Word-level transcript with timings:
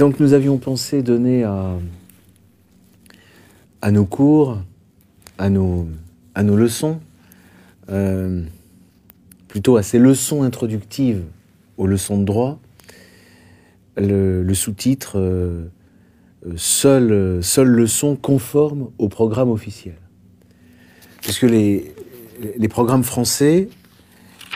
Donc 0.00 0.18
nous 0.18 0.32
avions 0.32 0.56
pensé 0.56 1.02
donner 1.02 1.44
à, 1.44 1.78
nos 3.90 4.06
cours, 4.06 4.62
à 5.36 5.50
nos, 5.50 5.88
à 6.34 6.42
nos 6.42 6.56
leçons, 6.56 7.00
euh, 7.90 8.42
plutôt 9.46 9.76
à 9.76 9.82
ces 9.82 9.98
leçons 9.98 10.42
introductives 10.42 11.22
aux 11.76 11.86
leçons 11.86 12.18
de 12.18 12.24
droit, 12.24 12.58
le, 13.98 14.54
sous-titre 14.54 15.18
euh, 15.18 15.66
seule, 16.56 17.44
seule 17.44 17.68
leçon 17.68 18.16
conforme 18.16 18.88
au 18.96 19.10
programme 19.10 19.50
officiel. 19.50 19.98
Parce 21.22 21.38
que 21.38 21.44
les, 21.44 21.92
les 22.56 22.68
programmes 22.68 23.04
français, 23.04 23.68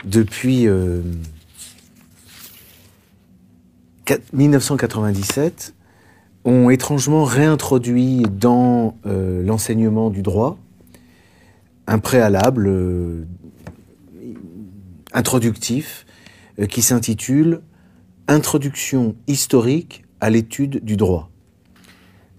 depuis 0.05 0.67
1997, 4.33 5.73
euh, 6.45 6.49
ont 6.49 6.69
étrangement 6.69 7.23
réintroduit 7.23 8.23
dans 8.31 8.95
euh, 9.05 9.43
l'enseignement 9.43 10.09
du 10.09 10.21
droit 10.21 10.57
un 11.87 11.99
préalable 11.99 12.67
euh, 12.67 13.25
introductif 15.13 16.05
qui 16.69 16.81
s'intitule 16.81 17.61
Introduction 18.27 19.15
historique 19.27 20.03
à 20.19 20.31
l'étude 20.31 20.83
du 20.83 20.97
droit. 20.97 21.29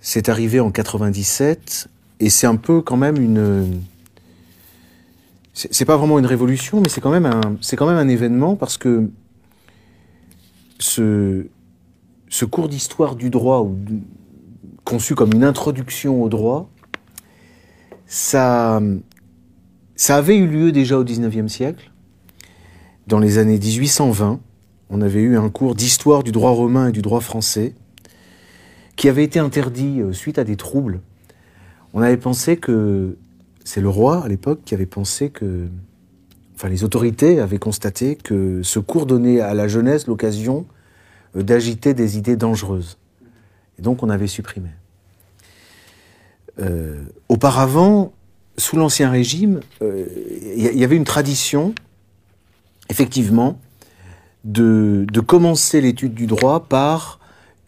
C'est 0.00 0.28
arrivé 0.28 0.58
en 0.58 0.72
97 0.72 1.88
et 2.18 2.30
c'est 2.30 2.46
un 2.46 2.56
peu 2.56 2.80
quand 2.80 2.96
même 2.96 3.20
une 3.20 3.82
c'est 5.54 5.86
pas 5.86 5.96
vraiment 5.96 6.18
une 6.18 6.26
révolution, 6.26 6.82
mais 6.82 6.90
c'est 6.90 7.00
quand 7.00 7.10
même 7.10 7.24
un, 7.24 7.56
c'est 7.62 7.76
quand 7.76 7.86
même 7.86 7.96
un 7.96 8.08
événement 8.08 8.56
parce 8.56 8.76
que 8.76 9.08
ce, 10.78 11.46
ce 12.28 12.44
cours 12.44 12.68
d'histoire 12.68 13.16
du 13.16 13.30
droit, 13.30 13.68
conçu 14.84 15.14
comme 15.14 15.32
une 15.32 15.44
introduction 15.44 16.22
au 16.22 16.28
droit, 16.28 16.70
ça, 18.06 18.80
avait 20.08 20.36
eu 20.36 20.46
lieu 20.46 20.72
déjà 20.72 20.98
au 20.98 21.04
XIXe 21.04 21.52
siècle. 21.52 21.90
Dans 23.06 23.18
les 23.18 23.38
années 23.38 23.58
1820, 23.58 24.40
on 24.90 25.00
avait 25.00 25.20
eu 25.20 25.36
un 25.36 25.48
cours 25.48 25.74
d'histoire 25.74 26.22
du 26.22 26.32
droit 26.32 26.50
romain 26.50 26.88
et 26.88 26.92
du 26.92 27.02
droit 27.02 27.20
français 27.20 27.74
qui 28.96 29.08
avait 29.08 29.24
été 29.24 29.38
interdit 29.38 30.00
euh, 30.00 30.12
suite 30.12 30.38
à 30.38 30.44
des 30.44 30.56
troubles. 30.56 31.00
On 31.92 32.02
avait 32.02 32.16
pensé 32.16 32.56
que 32.56 33.16
c'est 33.64 33.80
le 33.80 33.88
roi 33.88 34.24
à 34.24 34.28
l'époque 34.28 34.60
qui 34.64 34.74
avait 34.74 34.86
pensé 34.86 35.28
que, 35.28 35.66
enfin 36.54 36.68
les 36.68 36.82
autorités 36.82 37.40
avaient 37.40 37.58
constaté 37.58 38.16
que 38.16 38.62
ce 38.62 38.78
cours 38.78 39.06
donnait 39.06 39.40
à 39.40 39.54
la 39.54 39.68
jeunesse 39.68 40.06
l'occasion 40.06 40.66
d'agiter 41.34 41.94
des 41.94 42.18
idées 42.18 42.36
dangereuses. 42.36 42.98
Et 43.78 43.82
donc 43.82 44.02
on 44.02 44.10
avait 44.10 44.26
supprimé. 44.26 44.70
Euh, 46.58 47.04
auparavant, 47.28 48.12
sous 48.56 48.76
l'Ancien 48.76 49.10
Régime, 49.10 49.60
il 49.80 49.86
euh, 49.86 50.72
y, 50.72 50.84
avait 50.84 50.96
une 50.96 51.04
tradition, 51.04 51.74
effectivement, 52.88 53.58
de, 54.44 55.06
commencer 55.26 55.80
l'étude 55.80 56.14
du 56.14 56.26
droit 56.26 56.66
par 56.68 57.20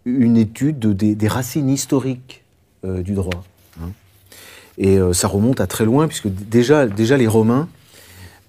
une 0.07 0.39
étude 0.39 0.79
des, 0.79 1.29
racines 1.29 1.69
historiques 1.69 2.45
du 2.85 3.13
droit. 3.13 3.45
Et 4.79 4.97
euh, 4.97 5.13
ça 5.13 5.29
remonte 5.29 5.61
à 5.61 5.67
très 5.67 5.85
loin, 5.85 6.07
puisque 6.07 6.29
déjà, 6.29 6.87
les 6.87 7.27
Romains, 7.27 7.69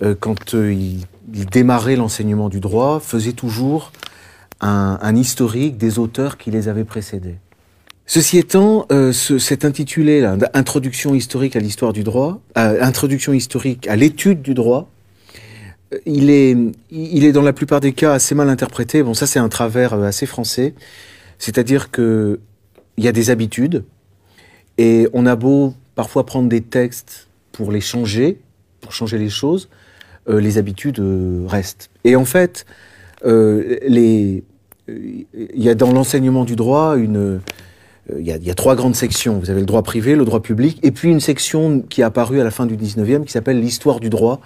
euh, 0.03 0.15
quand 0.17 0.53
euh, 0.53 0.71
ils, 0.71 1.05
démarraient 1.51 1.95
l'enseignement 1.95 2.49
du 2.49 2.59
droit, 2.59 2.99
faisaient 2.99 3.33
toujours 3.33 3.91
un, 4.61 5.15
historique 5.15 5.77
des 5.77 5.99
auteurs 5.99 6.37
qui 6.37 6.51
les 6.51 6.67
avaient 6.67 6.83
précédés. 6.83 7.35
Ceci 8.05 8.37
étant, 8.37 8.87
cet 9.11 9.65
intitulé 9.65 10.21
là, 10.21 10.35
Introduction 10.53 11.13
historique 11.13 11.55
à 11.55 11.59
l'histoire 11.59 11.93
du 11.93 12.03
droit, 12.03 12.41
Introduction 12.55 13.33
historique 13.33 13.87
à 13.87 13.95
l'étude 13.95 14.41
du 14.41 14.53
droit, 14.53 14.89
il 16.05 16.29
est, 16.29 16.57
il 16.91 17.23
est 17.23 17.31
dans 17.31 17.41
la 17.41 17.53
plupart 17.53 17.79
des 17.79 17.93
cas 17.93 18.13
assez 18.13 18.35
mal 18.35 18.49
interprété. 18.49 19.03
Bon, 19.03 19.13
ça 19.13 19.27
c'est 19.27 19.39
un 19.39 19.49
travers 19.49 19.93
assez 19.93 20.25
français, 20.25 20.73
c'est-à-dire 21.37 21.91
que 21.91 22.39
il 22.97 23.05
y 23.05 23.07
a 23.07 23.11
des 23.11 23.29
habitudes 23.29 23.85
et 24.77 25.07
on 25.13 25.25
a 25.25 25.35
beau 25.35 25.73
parfois 25.95 26.25
prendre 26.25 26.49
des 26.49 26.61
textes 26.61 27.27
pour 27.51 27.71
les 27.71 27.81
changer, 27.81 28.39
pour 28.81 28.91
changer 28.91 29.17
les 29.17 29.29
choses, 29.29 29.69
euh, 30.29 30.39
les 30.39 30.57
habitudes 30.57 30.99
euh, 30.99 31.45
restent. 31.47 31.89
Et 32.03 32.15
en 32.15 32.25
fait, 32.25 32.65
euh, 33.25 33.77
il 35.33 35.63
y 35.63 35.69
a 35.69 35.75
dans 35.75 35.91
l'enseignement 35.91 36.45
du 36.45 36.55
droit 36.55 36.97
une, 36.97 37.39
il 38.17 38.25
y, 38.25 38.49
a, 38.51 38.53
trois 38.55 38.75
grandes 38.75 38.95
sections. 38.95 39.39
Vous 39.39 39.49
avez 39.49 39.59
le 39.59 39.65
droit 39.65 39.83
privé, 39.83 40.15
le 40.15 40.25
droit 40.25 40.41
public, 40.41 40.79
et 40.83 40.91
puis 40.91 41.09
une 41.09 41.19
section 41.19 41.81
qui 41.81 42.01
est 42.01 42.03
apparue 42.03 42.39
à 42.39 42.43
la 42.43 42.51
fin 42.51 42.65
du 42.65 42.75
19e 42.75 43.23
qui 43.23 43.31
s'appelle 43.31 43.59
l'histoire 43.59 43.99
du 43.99 44.09
droit, 44.09 44.41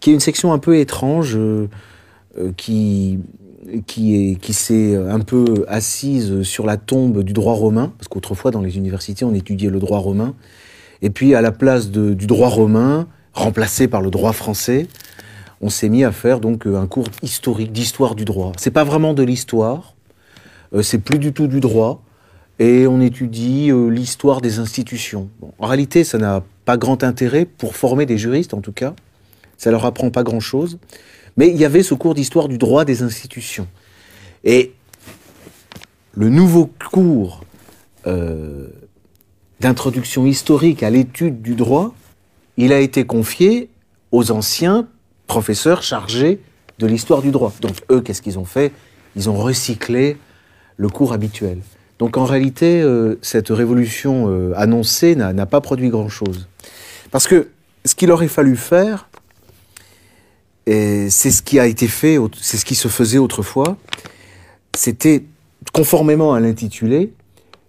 qui 0.00 0.10
est 0.10 0.14
une 0.14 0.20
section 0.20 0.52
un 0.52 0.58
peu 0.58 0.78
étrange, 0.78 1.38
qui, 2.56 3.18
qui, 3.86 4.38
qui 4.40 4.52
s'est 4.52 4.96
un 4.96 5.20
peu 5.20 5.64
assise 5.68 6.42
sur 6.42 6.66
la 6.66 6.76
tombe 6.76 7.22
du 7.22 7.32
droit 7.32 7.54
romain, 7.54 7.92
parce 7.98 8.08
qu'autrefois 8.08 8.50
dans 8.50 8.62
les 8.62 8.76
universités 8.76 9.24
on 9.24 9.34
étudiait 9.34 9.70
le 9.70 9.78
droit 9.78 9.98
romain, 9.98 10.34
et 11.02 11.10
puis 11.10 11.34
à 11.34 11.42
la 11.42 11.52
place 11.52 11.90
du 11.90 12.26
droit 12.26 12.48
romain, 12.48 13.06
remplacé 13.34 13.88
par 13.88 14.00
le 14.00 14.10
droit 14.10 14.32
français, 14.32 14.86
on 15.64 15.70
s'est 15.70 15.88
mis 15.88 16.04
à 16.04 16.12
faire 16.12 16.40
donc 16.40 16.66
euh, 16.66 16.76
un 16.76 16.86
cours 16.86 17.08
historique 17.22 17.72
d'histoire 17.72 18.14
du 18.14 18.26
droit. 18.26 18.52
C'est 18.58 18.70
pas 18.70 18.84
vraiment 18.84 19.14
de 19.14 19.22
l'histoire, 19.22 19.94
euh, 20.74 20.82
c'est 20.82 20.98
plus 20.98 21.18
du 21.18 21.32
tout 21.32 21.46
du 21.46 21.60
droit, 21.60 22.02
et 22.58 22.86
on 22.86 23.00
étudie 23.00 23.70
euh, 23.70 23.88
l'histoire 23.88 24.42
des 24.42 24.58
institutions. 24.58 25.30
en 25.58 25.66
réalité, 25.66 26.04
ça 26.04 26.18
n'a 26.18 26.42
pas 26.66 26.76
grand 26.76 27.02
intérêt 27.02 27.46
pour 27.46 27.76
former 27.76 28.04
des 28.04 28.18
juristes, 28.18 28.52
en 28.52 28.60
tout 28.60 28.72
cas. 28.72 28.94
Ça 29.56 29.70
leur 29.70 29.86
apprend 29.86 30.10
pas 30.10 30.22
grand-chose. 30.22 30.78
Mais 31.38 31.48
il 31.48 31.56
y 31.56 31.64
avait 31.64 31.82
ce 31.82 31.94
cours 31.94 32.12
d'histoire 32.12 32.48
du 32.48 32.58
droit 32.58 32.84
des 32.84 33.02
institutions. 33.02 33.66
Et 34.44 34.72
le 36.12 36.28
nouveau 36.28 36.70
cours 36.92 37.42
d'introduction 39.60 40.26
historique 40.26 40.82
à 40.82 40.90
l'étude 40.90 41.40
du 41.40 41.54
droit, 41.54 41.94
il 42.58 42.70
a 42.74 42.80
été 42.80 43.06
confié 43.06 43.70
aux 44.12 44.30
anciens 44.30 44.86
professeurs 45.26 45.82
chargés 45.82 46.40
de 46.78 46.86
l'histoire 46.86 47.22
du 47.22 47.30
droit. 47.30 47.52
Donc 47.60 47.76
eux, 47.90 48.00
qu'est-ce 48.00 48.22
qu'ils 48.22 48.38
ont 48.38 48.44
fait? 48.44 48.72
Ils 49.16 49.30
ont 49.30 49.36
recyclé 49.36 50.16
le 50.76 50.88
cours 50.88 51.12
habituel. 51.12 51.58
Donc 51.98 52.16
en 52.16 52.24
réalité, 52.24 52.82
euh, 52.82 53.18
cette 53.22 53.48
révolution 53.50 54.26
euh, 54.28 54.52
annoncée 54.56 55.14
n'a 55.14 55.46
pas 55.46 55.60
produit 55.60 55.88
grand-chose. 55.88 56.48
Parce 57.10 57.28
que 57.28 57.48
ce 57.84 57.94
qu'il 57.94 58.10
aurait 58.10 58.28
fallu 58.28 58.56
faire, 58.56 59.08
c'est 60.66 61.30
ce 61.30 61.42
qui 61.42 61.58
a 61.58 61.66
été 61.66 61.88
fait, 61.88 62.18
c'est 62.40 62.56
ce 62.56 62.64
qui 62.64 62.74
se 62.74 62.88
faisait 62.88 63.18
autrefois, 63.18 63.76
c'était, 64.74 65.24
conformément 65.72 66.34
à 66.34 66.40
l'intitulé, 66.40 67.12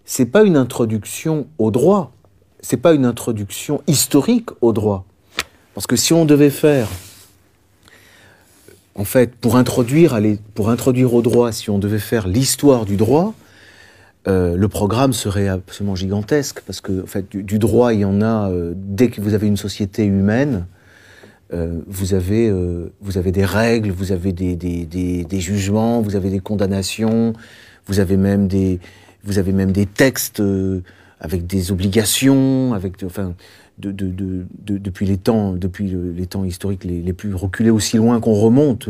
c'est 0.06 0.26
pas 0.26 0.44
une 0.44 0.58
introduction 0.58 1.48
au 1.58 1.72
droit, 1.72 2.14
c'est 2.62 2.78
pas 2.78 2.94
une 2.94 3.06
introduction 3.06 3.82
historique 3.88 4.50
au 4.62 4.74
droit. 4.74 5.06
Parce 5.74 5.88
que 5.88 5.96
si 5.96 6.14
on 6.14 6.26
devait 6.26 6.50
faire, 6.50 6.88
en 8.96 9.04
fait, 9.04 9.36
pour 9.36 9.58
introduire, 9.58 10.20
pour 10.54 10.70
introduire 10.70 11.14
au 11.14 11.22
droit, 11.22 11.52
si 11.52 11.70
on 11.70 11.80
devait 11.80 12.00
faire 12.00 12.28
l'histoire 12.28 12.86
du 12.86 12.96
droit, 12.98 13.34
euh, 14.28 14.56
le 14.56 14.68
programme 14.68 15.14
serait 15.14 15.48
absolument 15.48 15.96
gigantesque, 15.96 16.62
parce 16.66 16.82
que 16.82 17.04
en 17.04 17.08
fait, 17.08 17.30
du, 17.36 17.60
droit, 17.60 17.94
il 17.94 18.00
y 18.00 18.06
en 18.06 18.22
a, 18.22 18.50
euh, 18.50 18.74
dès 18.76 19.10
que 19.10 19.22
vous 19.22 19.34
avez 19.34 19.48
une 19.48 19.58
société 19.58 20.06
humaine, 20.06 20.66
euh, 21.54 21.82
vous, 21.88 22.16
avez, 22.16 22.52
vous 23.02 23.18
avez 23.20 23.32
des 23.32 23.46
règles, 23.46 23.92
vous 23.92 24.12
avez 24.12 24.32
des, 24.32 24.56
des, 24.56 25.40
jugements, 25.40 26.02
vous 26.02 26.16
avez 26.16 26.32
des 26.32 26.40
condamnations, 26.40 27.34
vous 27.86 28.00
avez 28.00 28.18
même 28.18 28.48
des, 28.48 28.80
vous 29.26 29.40
avez 29.40 29.52
même 29.52 29.72
des 29.72 29.86
textes 29.86 30.40
euh, 30.40 30.82
avec 31.20 31.48
des 31.48 31.72
obligations, 31.72 32.74
avec, 32.74 33.04
enfin, 33.04 33.34
de, 33.80 33.92
de, 33.92 34.10
de, 34.10 34.78
depuis 34.78 35.06
les 35.06 35.18
temps, 35.18 35.54
depuis 35.54 35.94
les 36.16 36.28
temps 36.28 36.44
historiques 36.44 36.84
les, 36.84 37.14
plus 37.14 37.34
reculés 37.34 37.70
aussi 37.70 37.98
loin 37.98 38.20
qu'on 38.20 38.34
remonte, 38.34 38.90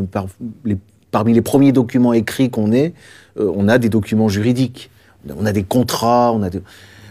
parmi 1.11 1.33
les 1.33 1.41
premiers 1.41 1.71
documents 1.71 2.13
écrits 2.13 2.49
qu'on 2.49 2.71
ait, 2.71 2.93
euh, 3.39 3.51
on 3.55 3.67
a 3.67 3.77
des 3.77 3.89
documents 3.89 4.29
juridiques, 4.29 4.89
on 5.35 5.45
a 5.45 5.51
des 5.51 5.63
contrats, 5.63 6.31
on 6.33 6.43
a 6.43 6.49
des... 6.49 6.61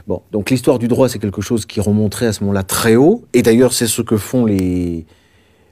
Bon, 0.06 0.20
donc 0.30 0.50
l'histoire 0.50 0.78
du 0.78 0.86
droit, 0.86 1.08
c'est 1.08 1.18
quelque 1.18 1.40
chose 1.40 1.64
qui 1.66 1.80
remonterait 1.80 2.26
à 2.26 2.32
ce 2.32 2.40
moment-là 2.40 2.62
très 2.62 2.94
haut, 2.94 3.24
et 3.32 3.42
d'ailleurs 3.42 3.72
c'est 3.72 3.86
ce 3.86 4.02
que 4.02 4.18
font 4.18 4.44
les, 4.44 5.06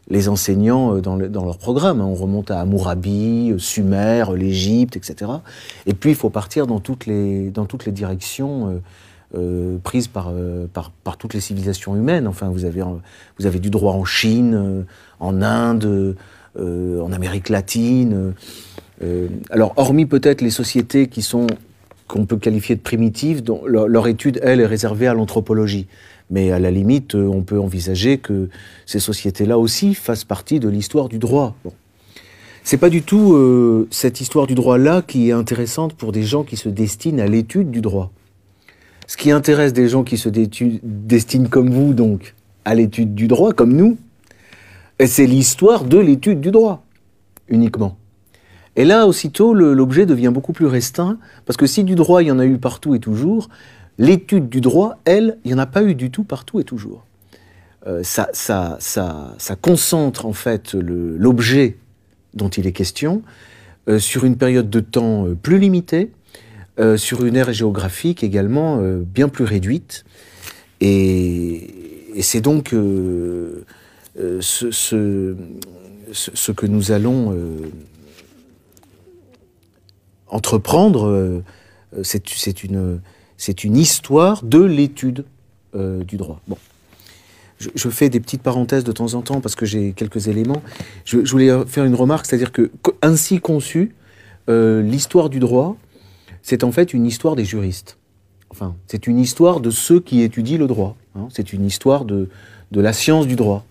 les 0.09 0.29
enseignants 0.29 0.97
euh, 0.97 1.01
dans, 1.01 1.17
dans 1.17 1.45
leur 1.45 1.59
programme. 1.59 2.01
Hein. 2.01 2.07
On 2.07 2.15
remonte 2.15 2.51
à 2.51 2.61
Hammurabi, 2.61 3.53
euh, 3.53 3.59
Sumer, 3.59 4.25
l'Égypte, 4.35 4.97
etc. 4.97 5.31
Et 5.87 5.95
puis 5.95 6.11
il 6.11 6.17
faut 6.17 6.31
partir 6.31 6.67
dans 6.67 6.81
toutes 6.81 7.07
les, 7.07 7.51
dans 7.51 7.67
toutes 7.67 7.85
les 7.85 7.93
directions 7.93 8.81
prises 9.83 10.09
par, 10.09 10.33
par, 10.73 10.91
par, 10.91 11.17
toutes 11.17 11.35
les 11.35 11.41
civilisations 11.41 11.97
humaines. 11.97 12.27
Enfin, 12.27 12.49
vous 12.49 12.65
avez, 12.65 12.83
vous 13.39 13.47
avez 13.47 13.59
du 13.61 13.71
droit 13.71 13.95
en 13.95 14.05
Chine, 14.05 14.85
en 15.21 15.43
Inde, 15.43 16.17
en 16.59 17.13
Amérique 17.13 17.49
latine. 17.49 18.35
alors, 19.51 19.73
hormis 19.77 20.07
peut-être 20.07 20.43
les 20.43 20.51
sociétés 20.51 21.09
qui 21.09 21.23
sont 21.23 21.47
qu'on 22.13 22.27
peut 22.27 22.37
qualifier 22.37 22.77
de 22.77 22.81
primitives, 22.81 23.43
dont 23.43 23.63
leur, 23.67 24.07
étude, 24.07 24.39
elle, 24.43 24.61
est 24.61 24.67
réservée 24.67 25.07
à 25.07 25.15
l'anthropologie. 25.15 25.87
Mais 26.31 26.53
à 26.53 26.59
la 26.59 26.71
limite, 26.71 27.15
euh, 27.15 27.27
on 27.27 27.43
peut 27.43 27.59
envisager 27.59 28.19
que 28.19 28.49
ces 28.85 29.01
sociétés-là 29.01 29.59
aussi 29.59 29.95
fassent 29.95 30.25
partie 30.25 30.61
de 30.61 30.69
l'histoire 30.69 31.09
du 31.09 31.19
droit. 31.19 31.57
Bon. 31.65 31.73
C'est 32.65 32.77
pas 32.77 32.91
du 32.91 33.03
tout 33.03 33.33
euh, 33.33 33.89
cette 33.91 34.21
histoire 34.21 34.47
du 34.47 34.55
droit-là 34.55 35.03
qui 35.03 35.31
est 35.31 35.33
intéressante 35.33 35.95
pour 35.95 36.13
des 36.13 36.23
gens 36.23 36.45
qui 36.45 36.57
se 36.57 36.69
destinent 36.69 37.19
à 37.19 37.27
l'étude 37.27 37.71
du 37.71 37.81
droit. 37.81 38.13
Ce 39.13 39.19
qui 39.19 39.31
intéresse 39.31 39.75
des 39.75 39.91
gens 39.91 40.05
qui 40.05 40.17
se 40.17 40.31
destinent 40.31 41.51
comme 41.51 41.69
vous, 41.69 41.93
donc, 41.93 42.35
à 42.65 42.75
l'étude 42.75 43.15
du 43.15 43.29
droit, 43.29 43.53
comme 43.53 43.75
nous, 43.75 43.99
c'est 45.05 45.27
l'histoire 45.27 45.85
de 45.85 45.99
l'étude 45.99 46.41
du 46.41 46.51
droit, 46.51 46.83
uniquement. 47.47 47.99
Et 48.75 48.87
là, 48.87 49.07
aussitôt, 49.07 49.53
l'objet 49.53 50.07
devient 50.07 50.31
beaucoup 50.33 50.55
plus 50.55 50.65
restreint, 50.65 51.19
parce 51.45 51.59
que 51.59 51.67
si 51.67 51.85
du 51.85 51.95
droit, 51.95 52.23
il 52.23 52.29
y 52.29 52.31
en 52.31 52.39
a 52.39 52.47
eu 52.47 52.57
partout 52.57 52.95
et 52.95 53.01
toujours, 53.01 53.51
l'étude 53.99 54.49
du 54.49 54.63
droit, 54.63 54.97
elle, 55.05 55.37
il 55.45 55.49
n'y 55.49 55.55
en 55.57 55.59
a 55.59 55.67
pas 55.67 55.83
eu 55.83 55.95
du 55.95 56.11
tout 56.11 56.25
partout 56.25 56.59
et 56.59 56.65
toujours. 56.65 57.05
Euh, 57.87 58.03
ça, 58.03 58.79
concentre 59.61 60.25
en 60.25 60.33
fait 60.33 60.73
l'objet 60.73 61.77
dont 62.33 62.49
il 62.49 62.67
est 62.67 62.73
question 62.73 63.21
euh, 63.91 63.99
sur 63.99 64.25
une 64.25 64.39
période 64.39 64.71
de 64.71 64.81
temps 64.81 65.27
euh, 65.27 65.35
plus 65.35 65.59
limitée, 65.59 66.13
sur 66.97 67.25
une 67.25 67.37
ère 67.37 67.53
géographique 67.53 68.25
également 68.25 68.81
bien 69.07 69.29
plus 69.29 69.45
réduite. 69.45 70.05
Et, 70.81 71.69
c'est 72.21 72.41
donc 72.41 72.71
ce, 72.71 73.65
ce, 74.41 76.53
que 76.53 76.67
nous 76.67 76.93
allons 76.93 77.35
entreprendre, 80.33 81.09
euh, 81.09 81.45
c'est 82.03 82.65
une, 82.65 83.01
une, 83.63 83.77
histoire 83.77 84.43
de 84.43 84.63
l'étude 84.63 85.25
euh, 85.77 86.03
du 86.03 86.17
droit. 86.17 86.41
Bon. 86.49 86.57
Je, 87.77 87.89
fais 87.91 88.09
des 88.09 88.19
petites 88.19 88.43
parenthèses 88.43 88.83
de 88.83 88.91
temps 88.91 89.15
en 89.15 89.23
temps 89.23 89.41
parce 89.41 89.55
que 89.55 89.67
j'ai 89.67 89.93
quelques 89.93 90.27
éléments. 90.27 90.63
Je, 91.05 91.19
voulais 91.19 91.51
faire 91.67 91.85
une 91.85 91.95
remarque, 91.95 92.27
c'est-à-dire 92.27 92.51
que 92.51 92.73
ainsi 93.03 93.39
conçu, 93.39 93.95
euh, 94.49 94.83
l'histoire 94.83 95.31
du 95.31 95.39
droit, 95.39 95.77
c'est 96.43 96.65
en 96.65 96.73
fait 96.73 96.93
une 96.93 97.07
histoire 97.07 97.37
des 97.37 97.45
juristes. 97.45 97.99
Enfin, 98.51 98.77
c'est 98.87 99.07
une 99.07 99.19
histoire 99.19 99.61
de 99.61 99.71
ceux 99.71 100.01
qui 100.01 100.23
étudient 100.23 100.59
le 100.59 100.67
droit. 100.67 100.97
Hein. 101.15 101.29
C'est 101.31 101.53
une 101.53 101.65
histoire 101.65 102.05
de, 102.05 102.29
de, 102.71 102.81
la 102.81 102.93
science 102.93 103.27
du 103.27 103.35
droit. 103.35 103.65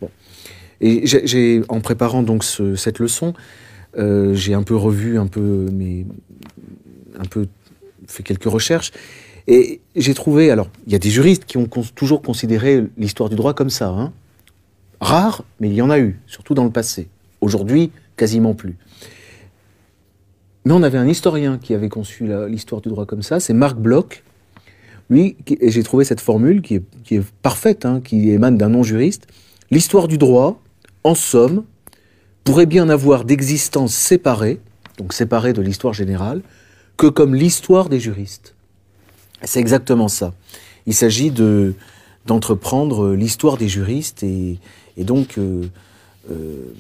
Et 0.80 1.06
j'ai, 1.06 1.62
en 1.70 1.82
préparant 1.82 2.24
donc 2.24 2.44
cette 2.44 2.98
leçon, 2.98 3.34
euh, 3.98 4.34
j'ai 4.34 4.54
un 4.54 4.64
peu 4.64 4.76
revu 4.76 5.20
un 5.20 5.28
peu 5.28 5.68
un 7.20 7.26
peu 7.26 7.48
fait 8.08 8.24
quelques 8.24 8.46
recherches 8.46 8.92
et 9.48 9.82
j'ai 9.98 10.14
trouvé 10.14 10.50
alors 10.50 10.70
il 10.88 10.94
y 10.94 10.96
a 10.96 11.00
des 11.00 11.10
juristes 11.10 11.44
qui 11.44 11.58
ont 11.58 11.68
toujours 11.94 12.22
considéré 12.22 12.86
l'histoire 12.98 13.30
du 13.30 13.36
droit 13.36 13.54
comme 13.54 13.70
ça, 13.70 13.90
hein. 13.90 14.14
rare, 15.02 15.44
mais 15.60 15.68
il 15.68 15.76
y 15.76 15.82
en 15.82 15.90
a 15.90 16.00
eu, 16.00 16.20
surtout 16.26 16.54
dans 16.54 16.64
le 16.64 16.72
passé. 16.72 17.10
Aujourd'hui, 17.42 17.92
quasiment 18.16 18.54
plus. 18.54 18.78
Mais 20.66 20.74
on 20.74 20.84
avait 20.84 20.98
un 20.98 21.08
historien 21.08 21.58
qui 21.58 21.74
avait 21.74 21.90
conçu 21.90 22.30
l'histoire 22.48 22.82
du 22.82 22.90
droit 22.90 23.06
comme 23.06 23.24
ça, 23.24 23.40
c'est 23.40 23.54
Marc 23.54 23.78
Bloch. 23.78 24.24
Lui, 25.10 25.36
j'ai 25.62 25.84
trouvé 25.84 26.06
cette 26.06 26.22
formule 26.22 26.62
qui 26.62 26.76
est, 26.76 27.22
parfaite, 27.42 27.86
hein, 27.86 28.00
qui 28.04 28.30
émane 28.30 28.58
d'un 28.58 28.70
non-juriste. 28.70 29.28
L'histoire 29.72 30.08
du 30.08 30.18
droit, 30.18 30.62
en 31.04 31.16
somme, 31.16 31.64
pourrait 32.44 32.66
bien 32.66 32.90
avoir 32.90 33.26
d'existence 33.26 33.94
séparée, 33.94 34.60
donc 34.98 35.14
séparée 35.14 35.54
de 35.54 35.62
l'histoire 35.62 35.94
générale, 35.94 36.42
que 36.98 37.08
comme 37.08 37.36
l'histoire 37.36 37.90
des 37.90 38.00
juristes. 38.00 38.56
C'est 39.44 39.60
exactement 39.60 40.08
ça. 40.08 40.34
Il 40.86 40.94
s'agit 40.94 41.32
de 41.32 41.76
d'entreprendre 42.26 43.14
l'histoire 43.14 43.58
des 43.58 43.68
juristes 43.68 44.24
et, 44.24 44.60
donc 44.98 45.38
euh, 45.38 45.64
euh, 46.30 46.72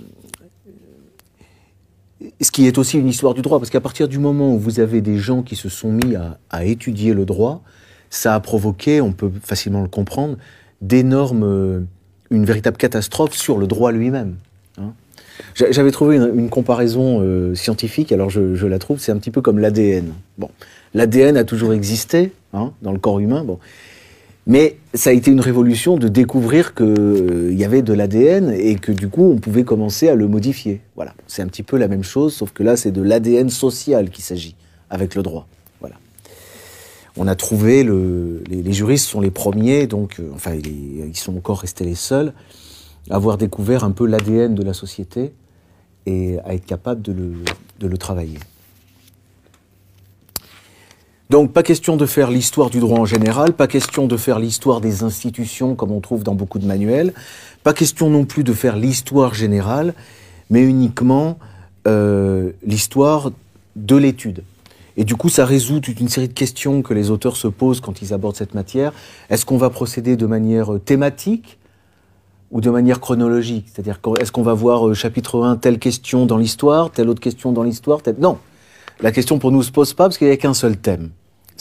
ce 2.39 2.51
qui 2.51 2.67
est 2.67 2.77
aussi 2.77 2.97
une 2.97 3.07
histoire 3.07 3.33
du 3.33 3.41
droit, 3.41 3.59
parce 3.59 3.69
qu'à 3.69 3.81
partir 3.81 4.07
du 4.07 4.19
moment 4.19 4.53
où 4.53 4.59
vous 4.59 4.79
avez 4.79 5.01
des 5.01 5.17
gens 5.17 5.41
qui 5.41 5.55
se 5.55 5.69
sont 5.69 5.91
mis 5.91 6.15
à, 6.49 6.65
étudier 6.65 7.13
le 7.13 7.25
droit, 7.25 7.63
ça 8.09 8.35
a 8.35 8.39
provoqué, 8.39 9.01
on 9.01 9.13
peut 9.13 9.31
facilement 9.43 9.81
le 9.81 9.87
comprendre, 9.87 10.37
d'énormes, 10.81 11.87
une 12.29 12.45
véritable 12.45 12.77
catastrophe 12.77 13.33
sur 13.33 13.57
le 13.57 13.67
droit 13.67 13.91
lui-même. 13.91 14.35
J'avais 15.55 15.91
trouvé 15.91 16.17
une, 16.17 16.49
comparaison 16.49 17.19
euh, 17.21 17.55
scientifique, 17.55 18.11
alors 18.11 18.29
je, 18.29 18.65
la 18.65 18.79
trouve, 18.79 18.99
c'est 18.99 19.11
un 19.11 19.17
petit 19.17 19.31
peu 19.31 19.41
comme 19.41 19.59
l'ADN. 19.59 20.13
Bon, 20.37 20.49
l'ADN 20.93 21.37
a 21.37 21.43
toujours 21.43 21.73
existé 21.73 22.31
hein, 22.53 22.71
dans 22.81 22.91
le 22.91 22.99
corps 22.99 23.19
humain, 23.19 23.43
bon. 23.43 23.59
Mais 24.47 24.77
ça 24.93 25.11
a 25.11 25.13
été 25.13 25.31
une 25.31 25.39
révolution 25.39 25.97
de 25.97 26.07
découvrir 26.07 26.73
qu'il 26.73 26.85
euh, 26.87 27.53
y 27.53 27.63
avait 27.63 27.81
de 27.81 27.93
l'ADN 27.93 28.51
et 28.51 28.75
que 28.75 28.91
du 28.91 29.07
coup 29.07 29.31
on 29.31 29.37
pouvait 29.37 29.63
commencer 29.63 30.09
à 30.09 30.15
le 30.15 30.27
modifier. 30.27 30.81
Voilà, 30.95 31.13
c'est 31.27 31.41
un 31.41 31.47
petit 31.47 31.63
peu 31.63 31.77
la 31.77 31.87
même 31.87 32.03
chose, 32.03 32.33
sauf 32.33 32.51
que 32.51 32.63
là 32.63 32.75
c'est 32.75 32.91
de 32.91 33.01
l'ADN 33.01 33.49
social 33.49 34.09
qu'il 34.09 34.23
s'agit 34.23 34.55
avec 34.89 35.15
le 35.15 35.23
droit. 35.23 35.47
Voilà. 35.79 35.95
On 37.17 37.27
a 37.27 37.35
trouvé, 37.35 37.83
le, 37.83 38.43
les, 38.47 38.73
juristes 38.73 39.07
sont 39.07 39.21
les 39.21 39.31
premiers, 39.31 39.85
donc, 39.85 40.19
euh, 40.19 40.29
enfin 40.33 40.55
ils 40.55 41.17
sont 41.17 41.37
encore 41.37 41.59
restés 41.59 41.85
les 41.85 41.95
seuls, 41.95 42.33
avoir 43.09 43.37
découvert 43.37 43.83
un 43.83 43.91
peu 43.91 44.05
l'ADN 44.05 44.55
de 44.55 44.63
la 44.63 44.73
société 44.73 45.33
et 46.07 46.39
à 46.45 46.55
être 46.55 46.65
capable 46.65 47.01
de 47.01 47.11
le, 47.11 47.33
de 47.79 47.87
le 47.87 47.97
travailler. 47.97 48.39
Donc 51.31 51.53
pas 51.53 51.63
question 51.63 51.95
de 51.95 52.05
faire 52.05 52.29
l'histoire 52.29 52.69
du 52.69 52.81
droit 52.81 52.99
en 52.99 53.05
général, 53.05 53.53
pas 53.53 53.67
question 53.67 54.05
de 54.05 54.17
faire 54.17 54.37
l'histoire 54.37 54.81
des 54.81 55.03
institutions 55.03 55.75
comme 55.75 55.93
on 55.93 56.01
trouve 56.01 56.23
dans 56.23 56.35
beaucoup 56.35 56.59
de 56.59 56.65
manuels, 56.65 57.13
pas 57.63 57.71
question 57.71 58.09
non 58.09 58.25
plus 58.25 58.43
de 58.43 58.51
faire 58.51 58.75
l'histoire 58.75 59.33
générale, 59.33 59.93
mais 60.49 60.61
uniquement 60.61 61.39
euh, 61.87 62.51
l'histoire 62.65 63.31
de 63.77 63.95
l'étude. 63.95 64.43
Et 64.97 65.05
du 65.05 65.15
coup, 65.15 65.29
ça 65.29 65.45
résout 65.45 65.79
toute 65.79 66.01
une 66.01 66.09
série 66.09 66.27
de 66.27 66.33
questions 66.33 66.81
que 66.81 66.93
les 66.93 67.11
auteurs 67.11 67.37
se 67.37 67.47
posent 67.47 67.79
quand 67.79 68.01
ils 68.01 68.13
abordent 68.13 68.35
cette 68.35 68.53
matière. 68.53 68.91
Est-ce 69.29 69.45
qu'on 69.45 69.55
va 69.55 69.69
procéder 69.69 70.17
de 70.17 70.25
manière 70.25 70.81
thématique 70.83 71.59
ou 72.51 72.59
de 72.59 72.69
manière 72.69 72.99
chronologique? 72.99 73.67
C'est-à-dire, 73.73 74.01
est-ce 74.19 74.33
qu'on 74.33 74.43
va 74.43 74.53
voir 74.53 74.85
euh, 74.85 74.93
chapitre 74.93 75.41
1, 75.41 75.55
telle 75.55 75.79
question 75.79 76.25
dans 76.25 76.37
l'histoire, 76.37 76.91
telle 76.91 77.07
autre 77.07 77.21
question 77.21 77.53
dans 77.53 77.63
l'histoire 77.63 78.01
telle... 78.01 78.17
Non. 78.19 78.37
La 78.99 79.13
question 79.13 79.39
pour 79.39 79.53
nous 79.53 79.63
se 79.63 79.71
pose 79.71 79.93
pas 79.93 80.03
parce 80.03 80.17
qu'il 80.17 80.27
n'y 80.27 80.33
a 80.33 80.37
qu'un 80.37 80.53
seul 80.53 80.75
thème. 80.75 81.11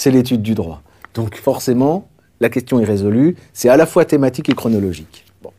C'est 0.00 0.10
l'étude 0.10 0.40
du 0.40 0.54
droit. 0.54 0.80
Donc 1.12 1.36
forcément, 1.36 2.08
la 2.40 2.48
question 2.48 2.80
est 2.80 2.86
résolue. 2.86 3.36
C'est 3.52 3.68
à 3.68 3.76
la 3.76 3.84
fois 3.84 4.06
thématique 4.06 4.48
et 4.48 4.54
chronologique. 4.54 5.26
Bon. 5.42 5.50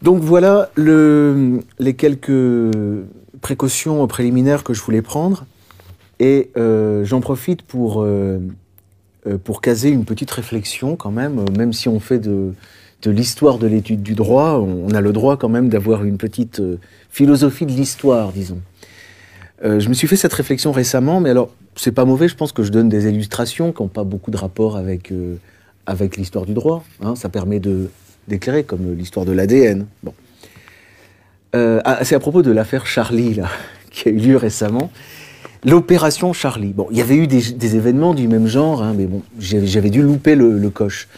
Donc 0.00 0.22
voilà 0.22 0.70
le, 0.76 1.58
les 1.80 1.94
quelques 1.94 2.70
précautions 3.40 4.06
préliminaires 4.06 4.62
que 4.62 4.74
je 4.74 4.80
voulais 4.80 5.02
prendre. 5.02 5.44
Et 6.20 6.52
euh, 6.56 7.04
j'en 7.04 7.20
profite 7.20 7.62
pour, 7.62 8.04
euh, 8.04 8.38
pour 9.42 9.60
caser 9.60 9.88
une 9.88 10.04
petite 10.04 10.30
réflexion 10.30 10.94
quand 10.94 11.10
même, 11.10 11.44
même 11.58 11.72
si 11.72 11.88
on 11.88 11.98
fait 11.98 12.20
de, 12.20 12.52
de 13.02 13.10
l'histoire 13.10 13.58
de 13.58 13.66
l'étude 13.66 14.04
du 14.04 14.14
droit, 14.14 14.60
on 14.60 14.90
a 14.92 15.00
le 15.00 15.12
droit 15.12 15.36
quand 15.36 15.48
même 15.48 15.68
d'avoir 15.68 16.04
une 16.04 16.18
petite 16.18 16.60
euh, 16.60 16.78
philosophie 17.10 17.66
de 17.66 17.72
l'histoire, 17.72 18.30
disons. 18.30 18.60
Euh, 19.64 19.80
je 19.80 19.88
me 19.88 19.94
suis 19.94 20.06
fait 20.06 20.16
cette 20.16 20.32
réflexion 20.32 20.70
récemment, 20.70 21.20
mais 21.20 21.30
alors 21.30 21.50
c'est 21.76 21.92
pas 21.92 22.04
mauvais, 22.04 22.28
je 22.28 22.36
pense 22.36 22.52
que 22.52 22.62
je 22.62 22.70
donne 22.70 22.88
des 22.88 23.08
illustrations 23.08 23.72
qui 23.72 23.82
n'ont 23.82 23.88
pas 23.88 24.04
beaucoup 24.04 24.30
de 24.30 24.36
rapport 24.36 24.76
avec, 24.76 25.12
euh, 25.12 25.36
avec 25.86 26.16
l'histoire 26.16 26.46
du 26.46 26.54
droit. 26.54 26.84
Hein. 27.02 27.14
ça 27.16 27.28
permet 27.28 27.60
de, 27.60 27.90
d'éclairer, 28.28 28.64
comme 28.64 28.94
l'histoire 28.94 29.26
de 29.26 29.32
l'ADN. 29.32 29.86
Bon. 30.02 30.14
Ah, 31.56 32.00
c'est 32.02 32.16
à 32.16 32.20
propos 32.20 32.42
de 32.42 32.50
l'affaire 32.50 32.84
Charlie, 32.84 33.34
là, 33.34 33.48
qui 33.90 34.08
a 34.08 34.12
eu 34.12 34.16
lieu 34.16 34.36
récemment. 34.36 34.90
L'opération 35.64 36.32
Charlie. 36.32 36.72
Bon, 36.72 36.88
il 36.90 36.98
y 36.98 37.00
avait 37.00 37.16
eu 37.16 37.26
des, 37.28 37.76
événements 37.76 38.12
du 38.12 38.26
même 38.26 38.48
genre, 38.48 38.82
hein, 38.82 38.92
mais 38.96 39.06
bon, 39.06 39.22
j'avais 39.38 39.90
dû 39.90 40.02
louper 40.02 40.34
le 40.34 40.68
coche 40.68 41.08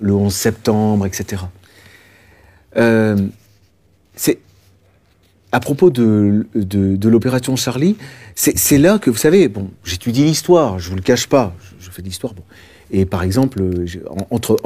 le 0.00 0.14
11 0.14 0.32
septembre, 0.32 1.06
etc. 1.06 1.42
Euh, 2.76 3.16
c'est 4.14 4.38
à 5.56 5.60
propos 5.60 5.88
de, 5.88 6.46
l'opération 7.08 7.56
Charlie, 7.56 7.96
c'est 8.34 8.76
là 8.76 8.98
que, 8.98 9.08
vous 9.08 9.16
savez, 9.16 9.48
bon, 9.48 9.70
j'étudie 9.84 10.22
l'histoire, 10.22 10.78
je 10.78 10.90
vous 10.90 10.96
le 10.96 11.00
cache 11.00 11.28
pas, 11.28 11.54
je, 11.80 11.90
fais 11.90 12.02
de 12.02 12.06
l'histoire. 12.08 12.34
Bon. 12.34 12.42
Et 12.90 13.06
par 13.06 13.22
exemple, 13.22 13.62
en, 14.10 14.26
entre, 14.36 14.58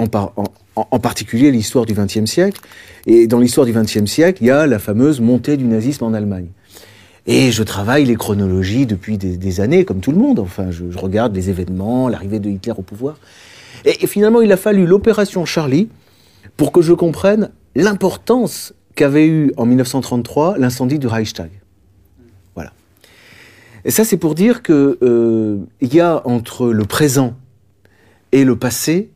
en, 0.74 0.98
particulier 0.98 1.52
l'histoire 1.52 1.86
du 1.86 1.94
XXe 1.94 2.24
siècle, 2.24 2.60
et 3.06 3.28
dans 3.28 3.38
l'histoire 3.38 3.66
du 3.66 3.72
XXe 3.72 4.06
siècle, 4.06 4.42
il 4.42 4.48
y 4.48 4.50
a 4.50 4.66
la 4.66 4.80
fameuse 4.80 5.20
montée 5.20 5.56
du 5.56 5.64
nazisme 5.64 6.02
en 6.06 6.12
Allemagne. 6.12 6.48
Et 7.24 7.52
je 7.52 7.62
travaille 7.62 8.04
les 8.04 8.16
chronologies 8.16 8.86
depuis 8.86 9.16
des, 9.16 9.60
années, 9.60 9.84
comme 9.84 10.00
tout 10.00 10.10
le 10.10 10.18
monde. 10.18 10.40
Enfin, 10.40 10.72
je 10.72 10.98
regarde 10.98 11.36
les 11.36 11.50
événements, 11.50 12.08
l'arrivée 12.08 12.40
de 12.40 12.50
Hitler 12.50 12.74
au 12.76 12.82
pouvoir. 12.82 13.14
Et, 13.84 14.08
finalement, 14.08 14.40
il 14.40 14.50
a 14.50 14.56
fallu 14.56 14.86
l'opération 14.86 15.44
Charlie 15.44 15.88
pour 16.56 16.72
que 16.72 16.82
je 16.82 16.94
comprenne 16.94 17.50
l'importance 17.76 18.74
qu'avait 19.00 19.26
eu 19.26 19.50
en 19.56 19.64
1933 19.64 20.58
l'incendie 20.58 20.98
du 20.98 21.06
Reichstag. 21.06 21.50
Voilà. 22.54 22.70
Et 23.86 23.90
ça, 23.90 24.04
c'est 24.04 24.18
pour 24.18 24.34
dire 24.34 24.62
que 24.62 24.98
euh, 25.00 25.60
y 25.80 26.00
a 26.00 26.20
entre 26.26 26.70
le 26.70 26.84
présent 26.84 27.34
et 28.32 28.44
le 28.44 28.56
passé 28.56 29.10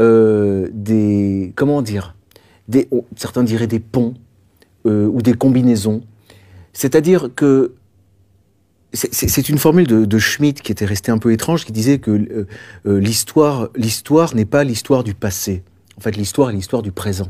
euh, 0.00 0.70
des 0.72 1.52
comment 1.54 1.82
dire, 1.82 2.16
certains 3.14 3.44
diraient 3.44 3.66
des 3.66 3.78
ponts 3.78 4.14
euh, 4.86 5.06
ou 5.06 5.20
des 5.20 5.34
combinaisons. 5.34 6.00
C'est-à-dire 6.72 7.28
que 7.36 7.74
c'est 8.94 9.50
une 9.50 9.58
formule 9.58 9.86
de, 9.86 10.18
Schmitt 10.18 10.62
qui 10.62 10.72
était 10.72 10.86
restée 10.86 11.12
un 11.12 11.18
peu 11.18 11.30
étrange, 11.30 11.66
qui 11.66 11.72
disait 11.72 11.98
que 11.98 12.46
l'histoire, 12.86 13.68
l'histoire 13.76 14.34
n'est 14.34 14.46
pas 14.46 14.64
l'histoire 14.64 15.04
du 15.04 15.14
passé. 15.14 15.62
En 15.98 16.00
fait, 16.00 16.16
l'histoire 16.16 16.48
est 16.50 16.54
l'histoire 16.54 16.82
du 16.82 16.90
présent. 16.90 17.28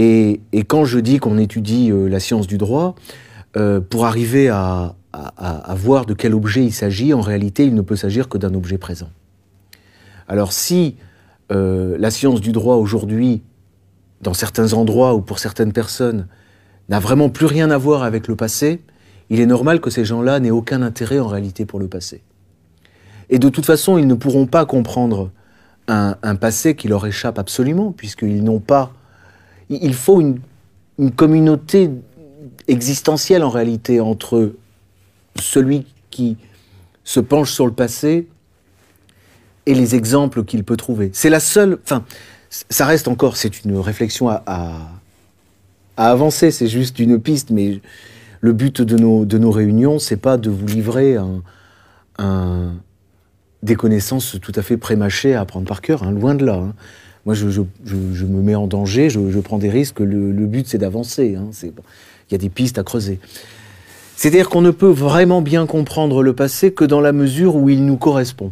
Et, 0.00 0.40
quand 0.68 0.84
je 0.84 1.00
dis 1.00 1.18
qu'on 1.18 1.38
étudie 1.38 1.90
euh, 1.90 2.08
la 2.08 2.20
science 2.20 2.46
du 2.46 2.56
droit, 2.56 2.94
euh, 3.56 3.80
pour 3.80 4.06
arriver 4.06 4.48
à, 4.48 4.94
voir 5.74 6.06
de 6.06 6.14
quel 6.14 6.34
objet 6.34 6.64
il 6.64 6.72
s'agit, 6.72 7.12
en 7.12 7.20
réalité, 7.20 7.64
il 7.64 7.74
ne 7.74 7.82
peut 7.82 7.96
s'agir 7.96 8.28
que 8.28 8.38
d'un 8.38 8.54
objet 8.54 8.78
présent. 8.78 9.10
Alors 10.28 10.52
si 10.52 10.96
euh, 11.50 11.96
la 11.98 12.12
science 12.12 12.40
du 12.40 12.52
droit 12.52 12.76
aujourd'hui, 12.76 13.42
dans 14.20 14.34
certains 14.34 14.72
endroits 14.74 15.14
ou 15.14 15.20
pour 15.20 15.40
certaines 15.40 15.72
personnes, 15.72 16.28
n'a 16.88 17.00
vraiment 17.00 17.30
plus 17.30 17.46
rien 17.46 17.70
à 17.72 17.78
voir 17.78 18.04
avec 18.04 18.28
le 18.28 18.36
passé, 18.36 18.82
il 19.30 19.40
est 19.40 19.46
normal 19.46 19.80
que 19.80 19.90
ces 19.90 20.04
gens-là 20.04 20.38
n'aient 20.38 20.52
aucun 20.52 20.82
intérêt 20.82 21.18
en 21.18 21.26
réalité 21.26 21.66
pour 21.66 21.80
le 21.80 21.88
passé. 21.88 22.22
Et 23.30 23.40
de 23.40 23.48
toute 23.48 23.66
façon, 23.66 23.98
ils 23.98 24.06
ne 24.06 24.14
pourront 24.14 24.46
pas 24.46 24.64
comprendre 24.64 25.32
un, 25.88 26.16
un 26.22 26.36
passé 26.36 26.76
qui 26.76 26.86
leur 26.86 27.04
échappe 27.04 27.38
absolument, 27.40 27.90
puisqu'ils 27.90 28.44
n'ont 28.44 28.60
pas... 28.60 28.92
Il 29.70 29.94
faut 29.94 30.20
une, 30.20 30.40
communauté 31.14 31.90
existentielle 32.66 33.44
en 33.44 33.50
réalité 33.50 34.00
entre 34.00 34.52
celui 35.40 35.86
qui 36.10 36.36
se 37.04 37.20
penche 37.20 37.52
sur 37.52 37.66
le 37.66 37.72
passé 37.72 38.26
et 39.66 39.74
les 39.74 39.94
exemples 39.94 40.44
qu'il 40.44 40.64
peut 40.64 40.76
trouver. 40.76 41.10
C'est 41.12 41.30
la 41.30 41.40
seule... 41.40 41.78
Enfin, 41.84 42.04
ça 42.50 42.86
reste 42.86 43.06
encore, 43.06 43.36
c'est 43.36 43.64
une 43.64 43.76
réflexion 43.76 44.28
à, 44.28 44.42
à, 44.46 46.10
avancer, 46.10 46.50
c'est 46.50 46.66
juste 46.66 46.98
une 46.98 47.20
piste, 47.20 47.50
mais 47.50 47.80
le 48.40 48.52
but 48.52 48.82
de 48.82 48.96
nos, 48.96 49.24
de 49.24 49.38
nos 49.38 49.50
réunions, 49.50 49.98
c'est 49.98 50.16
pas 50.16 50.36
de 50.36 50.50
vous 50.50 50.66
livrer 50.66 51.16
des 53.62 53.76
connaissances 53.76 54.36
tout 54.40 54.52
à 54.54 54.62
fait 54.62 54.76
prémâchées 54.76 55.34
à 55.34 55.40
apprendre 55.40 55.66
par 55.66 55.80
cœur, 55.80 56.02
hein, 56.02 56.10
loin 56.10 56.34
de 56.34 56.44
là. 56.44 56.54
Hein. 56.54 56.74
Moi, 57.28 57.34
je, 57.34 58.24
me 58.24 58.40
mets 58.40 58.54
en 58.54 58.66
danger, 58.66 59.10
je, 59.10 59.38
prends 59.40 59.58
des 59.58 59.68
risques. 59.68 60.00
Le, 60.00 60.46
but, 60.46 60.66
c'est 60.66 60.78
d'avancer. 60.78 61.36
Hein, 61.36 61.50
il 61.62 61.72
y 62.32 62.34
a 62.34 62.38
des 62.38 62.48
pistes 62.48 62.78
à 62.78 62.82
creuser. 62.82 63.20
C'est-à-dire 64.16 64.48
qu'on 64.48 64.62
ne 64.62 64.70
peut 64.70 64.88
vraiment 64.88 65.42
bien 65.42 65.66
comprendre 65.66 66.22
le 66.22 66.32
passé 66.32 66.72
que 66.72 66.86
dans 66.86 67.02
la 67.02 67.12
mesure 67.12 67.54
où 67.54 67.68
il 67.68 67.84
nous 67.84 67.98
correspond. 67.98 68.50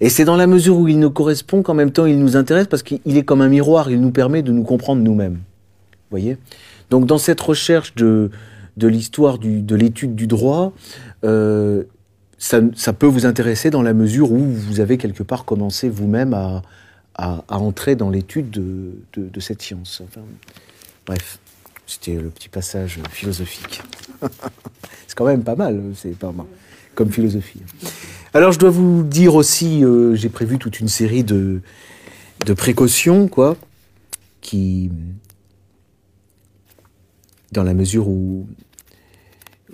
Et 0.00 0.08
c'est 0.08 0.24
dans 0.24 0.36
la 0.36 0.48
mesure 0.48 0.76
où 0.76 0.88
il 0.88 0.98
nous 0.98 1.12
correspond 1.12 1.62
qu'en 1.62 1.74
même 1.74 1.92
temps 1.92 2.04
il 2.04 2.18
nous 2.18 2.36
intéresse 2.36 2.66
parce 2.66 2.82
qu'il 2.82 2.98
est 3.04 3.22
comme 3.22 3.42
un 3.42 3.48
miroir, 3.48 3.92
il 3.92 4.00
nous 4.00 4.10
permet 4.10 4.42
de 4.42 4.50
nous 4.50 4.64
comprendre 4.64 5.00
nous-mêmes. 5.02 5.38
voyez? 6.10 6.36
Donc 6.90 7.06
dans 7.06 7.18
cette 7.18 7.40
recherche 7.40 7.94
de, 7.94 8.32
l'histoire 8.76 9.38
de 9.38 9.76
l'étude 9.76 10.16
du 10.16 10.26
droit, 10.26 10.72
euh, 11.24 11.84
ça, 12.38 12.92
peut 12.92 13.06
vous 13.06 13.24
intéresser 13.24 13.70
dans 13.70 13.82
la 13.82 13.94
mesure 13.94 14.32
où 14.32 14.38
vous 14.38 14.80
avez 14.80 14.98
quelque 14.98 15.22
part 15.22 15.44
commencé 15.44 15.88
vous-même 15.88 16.34
à, 16.34 16.62
à, 17.20 17.58
entrer 17.58 17.96
dans 17.96 18.10
l'étude 18.10 18.50
de, 18.50 19.40
cette 19.40 19.62
science. 19.62 20.02
Bref, 21.06 21.38
c'était 21.86 22.16
le 22.16 22.30
petit 22.30 22.48
passage 22.48 23.00
philosophique. 23.10 23.82
c'est 25.06 25.14
quand 25.14 25.26
même 25.26 25.44
pas 25.44 25.56
mal, 25.56 25.92
c'est 25.94 26.16
pas 26.16 26.32
mal 26.32 26.46
comme 26.94 27.10
philosophie. 27.10 27.62
Alors 28.34 28.52
je 28.52 28.58
dois 28.58 28.70
vous 28.70 29.02
dire 29.02 29.34
aussi, 29.34 29.84
euh, 29.84 30.14
j'ai 30.14 30.28
prévu 30.28 30.58
toute 30.58 30.80
une 30.80 30.88
série 30.88 31.24
de, 31.24 31.62
précautions, 32.56 33.28
quoi, 33.28 33.56
qui, 34.40 34.90
dans 37.52 37.62
la 37.62 37.74
mesure 37.74 38.08
où, 38.08 38.46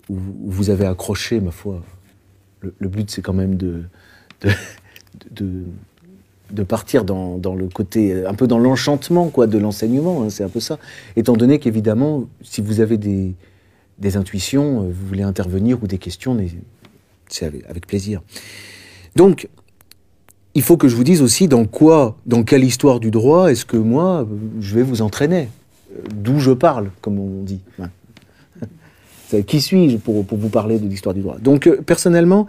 vous 0.09 0.71
avez 0.71 0.87
accroché, 0.87 1.41
ma 1.41 1.51
foi, 1.51 1.83
le, 2.61 2.89
but 2.89 3.11
c'est 3.11 3.23
quand 3.23 3.33
même 3.33 3.57
de, 3.57 3.85
de 6.51 6.63
partir 6.63 7.05
dans, 7.05 7.55
le 7.55 7.69
côté, 7.69 8.25
un 8.25 8.35
peu 8.35 8.47
dans 8.47 8.59
l'enchantement 8.59 9.29
quoi, 9.29 9.47
de 9.47 9.59
l'enseignement, 9.59 10.23
hein, 10.23 10.31
c'est 10.31 10.45
un 10.45 10.49
peu 10.49 10.61
ça. 10.61 10.79
Étant 11.17 11.35
donné 11.35 11.59
qu'évidemment, 11.59 12.25
si 12.43 12.61
vous 12.61 12.81
avez 12.81 12.99
des, 12.99 13.35
des 13.99 14.17
intuitions, 14.17 14.83
euh, 14.83 14.87
vous 14.87 15.07
voulez 15.07 15.23
intervenir 15.23 15.83
ou 15.83 15.87
des 15.87 15.99
questions, 15.99 16.37
c'est 17.29 17.47
avec, 17.47 17.87
plaisir. 17.87 18.23
Donc, 19.17 19.49
il 20.55 20.63
faut 20.63 20.77
que 20.77 20.89
je 20.89 20.97
vous 20.97 21.05
dise 21.05 21.23
aussi 21.23 21.49
dans 21.49 21.65
quoi, 21.65 22.17
dans 22.27 22.43
quelle 22.43 22.65
histoire 22.65 23.01
du 23.01 23.11
droit 23.11 23.51
est-ce 23.51 23.65
que 23.65 23.77
moi, 23.77 24.27
je 24.61 24.75
vais 24.75 24.83
vous 24.83 25.03
entraîner 25.03 25.49
D'où 26.15 26.41
je 26.41 26.51
parle, 26.53 26.91
comme 27.01 27.19
on 27.19 27.43
dit. 27.43 27.61
Qui 29.47 29.61
suis-je 29.61 29.97
pour, 29.97 30.25
pour, 30.25 30.39
vous 30.39 30.51
parler 30.51 30.79
de 30.79 30.87
l'histoire 30.87 31.15
du 31.15 31.21
droit 31.21 31.39
Donc, 31.39 31.67
euh, 31.67 31.81
personnellement, 31.81 32.47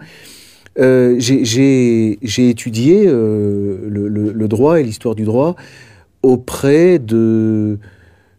euh, 0.78 1.16
j'ai 1.18 2.48
étudié 2.48 3.04
euh, 3.06 3.78
le, 3.88 4.48
droit 4.48 4.80
et 4.80 4.84
l'histoire 4.84 5.14
du 5.14 5.24
droit 5.24 5.56
auprès 6.22 6.98
de 6.98 7.78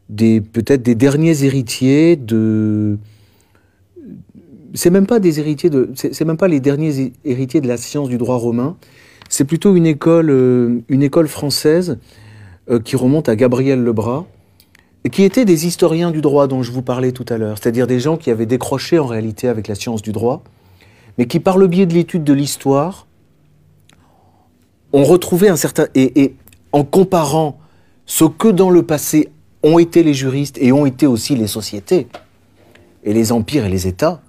peut-être 0.10 0.82
des 0.82 0.96
derniers 0.96 1.44
héritiers 1.44 2.16
de 2.16 2.98
c'est 4.74 4.90
même 4.90 5.08
pas 5.08 5.20
des 5.20 5.40
héritiers 5.40 5.70
de, 5.70 5.90
c'est 5.96 6.26
même 6.26 6.38
pas 6.38 6.48
les 6.48 6.60
derniers 6.60 7.14
héritiers 7.26 7.60
de 7.60 7.68
la 7.68 7.78
science 7.78 8.08
du 8.08 8.18
droit 8.18 8.38
romain. 8.38 8.78
C'est 9.28 9.46
plutôt 9.46 9.76
une 9.76 9.86
école, 9.86 10.30
euh, 10.30 10.80
une 10.90 11.04
école 11.04 11.28
française 11.28 11.98
qui 12.84 12.96
remonte 12.96 13.30
à 13.30 13.36
Gabriel 13.36 13.84
Lebras, 13.84 14.26
qui 15.12 15.24
étaient 15.24 15.44
des 15.44 15.66
historiens 15.66 16.12
du 16.12 16.22
droit 16.22 16.46
dont 16.46 16.62
je 16.62 16.72
vous 16.72 16.84
parlais 16.84 17.12
tout 17.12 17.26
à 17.30 17.40
l'heure, 17.40 17.58
c'est-à-dire 17.58 17.88
des 17.88 18.00
gens 18.00 18.16
qui 18.16 18.30
avaient 18.30 18.46
décroché 18.46 19.00
en 19.00 19.08
réalité 19.08 19.48
avec 19.48 19.68
la 19.68 19.74
science 19.74 20.04
du 20.04 20.12
droit, 20.12 20.44
mais 21.20 21.26
qui 21.26 21.42
par 21.42 21.58
le 21.58 21.68
biais 21.68 21.86
de 21.86 21.94
l'étude 21.94 22.24
de 22.24 22.32
l'histoire 22.32 23.06
ont 24.94 25.04
retrouvé 25.04 25.50
un 25.50 25.58
certain 25.58 25.88
et, 25.94 26.34
en 26.72 26.86
comparant 26.86 27.60
ce 28.06 28.24
que 28.24 28.48
dans 28.48 28.70
le 28.70 28.84
passé 28.84 29.30
ont 29.62 29.80
été 29.80 30.02
les 30.02 30.14
juristes 30.14 30.58
et 30.62 30.72
ont 30.72 30.86
été 30.86 31.06
aussi 31.06 31.36
les 31.36 31.48
sociétés 31.48 32.08
et 33.04 33.14
les 33.14 33.34
empires 33.34 33.66
et 33.66 33.70
les 33.70 33.86
États, 33.86 34.22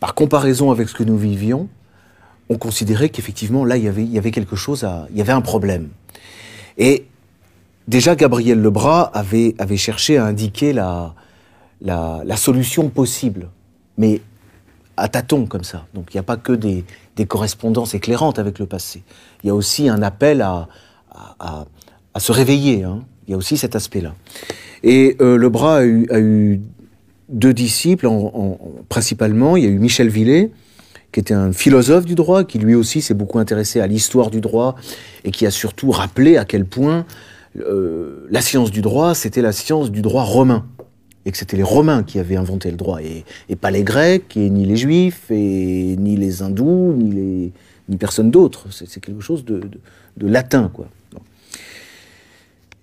par 0.00 0.14
comparaison 0.14 0.72
avec 0.72 0.88
ce 0.88 0.94
que 0.94 1.04
nous 1.04 1.16
vivions, 1.16 1.68
on 2.48 2.58
considérait 2.58 3.10
qu'effectivement, 3.10 3.64
là, 3.64 3.76
il 3.76 3.84
y, 3.84 4.18
avait, 4.18 4.30
quelque 4.32 4.56
chose. 4.56 4.84
Il 5.10 5.16
y 5.16 5.20
avait 5.20 5.32
un 5.32 5.40
problème. 5.40 5.90
Et 6.78 7.06
déjà, 7.86 8.16
Gabriel 8.16 8.60
Lebras 8.60 9.12
avait, 9.14 9.54
cherché 9.76 10.18
à 10.18 10.26
indiquer 10.26 10.72
la, 10.72 11.14
la, 11.80 12.22
la 12.24 12.36
solution 12.36 12.88
possible, 12.88 13.50
mais 13.98 14.20
à 14.96 15.08
tâtons 15.08 15.46
comme 15.46 15.64
ça. 15.64 15.86
Donc 15.94 16.08
il 16.12 16.16
n'y 16.16 16.20
a 16.20 16.24
pas 16.24 16.36
que 16.36 16.52
des, 16.52 16.84
correspondances 17.26 17.94
éclairantes 17.94 18.38
avec 18.38 18.58
le 18.58 18.66
passé. 18.66 19.02
Il 19.42 19.48
y 19.48 19.50
a 19.50 19.54
aussi 19.54 19.88
un 19.88 20.02
appel 20.02 20.42
à, 20.42 20.68
se 22.18 22.32
réveiller. 22.32 22.84
Hein. 22.84 23.02
Il 23.26 23.32
y 23.32 23.34
a 23.34 23.36
aussi 23.36 23.56
cet 23.56 23.76
aspect-là. 23.76 24.14
Et 24.82 25.16
euh, 25.20 25.36
Lebras 25.36 25.78
a 25.78 25.84
eu, 25.84 26.06
a 26.10 26.18
eu 26.18 26.60
deux 27.28 27.54
disciples, 27.54 28.06
en, 28.06 28.30
en, 28.34 28.58
principalement. 28.88 29.56
Il 29.56 29.64
y 29.64 29.66
a 29.66 29.70
eu 29.70 29.78
Michel 29.78 30.08
Villet, 30.08 30.50
qui 31.12 31.20
était 31.20 31.34
un 31.34 31.52
philosophe 31.52 32.04
du 32.04 32.14
droit, 32.14 32.44
qui 32.44 32.58
lui 32.58 32.74
aussi 32.74 33.00
s'est 33.00 33.14
beaucoup 33.14 33.38
intéressé 33.38 33.80
à 33.80 33.86
l'histoire 33.86 34.30
du 34.30 34.40
droit 34.40 34.76
et 35.24 35.30
qui 35.30 35.46
a 35.46 35.50
surtout 35.50 35.90
rappelé 35.90 36.36
à 36.36 36.44
quel 36.44 36.64
point 36.66 37.06
euh, 37.58 38.26
la 38.30 38.40
science 38.40 38.70
du 38.70 38.82
droit, 38.82 39.14
c'était 39.14 39.42
la 39.42 39.52
science 39.52 39.90
du 39.90 40.02
droit 40.02 40.24
romain. 40.24 40.66
Et 41.26 41.32
que 41.32 41.38
c'était 41.38 41.56
les 41.56 41.62
Romains 41.62 42.02
qui 42.02 42.18
avaient 42.18 42.36
inventé 42.36 42.70
le 42.70 42.76
droit, 42.76 43.00
et, 43.00 43.24
pas 43.56 43.70
les 43.70 43.82
Grecs, 43.82 44.36
et 44.36 44.50
ni 44.50 44.66
les 44.66 44.76
Juifs, 44.76 45.30
et 45.30 45.96
ni 45.96 46.16
les 46.16 46.42
Hindous, 46.42 46.94
ni, 46.96 47.52
personne 47.98 48.30
d'autre. 48.30 48.66
C'est 48.70 49.00
quelque 49.00 49.22
chose 49.22 49.44
de, 49.44 49.60
latin, 50.20 50.70
quoi. 50.72 50.88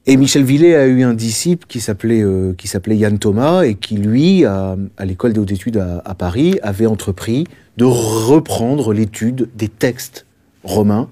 Et 0.07 0.17
Michel 0.17 0.43
Villet 0.43 0.73
a 0.73 0.87
eu 0.87 1.03
un 1.03 1.13
disciple 1.13 1.67
qui 1.67 1.79
s'appelait 1.79 2.23
euh, 2.23 2.53
qui 2.57 2.67
s'appelait 2.67 2.97
Yann 2.97 3.19
Thomas 3.19 3.61
et 3.61 3.75
qui 3.75 3.97
lui, 3.97 4.45
à, 4.45 4.75
l'école 5.05 5.33
des 5.33 5.39
hautes 5.39 5.51
études 5.51 5.77
à, 5.77 6.01
à, 6.03 6.15
Paris, 6.15 6.57
avait 6.63 6.87
entrepris 6.87 7.45
de 7.77 7.85
reprendre 7.85 8.93
l'étude 8.93 9.49
des 9.55 9.67
textes 9.67 10.25
romains 10.63 11.07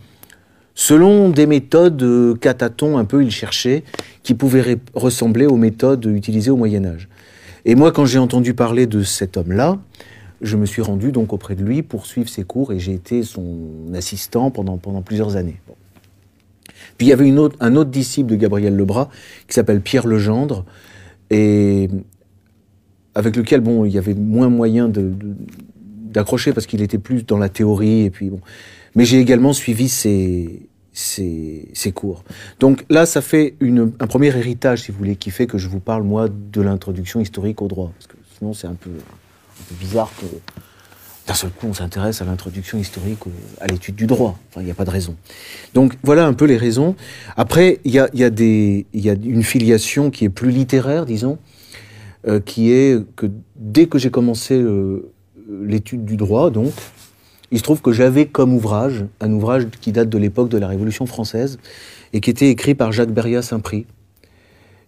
selon 0.80 1.28
des 1.28 1.46
méthodes 1.46 2.02
euh, 2.02 2.36
cataton 2.36 2.98
un 2.98 3.04
peu 3.04 3.22
il 3.22 3.32
cherchait 3.32 3.84
qui 4.24 4.34
pouvaient 4.34 4.78
ressembler 4.94 5.46
aux 5.46 5.58
méthodes 5.58 6.06
utilisées 6.06 6.52
au 6.52 6.56
Moyen 6.56 6.86
Âge. 6.86 7.10
Et 7.66 7.76
moi, 7.76 7.92
quand 7.92 8.06
j'ai 8.06 8.20
entendu 8.20 8.54
parler 8.54 8.88
de 8.88 9.04
cet 9.04 9.38
homme-là, 9.38 9.80
je 10.42 10.56
me 10.56 10.66
suis 10.66 10.82
rendu 10.82 11.12
donc 11.12 11.34
auprès 11.34 11.56
de 11.56 11.64
lui 11.64 11.84
pour 11.84 12.06
suivre 12.06 12.30
ses 12.30 12.44
cours 12.44 12.72
et 12.72 12.80
j'ai 12.80 12.94
été 12.94 13.24
son 13.24 13.94
assistant 13.94 14.52
pendant 14.52 14.78
pendant 14.78 15.02
plusieurs 15.02 15.36
années. 15.36 15.60
Puis 16.98 17.08
il 17.08 17.10
y 17.10 17.14
avait 17.14 17.30
un 17.60 17.76
autre 17.76 17.90
disciple 17.90 18.30
de 18.30 18.36
Gabriel 18.36 18.76
Lebras 18.76 19.10
qui 19.48 19.54
s'appelle 19.54 19.82
Pierre 19.82 20.08
Legendre 20.08 20.66
et 21.30 21.90
avec 23.16 23.36
lequel 23.36 23.60
bon 23.60 23.86
il 23.86 23.92
y 23.92 23.98
avait 23.98 24.14
moins 24.14 24.50
moyen 24.50 24.88
de, 24.88 25.12
d'accrocher 26.10 26.54
parce 26.54 26.66
qu'il 26.66 26.82
était 26.82 26.98
plus 26.98 27.26
dans 27.26 27.38
la 27.38 27.50
théorie 27.50 28.06
et 28.06 28.10
puis 28.10 28.30
bon. 28.30 28.40
Mais 28.96 29.06
j'ai 29.06 29.20
également 29.20 29.54
suivi 29.54 29.88
ses, 29.90 30.69
ses, 30.94 31.92
cours. 31.94 32.24
Donc 32.60 32.86
là, 32.90 33.06
ça 33.06 33.22
fait 33.22 33.56
un 33.62 34.08
premier 34.08 34.28
héritage, 34.28 34.84
si 34.84 34.92
vous 34.92 34.98
voulez, 34.98 35.16
qui 35.16 35.32
fait 35.32 35.48
que 35.48 35.58
je 35.58 35.68
vous 35.68 35.80
parle, 35.80 36.04
moi, 36.04 36.28
de 36.30 36.62
l'introduction 36.62 37.20
historique 37.20 37.62
au 37.62 37.68
droit. 37.68 37.92
Parce 37.96 38.08
que 38.08 38.16
sinon, 38.38 38.54
c'est 38.54 38.68
un 38.68 38.76
peu, 38.76 38.92
bizarre 39.80 40.12
que 40.20 40.26
d'un 41.28 41.34
seul 41.36 41.52
coup, 41.52 41.68
on 41.68 41.74
s'intéresse 41.74 42.22
à 42.22 42.26
l'introduction 42.26 42.80
historique 42.80 43.20
à 43.62 43.68
l'étude 43.68 43.96
du 43.96 44.08
droit. 44.08 44.40
Enfin, 44.50 44.62
il 44.62 44.66
n'y 44.66 44.72
a 44.72 44.76
pas 44.76 44.86
de 44.86 44.90
raison. 44.90 45.16
Donc, 45.74 45.94
voilà 46.02 46.26
un 46.26 46.34
peu 46.34 46.46
les 46.46 46.58
raisons. 46.58 46.96
Après, 47.38 47.80
il 47.84 47.92
y 47.92 48.00
a, 48.00 48.10
une 48.14 49.44
filiation 49.44 50.10
qui 50.10 50.26
est 50.26 50.30
plus 50.30 50.50
littéraire, 50.50 51.06
disons, 51.06 51.38
euh, 52.28 52.40
qui 52.40 52.72
est 52.72 53.00
que 53.16 53.28
dès 53.56 53.86
que 53.86 54.00
j'ai 54.00 54.10
commencé 54.10 54.60
l'étude 55.62 56.04
du 56.04 56.18
droit, 56.18 56.50
donc, 56.50 56.74
il 57.52 57.58
se 57.58 57.64
trouve 57.64 57.82
que 57.82 57.92
j'avais 57.92 58.28
comme 58.28 58.54
ouvrage 58.54 59.06
un 59.20 59.32
ouvrage 59.32 59.68
qui 59.82 59.92
date 59.92 60.10
de 60.10 60.18
l'époque 60.18 60.50
de 60.50 60.58
la 60.58 60.68
Révolution 60.68 61.06
française 61.06 61.60
et 62.14 62.22
qui 62.22 62.30
était 62.30 62.50
écrit 62.50 62.76
par 62.76 62.92
Jacques 62.92 63.12
Beria 63.12 63.42
Saint-Prix. 63.42 63.86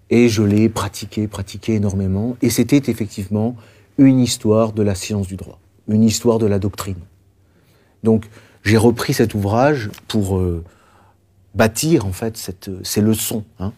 Et 0.10 0.30
je 0.30 0.44
l'ai 0.44 0.70
pratiqué, 0.70 1.28
pratiqué 1.28 1.76
énormément. 1.76 2.36
Et 2.42 2.50
c'était 2.50 2.92
effectivement 2.92 3.56
une 3.98 4.20
histoire 4.20 4.74
de 4.74 4.84
la 4.84 4.96
science 4.96 5.28
du 5.28 5.38
droit 5.38 5.60
une 5.88 6.04
histoire 6.04 6.40
de 6.40 6.46
la 6.46 6.60
doctrine. 6.60 6.98
Donc 8.04 8.26
j'ai 8.64 8.78
repris 8.78 9.14
cet 9.14 9.34
ouvrage 9.34 9.90
pour 10.08 10.38
euh, 10.38 10.64
bâtir 11.56 12.06
en 12.06 12.12
fait 12.12 12.52
ces 12.84 13.02
leçons. 13.02 13.44
Hein. 13.60 13.74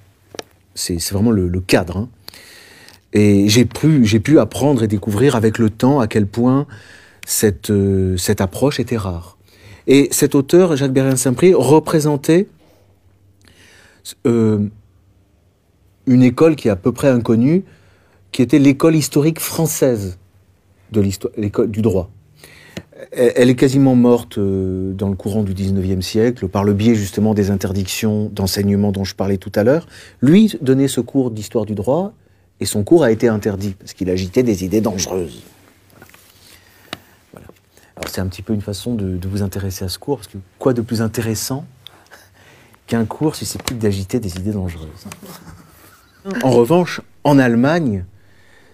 C'est 0.75 1.11
vraiment 1.11 1.31
le, 1.31 1.49
cadre. 1.61 1.97
Hein. 1.97 2.09
Et 3.13 3.47
j'ai 3.47 3.65
pu 3.65 4.39
apprendre 4.39 4.83
et 4.83 4.87
découvrir 4.87 5.35
avec 5.35 5.57
le 5.57 5.69
temps 5.69 5.99
à 5.99 6.07
quel 6.07 6.25
point 6.25 6.65
cette, 7.25 7.69
euh, 7.69 8.17
cette 8.17 8.41
approche 8.41 8.79
était 8.79 8.97
rare. 8.97 9.37
Et 9.87 10.07
cet 10.11 10.35
auteur, 10.35 10.75
Jacques 10.75 10.93
Bérien 10.93 11.15
Saint-Prix, 11.15 11.53
représentait 11.53 12.47
euh, 14.25 14.59
une 16.07 16.23
école 16.23 16.55
qui 16.55 16.67
est 16.67 16.71
à 16.71 16.75
peu 16.75 16.91
près 16.91 17.09
inconnue, 17.09 17.63
qui 18.31 18.41
était 18.41 18.59
l'école 18.59 18.95
historique 18.95 19.39
française 19.39 20.17
de 20.91 21.03
l'école 21.37 21.71
du 21.71 21.81
droit. 21.81 22.09
Elle 23.11 23.49
est 23.49 23.55
quasiment 23.55 23.95
morte 23.95 24.37
euh, 24.37 24.93
dans 24.93 25.09
le 25.09 25.15
courant 25.15 25.43
du 25.43 25.53
19e 25.53 26.01
siècle 26.01 26.47
par 26.47 26.63
le 26.63 26.73
biais 26.73 26.95
justement 26.95 27.33
des 27.33 27.51
interdictions 27.51 28.29
d'enseignement 28.31 28.91
dont 28.91 29.03
je 29.03 29.15
parlais 29.15 29.37
tout 29.37 29.51
à 29.55 29.63
l'heure. 29.63 29.87
Lui 30.21 30.55
donnait 30.61 30.87
ce 30.87 31.01
cours 31.01 31.31
d'histoire 31.31 31.65
du 31.65 31.75
droit 31.75 32.13
et 32.59 32.65
son 32.65 32.83
cours 32.83 33.03
a 33.03 33.11
été 33.11 33.27
interdit 33.27 33.75
parce 33.77 33.93
qu'il 33.93 34.09
agitait 34.09 34.43
des 34.43 34.63
idées 34.63 34.81
dangereuses. 34.81 35.43
C'est 38.07 38.21
un 38.21 38.27
petit 38.27 38.41
peu 38.41 38.53
une 38.53 38.61
façon 38.61 38.95
de, 38.95 39.19
vous 39.27 39.41
intéresser 39.41 39.85
à 39.85 39.89
ce 39.89 39.99
cours 39.99 40.17
parce 40.17 40.27
que 40.27 40.37
quoi 40.59 40.73
de 40.73 40.81
plus 40.81 41.01
intéressant 41.01 41.65
qu'un 42.87 43.05
cours 43.05 43.35
susceptible 43.35 43.79
d'agiter 43.79 44.19
des 44.19 44.35
idées 44.37 44.51
dangereuses? 44.51 45.05
En 46.43 46.51
revanche, 46.51 47.01
en 47.23 47.37
Allemagne, 47.37 48.05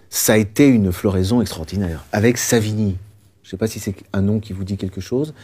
ça 0.08 0.34
a 0.34 0.36
été 0.36 0.66
une 0.66 0.92
floraison 0.92 1.40
extraordinaire. 1.40 2.04
Avec 2.12 2.38
Savigny, 2.38 2.96
je 3.42 3.48
ne 3.48 3.50
sais 3.50 3.56
pas 3.56 3.66
si 3.66 3.78
c'est 3.80 3.94
un 4.12 4.22
nom 4.22 4.40
qui 4.40 4.52
vous 4.52 4.64
dit 4.64 4.76
quelque 4.76 5.00
chose, 5.00 5.34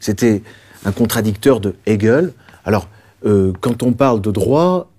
c'était 0.00 0.42
un 0.84 0.92
contradicteur 0.92 1.60
de 1.60 1.74
Hegel. 1.86 2.32
Alors, 2.64 2.88
euh, 3.24 3.52
quand 3.60 3.82
on 3.82 3.92
parle 3.92 4.20
de 4.20 4.30
droit, 4.30 4.90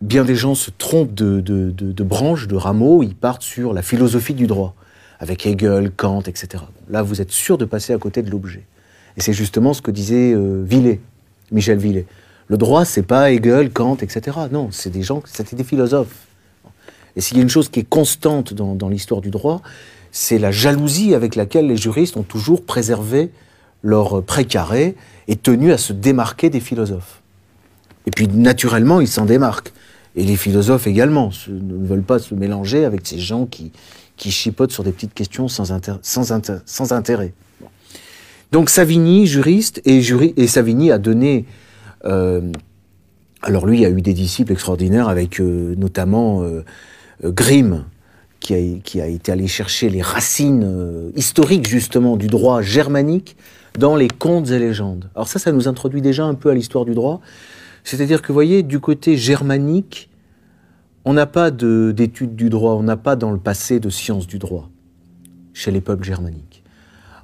bien 0.00 0.24
des 0.24 0.34
gens 0.34 0.54
se 0.54 0.70
trompent 0.70 1.14
de, 1.14 2.02
branches, 2.02 2.48
de 2.48 2.56
rameaux, 2.56 3.02
ils 3.02 3.14
partent 3.14 3.42
sur 3.42 3.72
la 3.72 3.82
philosophie 3.82 4.34
du 4.34 4.46
droit, 4.46 4.74
avec 5.20 5.46
Hegel, 5.46 5.90
Kant, 5.90 6.22
etc. 6.22 6.64
là, 6.88 7.02
vous 7.02 7.20
êtes 7.20 7.30
sûr 7.30 7.58
de 7.58 7.66
passer 7.66 7.92
à 7.92 7.98
côté 7.98 8.22
de 8.22 8.30
l'objet. 8.30 8.64
Et 9.16 9.20
c'est 9.20 9.34
justement 9.34 9.74
ce 9.74 9.82
que 9.82 9.90
disait 9.90 10.32
euh, 10.32 10.64
Michel 11.52 11.78
Villet. 11.78 12.06
Le 12.48 12.56
droit, 12.56 12.84
c'est 12.84 13.02
pas 13.02 13.30
Hegel, 13.30 13.70
Kant, 13.70 13.96
etc. 13.96 14.36
Non, 14.50 14.70
c'est 14.72 14.90
des 14.90 15.02
gens, 15.02 15.22
c'était 15.26 15.56
des 15.56 15.64
philosophes. 15.64 16.26
Et 17.16 17.20
s'il 17.20 17.36
y 17.36 17.40
a 17.40 17.42
une 17.42 17.50
chose 17.50 17.68
qui 17.68 17.80
est 17.80 17.88
constante 17.88 18.54
dans, 18.54 18.88
l'histoire 18.88 19.20
du 19.20 19.30
droit, 19.30 19.62
c'est 20.10 20.38
la 20.38 20.50
jalousie 20.50 21.14
avec 21.14 21.36
laquelle 21.36 21.66
les 21.66 21.76
juristes 21.76 22.16
ont 22.16 22.22
toujours 22.22 22.64
préservé 22.64 23.30
leur 23.82 24.22
précaré 24.22 24.96
et 25.28 25.36
tenu 25.36 25.72
à 25.72 25.78
se 25.78 25.92
démarquer 25.92 26.50
des 26.50 26.60
philosophes. 26.60 27.20
Et 28.06 28.10
puis 28.10 28.26
naturellement, 28.26 29.00
ils 29.00 29.08
s'en 29.08 29.26
démarquent. 29.26 29.72
Et 30.16 30.24
les 30.24 30.36
philosophes 30.36 30.86
également 30.86 31.30
ne 31.48 31.86
veulent 31.86 32.02
pas 32.02 32.18
se 32.18 32.34
mélanger 32.34 32.84
avec 32.84 33.06
ces 33.06 33.18
gens 33.18 33.46
qui, 33.46 33.70
qui 34.20 34.30
chipotent 34.30 34.70
sur 34.70 34.84
des 34.84 34.92
petites 34.92 35.14
questions 35.14 35.48
sans, 35.48 35.72
intérêt. 35.72 37.32
Donc 38.52 38.68
Savigny, 38.68 39.26
juriste, 39.26 39.80
et, 39.86 40.46
Savigny 40.46 40.92
a 40.92 40.98
donné... 40.98 41.46
Euh, 42.04 42.52
alors 43.40 43.66
lui, 43.66 43.80
il 43.80 43.86
a 43.86 43.88
eu 43.88 44.02
des 44.02 44.12
disciples 44.12 44.52
extraordinaires 44.52 45.08
avec 45.08 45.40
euh, 45.40 45.74
notamment... 45.76 46.42
Euh, 46.42 46.62
Grimm, 47.22 47.84
qui 48.40 48.54
a, 48.54 49.06
été 49.06 49.30
allé 49.30 49.46
chercher 49.46 49.90
les 49.90 50.00
racines 50.00 51.12
historiques 51.14 51.68
justement 51.68 52.16
du 52.16 52.28
droit 52.28 52.62
germanique 52.62 53.36
dans 53.78 53.94
les 53.94 54.08
contes 54.08 54.48
et 54.48 54.58
légendes. 54.58 55.10
Alors 55.14 55.28
ça, 55.28 55.38
ça 55.38 55.52
nous 55.52 55.68
introduit 55.68 56.00
déjà 56.00 56.24
un 56.24 56.32
peu 56.32 56.48
à 56.48 56.54
l'histoire 56.54 56.86
du 56.86 56.94
droit. 56.94 57.20
C'est-à-dire 57.84 58.22
que, 58.22 58.28
vous 58.28 58.34
voyez, 58.34 58.62
du 58.62 58.80
côté 58.80 59.18
germanique, 59.18 60.08
on 61.10 61.12
n'a 61.12 61.26
pas 61.26 61.50
d'études 61.50 62.36
du 62.36 62.50
droit, 62.50 62.74
on 62.74 62.84
n'a 62.84 62.96
pas 62.96 63.16
dans 63.16 63.32
le 63.32 63.38
passé 63.38 63.80
de 63.80 63.90
sciences 63.90 64.28
du 64.28 64.38
droit 64.38 64.70
chez 65.54 65.72
les 65.72 65.80
peuples 65.80 66.04
germaniques. 66.04 66.62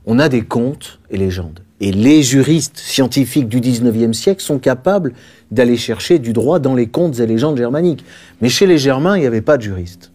On 0.07 0.19
a 0.19 0.29
des 0.29 0.43
contes 0.43 0.99
et 1.09 1.17
légendes. 1.17 1.61
Et 1.79 1.93
les 1.93 2.25
juristes 2.25 2.79
scientifiques 2.79 3.49
du 3.49 3.61
19e 3.61 4.13
siècle 4.13 4.43
sont 4.43 4.59
capables 4.59 5.13
d'aller 5.53 5.77
chercher 5.77 6.19
du 6.19 6.33
droit 6.33 6.59
dans 6.59 6.75
les 6.75 6.89
contes 6.89 7.21
et 7.21 7.29
légendes 7.29 7.59
germaniques. 7.59 8.05
Mais 8.41 8.49
chez 8.49 8.67
les 8.67 8.77
Germains, 8.77 9.17
il 9.17 9.21
n'y 9.21 9.27
avait 9.27 9.41
pas 9.41 9.57
de 9.57 9.63
juristes. 9.63 10.11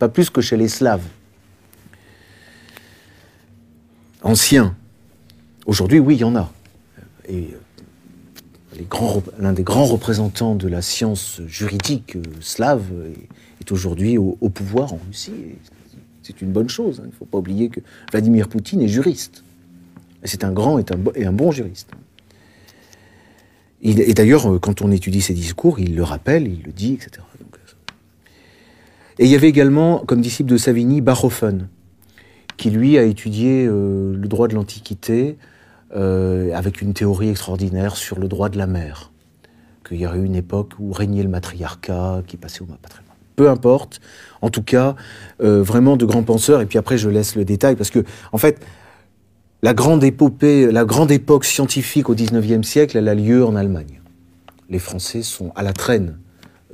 Pas 0.00 0.08
plus 0.08 0.28
que 0.28 0.40
chez 0.40 0.56
les 0.56 0.66
Slaves. 0.66 1.06
Anciens. 4.24 4.74
Aujourd'hui, 5.66 6.00
oui, 6.00 6.16
il 6.16 6.22
y 6.22 6.24
en 6.24 6.34
a. 6.34 6.50
l'un 9.38 9.52
des 9.52 9.62
grands 9.62 9.84
représentants 9.84 10.54
de 10.54 10.68
la 10.68 10.82
science 10.82 11.40
juridique 11.46 12.16
euh, 12.16 12.22
slave 12.40 12.84
est, 13.60 13.72
aujourd'hui 13.72 14.18
au, 14.18 14.34
pouvoir 14.50 14.92
en 14.92 15.00
Russie. 15.06 15.32
C'est 16.22 16.42
une 16.42 16.52
bonne 16.52 16.68
chose. 16.68 17.00
Hein. 17.00 17.04
Il 17.06 17.10
ne 17.10 17.14
faut 17.14 17.24
pas 17.24 17.38
oublier 17.38 17.68
que 17.70 17.80
Vladimir 18.10 18.48
Poutine 18.48 18.82
est 18.82 18.88
juriste. 18.88 19.42
C'est 20.24 20.44
un 20.44 20.52
grand 20.52 20.78
et 20.78 21.24
un, 21.24 21.32
bon 21.32 21.50
juriste. 21.50 21.90
et 23.82 24.14
d'ailleurs, 24.14 24.52
euh, 24.52 24.58
quand 24.58 24.82
on 24.82 24.90
étudie 24.90 25.22
ses 25.22 25.34
discours, 25.34 25.80
il 25.80 25.94
le 25.94 26.02
rappelle, 26.02 26.46
il 26.46 26.62
le 26.62 26.72
dit, 26.72 26.94
etc. 26.94 27.10
Euh, 27.20 27.44
et 29.18 29.26
il 29.26 29.30
y 29.30 29.34
avait 29.34 29.48
également, 29.48 30.00
comme 30.00 30.20
disciple 30.20 30.50
de 30.50 30.56
Savigny, 30.56 31.00
Bachofen, 31.00 31.68
qui 32.56 32.70
lui 32.70 32.98
a 32.98 33.04
étudié 33.04 33.66
le 33.66 34.26
droit 34.26 34.48
de 34.48 34.54
l'Antiquité 34.54 35.36
avec 35.94 36.82
une 36.82 36.92
théorie 36.92 37.30
extraordinaire 37.30 37.96
sur 37.96 38.18
le 38.18 38.28
droit 38.28 38.48
de 38.48 38.58
la 38.58 38.66
mer. 38.66 39.10
Qu'il 39.86 39.98
y 39.98 40.06
aurait 40.06 40.18
eu 40.18 40.24
une 40.24 40.36
époque 40.36 40.72
où 40.78 40.92
régnait 40.92 41.22
le 41.22 41.28
matriarcat, 41.28 42.22
qui 42.26 42.36
passait 42.36 42.62
au 42.62 42.66
patrimoine. 42.66 43.16
Peu 43.36 43.48
importe, 43.50 44.00
en 44.42 44.50
tout 44.50 44.62
cas, 44.62 44.96
vraiment 45.38 45.96
de 45.96 46.04
grands 46.04 46.22
penseurs. 46.22 46.60
Et 46.60 46.66
puis 46.66 46.78
après, 46.78 46.98
je 46.98 47.08
laisse 47.08 47.36
le 47.36 47.44
détail 47.44 47.76
parce 47.76 47.90
que, 47.90 48.04
en 48.32 48.38
fait, 48.38 48.64
la 49.62 49.74
grande 49.74 50.04
épopée, 50.04 50.70
la 50.70 50.84
grande 50.84 51.10
époque 51.10 51.44
scientifique 51.44 52.08
au 52.10 52.14
XIXe 52.14 52.66
siècle, 52.66 52.96
elle 52.96 53.08
a 53.08 53.14
lieu 53.14 53.44
en 53.44 53.56
Allemagne. 53.56 54.00
Les 54.68 54.78
Français 54.78 55.22
sont 55.22 55.52
à 55.56 55.62
la 55.62 55.72
traîne 55.72 56.18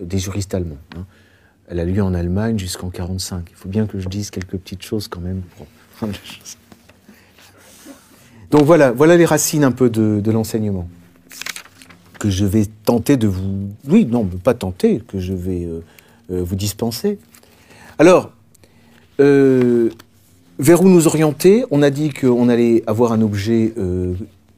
des 0.01 0.19
juristes 0.19 0.55
allemands. 0.55 0.79
Hein. 0.97 1.07
Elle 1.69 1.81
a 1.81 1.85
lieu 1.85 2.03
en 2.03 2.15
Allemagne 2.15 2.59
jusqu'en 2.59 2.89
1945. 2.89 3.49
Il 3.51 3.57
faut 3.57 3.69
bien 3.69 3.87
que 3.87 3.99
je 4.01 4.09
dise 4.09 4.31
quelques 4.31 4.57
petites 4.57 4.83
choses 4.83 5.09
quand 5.09 5.21
même. 5.21 5.43
Donc 8.51 8.65
voilà, 8.65 8.91
voilà 8.91 9.17
les 9.17 9.25
racines 9.25 9.65
un 9.65 9.71
peu 9.71 9.91
de, 9.91 10.31
l'enseignement 10.31 10.89
que 12.19 12.29
je 12.29 12.45
vais 12.45 12.67
tenter 12.85 13.17
de 13.17 13.29
vous... 13.29 13.71
Oui, 13.89 14.05
non, 14.05 14.25
pas 14.25 14.53
tenter, 14.53 15.01
que 15.09 15.19
je 15.19 15.33
vais 15.33 15.65
euh, 15.65 15.81
euh, 16.31 16.43
vous 16.43 16.57
dispenser. 16.57 17.19
Alors, 17.99 18.33
euh, 19.21 19.89
vers 20.59 20.83
où 20.83 20.89
nous 20.89 21.07
orienter? 21.07 21.65
On 21.71 21.81
a 21.81 21.89
dit 21.89 22.11
qu'on 22.11 22.51
allait 22.51 22.83
avoir 22.87 23.13
un 23.13 23.23
objet, 23.23 23.73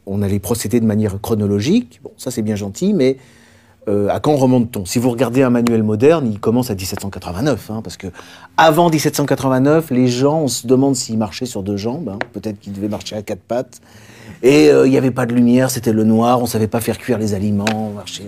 on 0.06 0.22
allait 0.22 0.40
procéder 0.40 0.80
de 0.80 0.86
manière 0.86 1.20
chronologique. 1.20 2.00
Bon, 2.02 2.10
ça 2.16 2.32
c'est 2.32 2.42
bien 2.42 2.56
gentil, 2.56 2.94
mais 2.94 3.16
euh, 3.88 4.08
à 4.08 4.20
quand 4.20 4.36
remonte-t-on? 4.36 4.84
Si 4.84 4.98
vous 4.98 5.10
regardez 5.10 5.42
un 5.42 5.50
manuel 5.50 5.82
moderne, 5.82 6.28
il 6.30 6.38
commence 6.38 6.70
à 6.70 6.74
1789, 6.74 7.70
hein, 7.70 7.80
parce 7.82 7.96
que 7.96 8.06
avant 8.56 8.90
1789, 8.90 9.90
les 9.90 10.06
gens, 10.06 10.42
on 10.42 10.48
se 10.48 10.66
demande 10.66 10.94
s'ils 10.94 11.18
marchaient 11.18 11.46
sur 11.46 11.62
deux 11.62 11.76
jambes. 11.76 12.08
Hein. 12.08 12.18
Peut-être 12.32 12.60
qu'ils 12.60 12.72
devaient 12.72 12.88
marcher 12.88 13.16
à 13.16 13.22
quatre 13.22 13.42
pattes. 13.42 13.80
Et 14.42 14.70
euh, 14.70 14.86
il 14.86 14.90
n'y 14.90 14.98
avait 14.98 15.10
pas 15.10 15.26
de 15.26 15.34
lumière, 15.34 15.70
c'était 15.70 15.92
le 15.92 16.04
noir, 16.04 16.38
on 16.38 16.42
ne 16.42 16.48
savait 16.48 16.68
pas 16.68 16.80
faire 16.80 16.98
cuire 16.98 17.18
les 17.18 17.34
aliments, 17.34 17.90
marcher. 17.94 18.24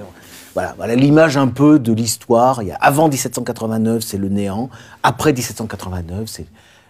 Voilà, 0.55 0.75
voilà 0.77 0.95
l'image 0.95 1.37
un 1.37 1.49
peu 1.49 1.79
de 1.79 1.93
l'histoire. 1.93 2.61
Avant 2.81 3.09
1789, 3.09 4.03
c'est 4.03 4.19
le 4.19 4.29
néant. 4.29 4.71
Après 5.03 5.33
1789, 5.33 6.25
c'est 6.27 6.47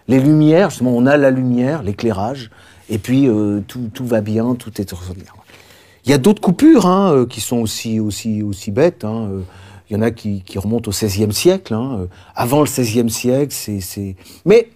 Les 0.07 0.19
lumières, 0.19 0.69
justement, 0.69 0.91
on 0.95 1.07
a 1.07 1.17
la 1.17 1.31
lumière, 1.31 1.81
l'éclairage, 1.81 2.51
et 2.89 2.99
puis 2.99 3.27
euh, 3.27 3.61
tout, 3.67 3.89
tout, 3.91 4.05
va 4.05 4.21
bien, 4.21 4.53
tout 4.53 4.79
est 4.79 4.93
Il 6.05 6.11
y 6.11 6.13
a 6.13 6.17
d'autres 6.17 6.41
coupures 6.41 6.85
hein, 6.85 7.13
euh, 7.13 7.25
qui 7.25 7.41
sont 7.41 7.57
aussi, 7.57 7.99
bêtes. 8.71 9.05
Hein. 9.05 9.27
Euh, 9.31 9.41
il 9.89 9.95
y 9.95 9.99
en 9.99 10.01
a 10.01 10.11
qui, 10.11 10.43
remontent 10.55 10.89
au 10.89 10.93
XVIe 10.93 11.33
siècle. 11.33 11.73
Hein. 11.73 12.07
Avant 12.35 12.61
le 12.61 12.65
XVIe 12.65 13.09
siècle, 13.09 13.53
c'est. 13.53 14.15
Mais 14.45 14.69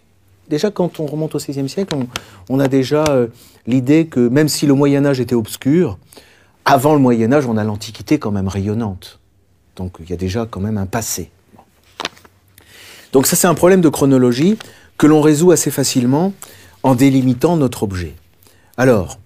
déjà, 0.50 0.70
quand 0.70 1.00
on 1.00 1.06
remonte 1.06 1.34
au 1.36 1.40
XVIe 1.40 1.68
siècle, 1.68 1.96
on, 1.96 2.08
on, 2.50 2.60
a 2.60 2.68
déjà 2.68 3.04
l'idée 3.66 4.06
que 4.06 4.20
même 4.20 4.48
si 4.48 4.68
le 4.68 4.76
Moyen 4.76 5.06
Âge 5.06 5.20
était 5.20 5.34
obscur, 5.34 5.98
avant 6.64 6.94
le 6.94 7.00
Moyen 7.00 7.34
Âge, 7.34 7.48
on 7.48 7.58
a 7.58 7.64
l'Antiquité 7.64 8.20
quand 8.20 8.30
même 8.30 8.48
rayonnante. 8.48 9.20
Donc 9.76 9.98
il 10.00 10.10
y 10.10 10.14
a 10.14 10.18
déjà 10.18 10.46
quand 10.46 10.60
même 10.60 10.78
un 10.78 10.86
passé. 10.86 11.32
Donc 13.12 13.26
ça, 13.26 13.36
c'est 13.36 13.48
un 13.48 13.56
problème 13.56 13.82
de 13.82 13.90
chronologie 13.90 14.58
que 14.98 15.08
l'on 15.08 15.22
résout 15.22 15.52
assez 15.52 15.72
facilement 15.72 16.34
en 16.84 16.94
délimitant 16.94 17.58
notre 17.58 17.84
objet. 17.84 18.14
Alors, 18.78 19.18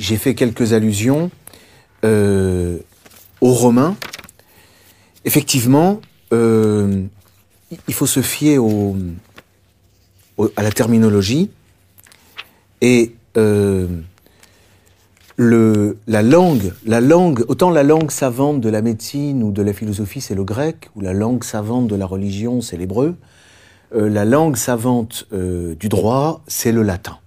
j'ai 0.00 0.16
fait 0.16 0.34
quelques 0.34 0.72
allusions 0.72 1.30
euh, 2.04 2.78
aux 3.40 3.52
Romains. 3.52 3.96
Effectivement, 5.24 6.00
euh, 6.32 7.02
il 7.86 7.94
faut 7.94 8.06
se 8.06 8.22
fier 8.22 8.58
à 10.56 10.62
la 10.62 10.72
terminologie 10.72 11.50
et 12.80 13.14
euh, 13.36 13.86
la 15.36 16.22
langue, 16.22 16.72
la 16.86 17.00
langue, 17.00 17.44
autant 17.48 17.70
la 17.70 17.82
langue 17.82 18.10
savante 18.10 18.60
de 18.60 18.70
la 18.70 18.80
médecine 18.80 19.42
ou 19.42 19.52
de 19.52 19.62
la 19.62 19.74
philosophie, 19.74 20.22
c'est 20.22 20.34
le 20.34 20.44
grec, 20.44 20.88
ou 20.96 21.02
la 21.02 21.12
langue 21.12 21.44
savante 21.44 21.86
de 21.86 21.96
la 21.96 22.06
religion, 22.06 22.60
c'est 22.60 22.76
l'hébreu, 22.76 23.16
la 23.94 24.24
langue 24.24 24.56
savante 24.56 25.26
du 25.32 25.88
droit, 25.88 26.42
c'est 26.46 26.72
le 26.72 26.82
latin. 26.82 27.18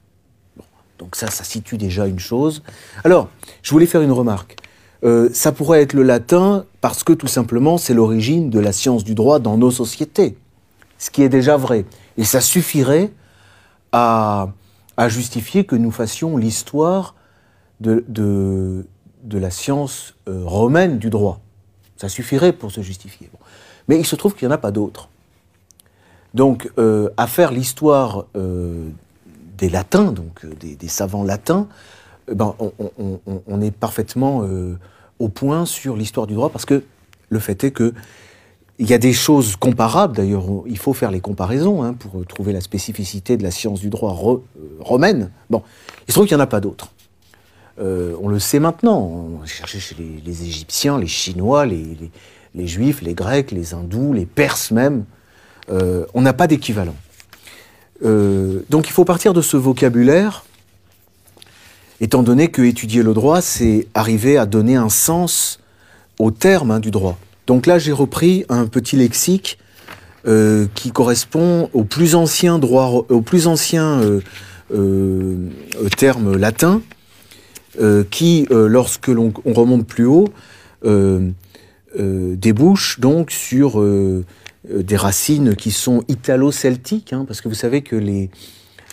Donc 1.04 1.18
ça, 1.18 1.28
ça 1.28 1.44
situe 1.44 1.78
déjà 1.78 2.08
une 2.08 2.20
chose. 2.20 2.64
Alors, 3.04 3.28
je 3.62 3.72
voulais 3.72 3.86
faire 3.86 4.02
une 4.02 4.14
remarque. 4.14 4.56
Euh, 5.04 5.30
ça 5.34 5.52
pourrait 5.52 5.82
être 5.82 5.92
le 5.92 6.04
latin 6.04 6.64
parce 6.80 7.04
que 7.04 7.12
tout 7.12 7.28
simplement, 7.28 7.78
c'est 7.78 7.94
l'origine 7.94 8.50
de 8.50 8.58
la 8.58 8.72
science 8.72 9.04
du 9.04 9.16
droit 9.16 9.40
dans 9.40 9.58
nos 9.58 9.70
sociétés, 9.70 10.38
ce 10.98 11.12
qui 11.12 11.22
est 11.22 11.28
déjà 11.28 11.58
vrai. 11.58 11.84
Et 12.16 12.24
ça 12.24 12.40
suffirait 12.40 13.12
à, 13.92 14.54
justifier 15.10 15.66
que 15.66 15.76
nous 15.76 15.92
fassions 15.92 16.38
l'histoire 16.38 17.16
de, 17.82 18.86
la 19.30 19.52
science 19.52 20.14
euh, 20.30 20.42
romaine 20.46 21.00
du 21.00 21.10
droit. 21.10 21.42
Ça 21.98 22.08
suffirait 22.08 22.54
pour 22.54 22.72
se 22.72 22.80
justifier. 22.80 23.30
Mais 23.90 24.00
il 24.00 24.06
se 24.06 24.16
trouve 24.16 24.36
qu'il 24.36 24.48
n'y 24.48 24.54
en 24.54 24.56
a 24.56 24.58
pas 24.58 24.72
d'autres. 24.72 25.10
Donc, 26.34 26.72
euh, 26.78 27.10
à 27.18 27.28
faire 27.28 27.52
l'histoire 27.52 28.26
des 29.58 29.70
latins, 29.70 30.12
donc 30.12 30.46
des, 30.46 30.88
savants 30.88 31.24
latins, 31.24 31.68
ben, 32.32 32.56
on, 33.48 33.62
est 33.62 33.72
parfaitement 33.72 34.48
au 35.20 35.30
point 35.30 35.66
sur 35.66 35.96
l'histoire 35.96 36.28
du 36.28 36.34
droit 36.34 36.50
parce 36.50 36.66
que 36.66 36.84
le 37.30 37.40
fait 37.40 37.64
est 37.64 37.72
que 37.72 37.94
il 38.80 38.90
y 38.90 38.94
a 38.94 38.98
des 38.98 39.14
choses 39.14 39.56
comparables, 39.56 40.16
d'ailleurs, 40.16 40.46
il 40.66 40.78
faut 40.78 40.94
faire 40.94 41.12
les 41.12 41.22
comparaisons 41.22 41.84
hein, 41.84 41.94
pour 41.94 42.26
trouver 42.26 42.54
la 42.54 42.62
spécificité 42.62 43.38
de 43.38 43.44
la 43.44 43.52
science 43.52 43.80
du 43.80 43.90
droit 43.90 44.18
romaine. 44.80 45.32
Bon, 45.50 45.62
il 46.08 46.12
se 46.12 46.14
trouve 46.14 46.28
qu'il 46.28 46.36
n'y 46.36 46.42
en 46.42 46.44
a 46.44 46.48
pas 46.48 46.60
d'autres. 46.60 46.90
Euh, 47.80 48.16
on 48.22 48.30
le 48.30 48.40
sait 48.40 48.60
maintenant. 48.60 49.00
On 49.00 49.42
a 49.44 49.46
cherché 49.46 49.80
chez 49.80 49.96
les, 49.96 50.44
Égyptiens, 50.44 50.98
les 50.98 51.08
Chinois, 51.08 51.66
les, 51.66 52.12
Juifs, 52.68 53.02
les 53.02 53.14
Grecs, 53.14 53.52
les 53.52 53.74
Hindous, 53.74 54.14
les 54.14 54.26
Perses 54.26 54.72
même. 54.72 55.06
Euh, 55.70 56.06
on 56.14 56.22
n'a 56.22 56.34
pas 56.34 56.48
d'équivalent. 56.48 56.96
Euh, 58.04 58.60
donc 58.70 58.88
il 58.88 58.92
faut 58.92 59.06
partir 59.06 59.34
de 59.34 59.42
ce 59.42 59.58
vocabulaire, 59.58 60.46
étant 62.02 62.24
donné 62.24 62.50
que 62.50 62.62
étudier 62.62 63.04
le 63.04 63.14
droit, 63.14 63.42
c'est 63.42 63.88
arriver 63.94 64.38
à 64.38 64.46
donner 64.46 64.76
un 64.76 64.90
sens 64.90 65.60
au 66.20 66.32
terme 66.32 66.72
hein, 66.72 66.80
du 66.80 66.92
droit. 66.92 67.18
Donc 67.48 67.66
là, 67.66 67.80
j'ai 67.80 67.92
repris 67.92 68.46
un 68.50 68.68
petit 68.68 68.96
lexique 68.96 69.58
qui 70.76 70.92
correspond 70.94 71.70
au 71.74 71.84
plus 71.84 72.16
ancien 72.16 72.58
droit, 72.58 73.06
au 73.10 73.20
plus 73.20 73.46
ancien 73.46 74.00
terme 75.98 76.38
latin, 76.38 76.82
euh, 77.82 78.04
qui, 78.10 78.46
euh, 78.52 78.68
lorsque 78.68 79.08
l'on 79.08 79.34
remonte 79.46 79.88
plus 79.88 80.06
haut, 80.06 80.28
euh, 80.86 81.32
débouche 81.96 83.00
donc 83.00 83.32
sur 83.32 83.84
des 84.70 84.96
racines 84.96 85.56
qui 85.56 85.72
sont 85.72 86.04
italo-celtiques, 86.08 87.14
hein, 87.14 87.26
parce 87.26 87.42
que 87.42 87.50
vous 87.50 87.56
savez 87.56 87.82
que 87.82 87.96
les, 87.96 88.30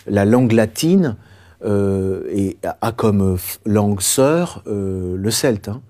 la 0.07 0.25
langue 0.25 0.51
latine 0.51 1.15
a 1.63 2.91
comme 2.91 3.37
langue 3.67 4.01
sœur 4.01 4.63
le 4.65 5.29
celte, 5.29 5.69
hein, 5.69 5.81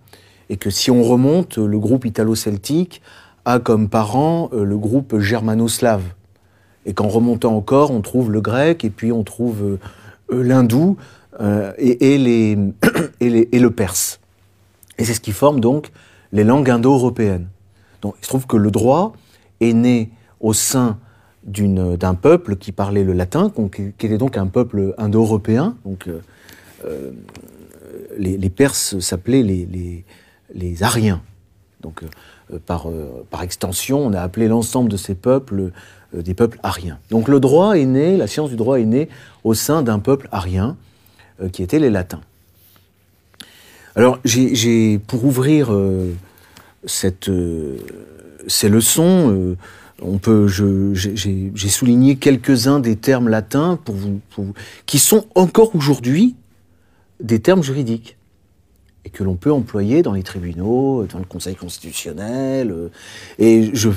et 0.49 0.57
que 0.57 0.69
si 0.69 0.91
on 0.91 1.01
remonte, 1.01 1.57
le 1.57 1.79
groupe 1.79 2.05
italo-celtique 2.05 3.01
a 3.45 3.59
comme 3.59 3.87
parent 3.87 4.49
le 4.51 4.77
groupe 4.77 5.17
germano-slave, 5.17 6.03
et 6.85 6.93
qu'en 6.93 7.07
remontant 7.07 7.55
encore, 7.55 7.91
on 7.91 8.01
trouve 8.01 8.31
le 8.31 8.41
grec, 8.41 8.83
et 8.83 8.89
puis 8.89 9.11
on 9.11 9.23
trouve 9.23 9.77
l'hindou, 10.29 10.97
euh, 11.39 11.71
et, 11.77 12.17
les, 12.17 12.57
et, 13.19 13.59
le 13.59 13.71
perse. 13.71 14.19
Et 14.97 15.05
c'est 15.05 15.13
ce 15.13 15.21
qui 15.21 15.31
forme 15.31 15.59
donc 15.59 15.91
les 16.31 16.43
langues 16.43 16.69
indo-européennes. 16.69 17.47
Donc 18.01 18.15
il 18.19 18.23
se 18.23 18.29
trouve 18.29 18.47
que 18.47 18.57
le 18.57 18.71
droit 18.71 19.13
est 19.61 19.73
né 19.73 20.09
au 20.41 20.51
sein 20.51 20.97
d'un 21.43 22.13
peuple 22.13 22.57
qui 22.57 22.71
parlait 22.71 23.03
le 23.03 23.13
latin, 23.13 23.51
qui 23.71 24.05
était 24.05 24.17
donc 24.17 24.37
un 24.37 24.47
peuple 24.47 24.93
indo-européen. 24.97 25.77
Euh, 26.07 26.19
euh, 26.85 27.11
les, 28.17 28.49
Perses 28.49 28.99
s'appelaient 28.99 29.43
les, 29.43 30.03
les, 30.53 30.83
Ariens. 30.83 31.21
Donc 31.81 32.03
par, 32.65 32.87
par 33.29 33.41
extension, 33.41 34.05
on 34.05 34.13
a 34.13 34.21
appelé 34.21 34.47
l'ensemble 34.49 34.91
de 34.91 34.97
ces 34.97 35.15
peuples 35.15 35.71
des 36.13 36.33
peuples 36.33 36.59
ariens. 36.61 36.99
Donc 37.09 37.29
le 37.29 37.39
droit 37.39 37.77
est 37.77 37.85
né, 37.85 38.17
la 38.17 38.27
science 38.27 38.49
du 38.49 38.57
droit 38.57 38.79
est 38.79 38.85
née 38.85 39.07
au 39.45 39.53
sein 39.53 39.81
d'un 39.81 39.99
peuple 39.99 40.27
arien 40.31 40.75
euh, 41.41 41.49
qui 41.49 41.63
étaient 41.63 41.79
les 41.79 41.89
latins. 41.89 42.21
Alors, 43.95 44.19
j'ai, 44.23 44.99
pour 44.99 45.25
ouvrir 45.25 45.73
euh, 45.73 46.13
cette, 46.85 47.29
euh, 47.29 47.77
ces 48.47 48.69
leçons, 48.69 49.55
on 50.01 50.17
peut, 50.17 50.47
j'ai, 50.47 51.69
souligné 51.69 52.15
quelques-uns 52.15 52.79
des 52.79 52.95
termes 52.95 53.29
latins 53.29 53.79
pour 53.83 53.95
vous, 53.95 54.19
qui 54.85 54.99
sont 54.99 55.25
encore 55.35 55.75
aujourd'hui 55.75 56.35
des 57.19 57.39
termes 57.39 57.63
juridiques 57.63 58.17
et 59.05 59.09
que 59.09 59.23
l'on 59.23 59.35
peut 59.35 59.51
employer 59.51 60.01
dans 60.01 60.13
les 60.13 60.23
tribunaux, 60.23 61.05
dans 61.05 61.19
le 61.19 61.25
Conseil 61.25 61.55
constitutionnel. 61.55 62.91
et 63.39 63.69
je, 63.73 63.89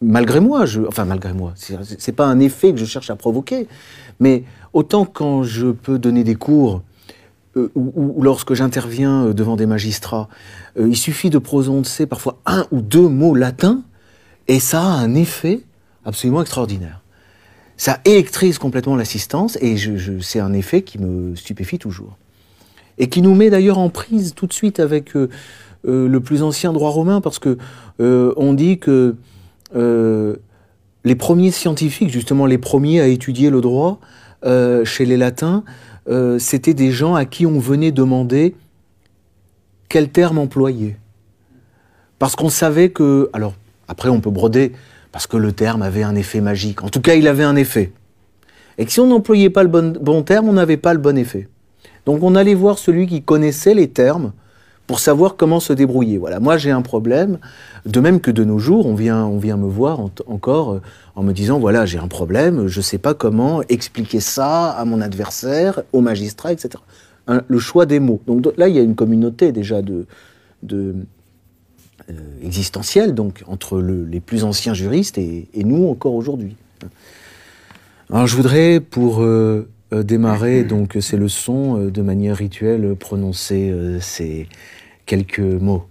malgré 0.00 0.40
moi, 0.40 0.66
je, 0.66 0.82
enfin 0.82 1.04
malgré 1.04 1.32
moi, 1.32 1.54
c'est 1.56 2.12
pas 2.12 2.26
un 2.26 2.38
effet 2.40 2.72
que 2.72 2.78
je 2.78 2.84
cherche 2.84 3.10
à 3.10 3.16
provoquer, 3.16 3.68
mais 4.20 4.44
autant 4.72 5.04
quand 5.04 5.42
je 5.42 5.68
peux 5.68 5.98
donner 5.98 6.24
des 6.24 6.34
cours 6.34 6.82
euh, 7.56 7.70
ou, 7.74 8.22
lorsque 8.22 8.54
j'interviens 8.54 9.26
euh, 9.26 9.32
devant 9.32 9.56
des 9.56 9.66
magistrats, 9.66 10.28
euh, 10.78 10.88
il 10.88 10.96
suffit 10.96 11.30
de 11.30 11.38
prononcer 11.38 12.06
parfois 12.06 12.38
un 12.44 12.66
ou 12.70 12.82
deux 12.82 13.08
mots 13.08 13.34
latins 13.34 13.82
et 14.48 14.60
ça 14.60 14.82
a 14.82 14.86
un 14.86 15.14
effet 15.14 15.60
absolument 16.04 16.42
extraordinaire. 16.42 17.02
Ça 17.78 18.00
électrise 18.04 18.58
complètement 18.58 18.96
l'assistance 18.96 19.58
et 19.60 19.76
je, 19.76 20.20
c'est 20.20 20.40
un 20.40 20.52
effet 20.52 20.82
qui 20.82 20.98
me 20.98 21.34
stupéfie 21.34 21.78
toujours. 21.78 22.16
Et 22.98 23.08
qui 23.08 23.20
nous 23.22 23.34
met 23.34 23.50
d'ailleurs 23.50 23.78
en 23.78 23.90
prise 23.90 24.34
tout 24.34 24.46
de 24.46 24.52
suite 24.52 24.80
avec 24.80 25.12
le 25.84 26.20
plus 26.20 26.42
ancien 26.42 26.72
droit 26.72 26.88
romain 26.88 27.20
parce 27.20 27.38
que 27.38 27.58
on 27.98 28.54
dit 28.54 28.78
que 28.78 29.16
les 29.74 31.14
premiers 31.14 31.50
scientifiques, 31.50 32.08
justement 32.08 32.46
les 32.46 32.56
premiers 32.56 33.02
à 33.02 33.08
étudier 33.08 33.50
le 33.50 33.60
droit 33.60 34.00
chez 34.42 35.04
les 35.04 35.18
latins, 35.18 35.62
euh, 36.08 36.38
c'était 36.38 36.74
des 36.74 36.92
gens 36.92 37.14
à 37.14 37.24
qui 37.24 37.46
on 37.46 37.58
venait 37.58 37.92
demander 37.92 38.54
quel 39.88 40.08
terme 40.08 40.38
employer. 40.38 40.96
Parce 42.18 42.36
qu'on 42.36 42.48
savait 42.48 42.90
que... 42.90 43.30
Alors, 43.32 43.54
après 43.88 44.08
on 44.08 44.20
peut 44.20 44.30
broder, 44.30 44.72
parce 45.12 45.26
que 45.26 45.36
le 45.36 45.52
terme 45.52 45.82
avait 45.82 46.02
un 46.02 46.14
effet 46.14 46.40
magique. 46.40 46.82
En 46.82 46.88
tout 46.88 47.00
cas, 47.00 47.14
il 47.14 47.28
avait 47.28 47.44
un 47.44 47.56
effet. 47.56 47.92
Et 48.78 48.84
que 48.84 48.92
si 48.92 49.00
on 49.00 49.06
n'employait 49.06 49.50
pas 49.50 49.62
le 49.62 49.68
bon, 49.68 49.92
bon 50.00 50.22
terme, 50.22 50.48
on 50.48 50.52
n'avait 50.52 50.76
pas 50.76 50.92
le 50.92 51.00
bon 51.00 51.16
effet. 51.16 51.48
Donc 52.04 52.22
on 52.22 52.34
allait 52.34 52.54
voir 52.54 52.78
celui 52.78 53.06
qui 53.06 53.22
connaissait 53.22 53.74
les 53.74 53.88
termes, 53.88 54.32
pour 54.86 55.00
savoir 55.00 55.36
comment 55.36 55.60
se 55.60 55.72
débrouiller. 55.72 56.18
Voilà, 56.18 56.40
moi 56.40 56.56
j'ai 56.58 56.70
un 56.70 56.82
problème, 56.82 57.38
de 57.84 58.00
même 58.00 58.20
que 58.20 58.30
de 58.30 58.44
nos 58.44 58.58
jours, 58.58 58.86
on 58.86 58.94
vient, 58.94 59.24
on 59.24 59.38
vient 59.38 59.56
me 59.56 59.68
voir 59.68 60.00
encore 60.26 60.74
euh, 60.74 60.82
en 61.16 61.22
me 61.22 61.32
disant 61.32 61.58
voilà 61.58 61.86
j'ai 61.86 61.98
un 61.98 62.08
problème, 62.08 62.68
je 62.68 62.78
ne 62.78 62.82
sais 62.82 62.98
pas 62.98 63.14
comment 63.14 63.62
expliquer 63.68 64.20
ça 64.20 64.70
à 64.70 64.84
mon 64.84 65.00
adversaire, 65.00 65.82
au 65.92 66.00
magistrat, 66.00 66.52
etc. 66.52 66.74
le 67.26 67.58
choix 67.58 67.86
des 67.86 68.00
mots. 68.00 68.20
Donc 68.26 68.46
là 68.56 68.68
il 68.68 68.76
y 68.76 68.78
a 68.78 68.82
une 68.82 68.94
communauté 68.94 69.50
déjà 69.50 69.82
de, 69.82 70.06
de, 70.62 70.94
existentielle, 72.42 73.14
donc 73.14 73.42
entre 73.48 73.80
les 73.80 74.20
plus 74.20 74.44
anciens 74.44 74.74
juristes 74.74 75.18
et, 75.18 75.48
nous 75.54 75.88
encore 75.88 76.14
aujourd'hui. 76.14 76.54
Alors 78.10 78.28
je 78.28 78.36
voudrais, 78.36 78.78
pour 78.78 79.26
démarrer 79.90 80.62
donc 80.62 80.96
ces 81.00 81.16
leçons 81.16 81.88
de 81.88 82.02
manière 82.02 82.36
rituelle, 82.36 82.94
prononcer 82.94 83.74
ces 84.00 84.46
quelques 85.06 85.38
mots. 85.40 85.86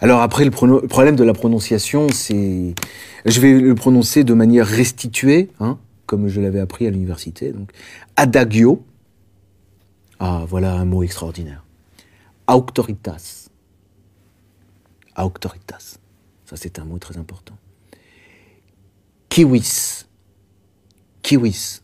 Alors 0.00 0.20
après, 0.22 0.44
le 0.44 0.50
problème 0.50 1.16
de 1.16 1.24
la 1.24 1.32
prononciation, 1.32 2.08
c'est... 2.08 2.74
Je 3.24 3.40
vais 3.40 3.52
le 3.52 3.74
prononcer 3.74 4.24
de 4.24 4.34
manière 4.34 4.66
restituée, 4.66 5.50
hein, 5.60 5.78
comme 6.06 6.26
je 6.26 6.40
l'avais 6.40 6.58
appris 6.58 6.86
à 6.86 6.90
l'université. 6.90 7.54
Adagio. 8.16 8.84
Ah, 10.18 10.44
voilà 10.48 10.74
un 10.74 10.84
mot 10.84 11.02
extraordinaire. 11.02 11.64
Auctoritas. 12.48 13.48
Auctoritas. 15.16 15.98
Ça, 16.46 16.56
c'est 16.56 16.78
un 16.80 16.84
mot 16.84 16.98
très 16.98 17.16
important. 17.16 17.56
Kiwis. 19.28 20.04
Kiwis. 21.22 21.80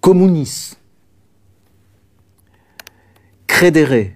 Communis. 0.00 0.76
Credere. 3.50 4.12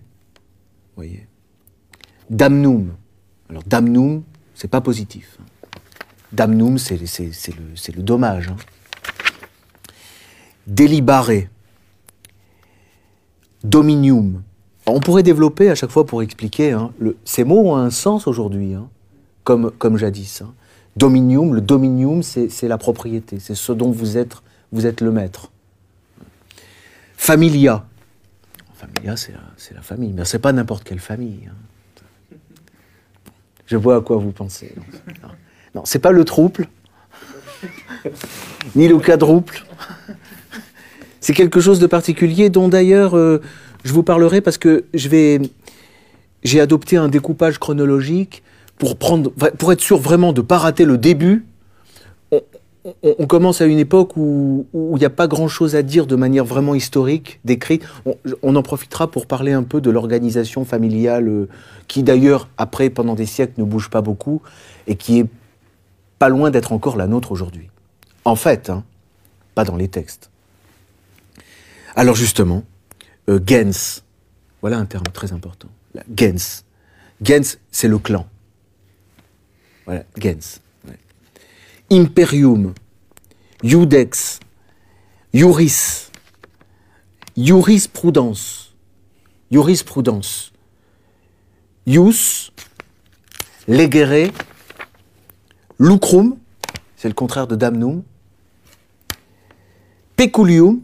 voyez 0.94 1.26
Damnum. 2.30 2.94
Alors 3.50 3.62
damnum, 3.64 4.22
c'est 4.54 4.68
pas 4.68 4.80
positif. 4.80 5.38
Damnum, 6.32 6.78
c'est 6.78 6.96
le, 6.96 8.02
dommage. 8.02 8.48
Hein. 8.48 8.56
Dominium. 13.62 14.42
On 14.86 15.00
pourrait 15.00 15.22
développer 15.22 15.68
à 15.68 15.74
chaque 15.74 15.90
fois 15.90 16.06
pour 16.06 16.22
expliquer. 16.22 16.72
Hein, 16.72 16.92
ces 17.24 17.44
mots 17.44 17.72
ont 17.72 17.76
un 17.76 17.90
sens 17.90 18.26
aujourd'hui, 18.26 18.72
hein, 18.74 18.88
comme, 19.42 19.98
jadis. 19.98 20.42
Hein. 20.42 20.54
Dominium, 20.96 21.54
le 21.54 21.60
dominium, 21.60 22.22
c'est 22.22 22.68
la 22.68 22.78
propriété, 22.78 23.40
c'est 23.40 23.56
ce 23.56 23.72
dont 23.72 23.90
vous 23.90 24.16
êtes, 24.16 24.36
vous 24.72 24.86
êtes 24.86 25.00
le 25.02 25.10
maître. 25.10 25.50
Familia. 27.16 27.84
C'est 29.16 29.74
la 29.74 29.82
famille, 29.82 30.12
mais 30.12 30.24
c'est 30.24 30.38
pas 30.38 30.52
n'importe 30.52 30.84
quelle 30.84 30.98
famille. 30.98 31.48
Hein. 31.48 32.36
Je 33.66 33.76
vois 33.76 33.96
à 33.96 34.00
quoi 34.00 34.16
vous 34.16 34.32
pensez. 34.32 34.74
Non, 35.74 35.82
c'est 35.84 35.98
pas 35.98 36.12
le 36.12 36.24
trouble, 36.24 36.68
ni 38.76 38.88
le 38.88 38.98
quadruple. 38.98 39.64
C'est 41.20 41.32
quelque 41.32 41.60
chose 41.60 41.78
de 41.78 41.86
particulier 41.86 42.50
dont 42.50 42.68
d'ailleurs 42.68 43.16
euh, 43.16 43.40
je 43.82 43.92
vous 43.92 44.02
parlerai 44.02 44.40
parce 44.40 44.58
que 44.58 44.84
j'ai 44.92 45.40
adopté 46.60 46.96
un 46.96 47.08
découpage 47.08 47.58
chronologique 47.58 48.42
pour 48.78 48.98
prendre, 48.98 49.30
pour 49.30 49.72
être 49.72 49.80
sûr 49.80 49.98
vraiment 49.98 50.32
de 50.32 50.42
pas 50.42 50.58
rater 50.58 50.84
le 50.84 50.98
début 50.98 51.46
on, 53.02 53.26
commence 53.26 53.60
à 53.60 53.66
une 53.66 53.78
époque 53.78 54.16
où 54.16 54.66
il 54.74 54.98
n'y 54.98 55.04
a 55.04 55.10
pas 55.10 55.26
grand-chose 55.26 55.74
à 55.74 55.82
dire 55.82 56.06
de 56.06 56.16
manière 56.16 56.44
vraiment 56.44 56.74
historique, 56.74 57.40
décrite. 57.44 57.84
On, 58.42 58.56
en 58.56 58.62
profitera 58.62 59.10
pour 59.10 59.26
parler 59.26 59.52
un 59.52 59.62
peu 59.62 59.80
de 59.80 59.90
l'organisation 59.90 60.64
familiale, 60.64 61.28
euh, 61.28 61.48
qui 61.88 62.02
d'ailleurs, 62.02 62.48
après, 62.58 62.90
pendant 62.90 63.14
des 63.14 63.26
siècles, 63.26 63.54
ne 63.56 63.64
bouge 63.64 63.88
pas 63.88 64.02
beaucoup, 64.02 64.42
et 64.86 64.96
qui 64.96 65.20
est 65.20 65.26
pas 66.18 66.28
loin 66.28 66.50
d'être 66.50 66.72
encore 66.72 66.96
la 66.96 67.06
nôtre 67.06 67.32
aujourd'hui. 67.32 67.70
En 68.24 68.36
fait, 68.36 68.68
hein, 68.68 68.84
pas 69.54 69.64
dans 69.64 69.76
les 69.76 69.88
textes. 69.88 70.30
Alors 71.96 72.16
justement, 72.16 72.64
euh, 73.28 73.40
gens, 73.46 74.02
voilà 74.60 74.78
un 74.78 74.86
terme 74.86 75.06
très 75.12 75.32
important. 75.32 75.68
gens. 76.16 76.62
Gens, 77.22 77.56
c'est 77.70 77.88
le 77.88 77.98
clan. 77.98 78.26
Voilà, 79.86 80.04
gens 80.20 80.63
imperium, 81.94 82.74
iudex, 83.62 84.40
iuris, 85.32 86.10
jurisprudence, 87.36 88.74
jurisprudence, 89.50 90.52
ius, 91.86 92.52
legere, 93.68 94.32
lucrum, 95.78 96.36
c'est 96.96 97.08
le 97.08 97.14
contraire 97.14 97.46
de 97.46 97.54
damnum, 97.54 98.02
peculium, 100.16 100.80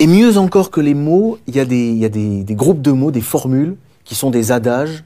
Et 0.00 0.06
mieux 0.06 0.36
encore 0.36 0.70
que 0.70 0.82
les 0.82 0.92
mots, 0.92 1.38
il 1.46 1.56
y 1.56 1.60
a, 1.60 1.64
des, 1.64 1.88
il 1.88 1.96
y 1.96 2.04
a 2.04 2.10
des, 2.10 2.44
groupes 2.50 2.82
de 2.82 2.90
mots, 2.90 3.10
des 3.10 3.22
formules 3.22 3.76
qui 4.04 4.14
sont 4.14 4.30
des 4.30 4.52
adages. 4.52 5.04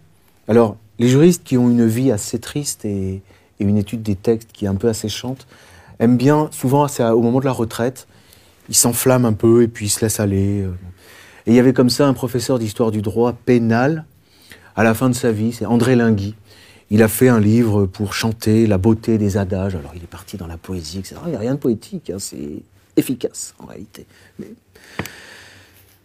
Alors, 0.49 0.77
les 0.99 1.09
juristes 1.09 1.45
qui 1.45 1.57
ont 1.57 1.71
une 1.71 1.87
vie 1.87 2.11
assez 2.11 2.39
triste 2.39 2.85
et, 2.85 3.23
une 3.61 3.77
étude 3.77 4.03
des 4.03 4.15
textes 4.15 4.53
qui 4.53 4.67
est 4.67 4.69
un 4.69 4.77
peu 4.77 4.89
asséchante 4.89 5.49
aiment 5.99 6.17
bien, 6.17 6.49
souvent 6.53 6.87
au 6.87 7.21
moment 7.21 7.41
de 7.41 7.45
la 7.45 7.51
retraite, 7.51 8.07
ils 8.69 8.77
s'enflamment 8.77 9.27
un 9.27 9.33
peu 9.33 9.63
et 9.63 9.69
puis 9.69 9.87
ils 9.87 9.91
se 9.91 10.01
laissent 10.01 10.21
aller. 10.21 10.63
Euh. 10.63 10.71
Et 11.47 11.51
il 11.51 11.55
y 11.55 11.59
avait 11.59 11.73
comme 11.73 11.91
ça 11.91 12.07
un 12.07 12.15
professeur 12.15 12.61
d'histoire 12.61 12.93
du 12.93 13.03
droit 13.03 13.33
pénal 13.33 14.05
à 14.77 14.85
la 14.85 14.95
fin 14.95 15.09
de 15.09 15.15
sa 15.15 15.33
vie, 15.33 15.53
c'est 15.53 15.67
André 15.67 15.97
Lingui. 15.97 16.37
Il 16.91 17.03
a 17.03 17.09
fait 17.09 17.29
un 17.29 17.41
livre 17.41 17.87
pour 17.87 18.15
chanter 18.15 18.69
la 18.69 18.79
beauté 18.79 19.19
des 19.19 19.37
adages. 19.37 19.75
Alors 19.75 19.91
il 19.97 20.05
est 20.05 20.07
parti 20.07 20.37
dans 20.37 20.47
la 20.47 20.57
poésie, 20.57 21.01
etc. 21.01 21.17
Il 21.27 21.31
n'y 21.31 21.37
a 21.37 21.41
rien 21.41 21.55
de 21.55 21.59
poétique, 21.59 22.11
hein, 22.11 22.19
c'est 22.21 22.63
efficace 22.97 23.57
en 23.59 23.67
réalité. 23.67 24.07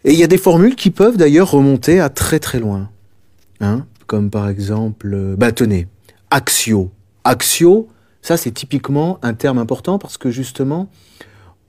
Et 0.06 0.13
il 0.13 0.20
y 0.20 0.24
a 0.24 0.28
des 0.28 0.38
formules 0.38 0.76
qui 0.76 0.92
peuvent 0.92 1.18
d'ailleurs 1.18 1.52
remonter 1.52 2.00
à 2.00 2.10
très 2.10 2.39
très 2.39 2.60
loin. 2.60 2.89
Hein 3.62 3.86
Comme 4.06 4.30
par 4.30 4.50
exemple, 4.50 5.12
euh, 5.13 5.36
bah 5.38 5.52
tenez, 5.52 5.88
axio. 6.30 6.92
Axio, 7.24 7.88
ça 8.22 8.36
c'est 8.36 8.52
typiquement 8.52 9.18
un 9.22 9.34
terme 9.34 9.58
important 9.58 10.00
parce 10.00 10.18
que 10.18 10.30
justement, 10.30 10.89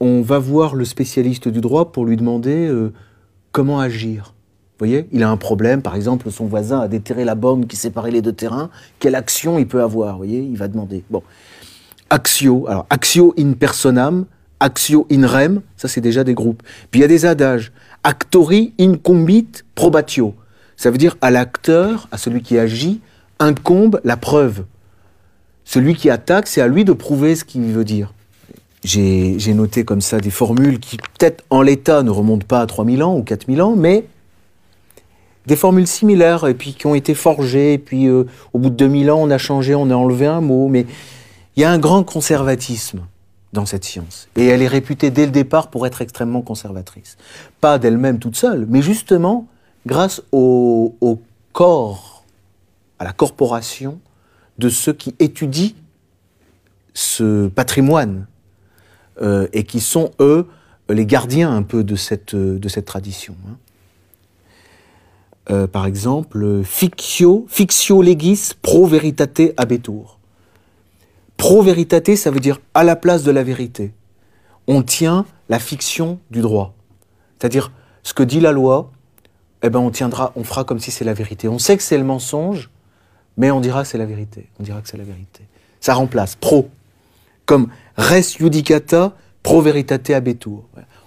on 0.01 0.23
va 0.23 0.39
voir 0.39 0.75
le 0.75 0.85
spécialiste 0.85 1.49
du 1.49 1.61
droit 1.61 1.93
pour 1.93 2.05
lui 2.05 2.17
demander 2.17 2.67
euh, 2.67 2.93
comment 3.53 3.79
agir. 3.79 4.35
Vous 4.73 4.87
voyez, 4.87 5.07
il 5.13 5.23
a 5.23 5.31
un 5.31 5.37
problème, 5.37 5.83
par 5.83 5.95
exemple, 5.95 6.29
son 6.33 6.47
voisin 6.47 6.81
a 6.81 6.89
déterré 6.89 7.25
la 7.25 7.37
borne 7.37 7.67
qui 7.67 7.77
séparait 7.77 8.11
les 8.11 8.23
deux 8.23 8.33
terrains, 8.33 8.71
quelle 8.99 9.15
action 9.15 9.57
il 9.57 9.69
peut 9.69 9.81
avoir 9.81 10.13
Vous 10.13 10.19
voyez, 10.19 10.41
il 10.41 10.57
va 10.57 10.67
demander. 10.67 11.05
Bon. 11.11 11.23
Axio, 12.11 12.67
alors 12.67 12.87
axio 12.91 13.33
in 13.39 13.53
personam, 13.53 14.27
axio 14.59 15.07
in 15.13 15.27
rem, 15.27 15.63
ça 15.77 15.87
c'est 15.87 16.01
déjà 16.01 16.25
des 16.25 16.35
groupes. 16.35 16.63
Puis 16.91 17.01
il 17.01 17.03
y 17.03 17.05
a 17.05 17.09
des 17.09 17.25
adages 17.25 17.73
actori 18.05 18.73
incumbit 18.79 19.49
probatio. 19.75 20.35
Ça 20.77 20.91
veut 20.91 20.99
dire 20.99 21.17
à 21.21 21.31
l'acteur, 21.31 22.09
à 22.13 22.19
celui 22.19 22.43
qui 22.43 22.59
agit, 22.59 23.01
incombe 23.39 24.01
la 24.05 24.17
preuve. 24.17 24.65
Celui 25.65 25.95
qui 25.95 26.11
attaque, 26.11 26.47
c'est 26.47 26.61
à 26.61 26.69
lui 26.69 26.85
de 26.85 26.93
prouver 26.93 27.35
ce 27.37 27.45
qu'il 27.45 27.63
veut 27.73 27.85
dire. 27.85 28.13
J'ai 28.85 29.55
noté 29.55 29.85
comme 29.85 30.03
ça 30.03 30.19
des 30.19 30.31
formules 30.31 30.79
qui, 30.79 30.99
peut-être 30.99 31.43
en 31.49 31.63
l'état, 31.63 32.03
ne 32.03 32.11
remontent 32.11 32.47
pas 32.47 32.61
à 32.61 32.67
3000 32.67 33.03
ans 33.03 33.17
ou 33.17 33.23
4000 33.23 33.63
ans, 33.63 33.75
mais 33.77 34.05
des 35.47 35.57
formules 35.57 35.87
similaires, 35.87 36.47
et 36.47 36.55
puis 36.55 36.75
qui 36.75 36.87
ont 36.87 36.95
été 36.95 37.15
forgées, 37.15 37.75
et 37.75 37.79
puis 37.79 38.07
euh, 38.07 38.25
au 38.53 38.59
bout 38.59 38.71
de 38.71 38.77
2000 38.77 39.11
ans, 39.11 39.21
on 39.23 39.31
a 39.31 39.39
changé, 39.39 39.75
on 39.75 39.91
a 39.91 39.95
enlevé 39.95 40.27
un 40.27 40.41
mot, 40.41 40.69
mais 40.69 40.87
il 41.57 41.63
y 41.63 41.65
a 41.65 41.71
un 41.71 41.79
grand 41.79 42.03
conservatisme 42.03 43.01
dans 43.55 43.65
cette 43.65 43.85
science. 43.85 44.29
Et 44.37 44.47
elle 44.47 44.61
est 44.61 44.69
réputée 44.69 45.11
dès 45.11 45.25
le 45.25 45.33
départ 45.33 45.71
pour 45.71 45.87
être 45.87 46.03
extrêmement 46.03 46.43
conservatrice. 46.43 47.17
Pas 47.61 47.79
d'elle-même 47.79 48.19
toute 48.19 48.37
seule, 48.37 48.67
mais 48.69 48.83
justement 48.83 49.47
grâce 49.87 50.23
au, 50.33 50.95
corps, 51.53 52.25
à 52.99 53.05
la 53.05 53.13
corporation 53.13 54.01
de 54.59 54.69
ceux 54.69 54.93
qui 54.93 55.15
étudient 55.21 55.73
ce 56.93 57.47
patrimoine 57.49 58.27
euh, 59.23 59.47
et 59.53 59.65
qui 59.65 59.81
sont, 59.81 60.11
eux, 60.21 60.49
les 60.89 61.07
gardiens 61.07 61.55
un 61.55 61.63
peu 61.63 61.85
de 61.85 61.97
cette, 61.97 62.35
de 62.35 62.69
cette 62.69 62.87
tradition. 62.87 63.37
Hein. 63.49 63.57
Euh, 65.51 65.67
par 65.67 65.87
exemple, 65.87 66.63
fictio, 66.65 67.45
fictio 67.49 68.03
legis 68.03 68.53
pro 68.63 68.87
veritate 68.87 69.53
abetur. 69.57 70.14
Pro 71.37 71.63
veritate, 71.63 72.17
ça 72.17 72.31
veut 72.31 72.41
dire 72.41 72.61
à 72.75 72.85
la 72.85 72.97
place 72.97 73.23
de 73.23 73.31
la 73.31 73.43
vérité. 73.43 73.93
On 74.67 74.83
tient 74.83 75.27
la 75.49 75.59
fiction 75.59 76.19
du 76.31 76.41
droit. 76.41 76.75
C'est-à-dire, 77.39 77.73
ce 78.03 78.15
que 78.15 78.23
dit 78.23 78.41
la 78.41 78.53
loi, 78.53 78.91
eh 79.63 79.71
ben 79.71 79.81
on 79.81 79.91
tiendra, 79.91 80.33
on 80.37 80.45
fera 80.45 80.65
comme 80.65 80.79
si 80.79 80.91
c'est 80.91 81.05
la 81.05 81.15
vérité. 81.15 81.49
On 81.49 81.59
sait 81.59 81.77
que 81.77 81.83
c'est 81.83 81.99
le 81.99 82.05
mensonge, 82.05 82.71
mais 83.37 83.51
on 83.51 83.61
dira 83.61 83.83
que 83.83 83.89
c'est 83.89 83.99
la 83.99 84.07
vérité. 84.07 84.49
On 84.61 84.63
dira 84.63 84.81
que 84.81 84.89
c'est 84.89 84.97
la 84.97 85.05
vérité. 85.05 85.43
Ça 85.81 85.95
remplace 85.95 86.35
pro, 86.37 86.69
comme 87.47 87.69
res 87.97 88.37
judicata 88.39 89.15
pro 89.43 89.61
veritate 89.61 90.11
abetur. 90.11 90.65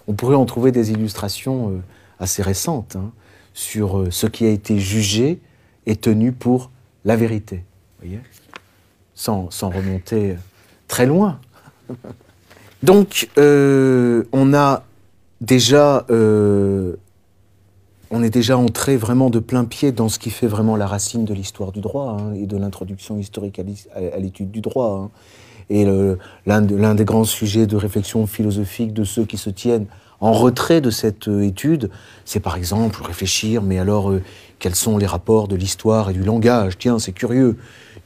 On 0.08 0.14
pourrait 0.14 0.36
en 0.36 0.46
trouver 0.46 0.72
des 0.72 0.92
illustrations 0.92 1.72
euh, 1.72 1.82
assez 2.20 2.42
récentes 2.42 2.96
hein, 2.96 3.12
sur 3.54 4.00
euh, 4.00 4.12
ce 4.12 4.28
qui 4.28 4.46
a 4.46 4.50
été 4.50 4.80
jugé 4.80 5.40
et 5.86 5.96
tenu 5.96 6.32
pour 6.32 6.72
la 7.06 7.16
vérité. 7.16 7.64
Voyez? 8.00 8.20
Sans, 9.18 9.50
remonter 9.70 10.36
très 10.88 11.06
loin. 11.06 11.40
Donc, 12.84 13.30
euh, 13.38 14.24
on 14.32 14.54
a 14.54 14.84
déjà, 15.42 16.06
euh, 16.10 16.96
on 18.12 18.24
est 18.24 18.30
déjà 18.30 18.58
entré 18.58 18.96
vraiment 18.96 19.30
de 19.30 19.40
plein 19.40 19.66
pied 19.66 19.92
dans 19.92 20.08
ce 20.08 20.20
qui 20.20 20.30
fait 20.30 20.48
vraiment 20.48 20.76
la 20.76 20.86
racine 20.86 21.26
de 21.26 21.34
l'histoire 21.34 21.72
du 21.72 21.82
droit 21.82 22.18
hein, 22.20 22.34
et 22.36 22.46
de 22.46 22.56
l'introduction 22.56 23.18
historique 23.18 23.60
à 23.60 24.20
l'étude 24.20 24.52
du 24.52 24.62
droit. 24.62 25.02
Hein. 25.06 25.10
Et 25.70 25.86
l'un 26.46 26.96
des 26.96 27.04
grands 27.04 27.26
sujets 27.26 27.68
de 27.68 27.76
réflexion 27.76 28.26
philosophique 28.26 28.94
de 28.94 29.04
ceux 29.04 29.26
qui 29.26 29.38
se 29.38 29.50
tiennent 29.50 29.88
en 30.22 30.32
retrait 30.32 30.80
de 30.80 30.90
cette 30.90 31.28
euh, 31.28 31.42
étude, 31.44 31.92
c'est 32.26 32.40
par 32.40 32.56
exemple 32.56 33.04
réfléchir, 33.04 33.62
mais 33.62 33.78
alors 33.78 34.14
quels 34.58 34.74
sont 34.74 34.98
les 34.98 35.06
rapports 35.06 35.48
de 35.48 35.56
l'histoire 35.56 36.10
et 36.10 36.14
du 36.14 36.24
langage? 36.24 36.78
Tiens, 36.78 36.98
c'est 36.98 37.12
curieux 37.12 37.58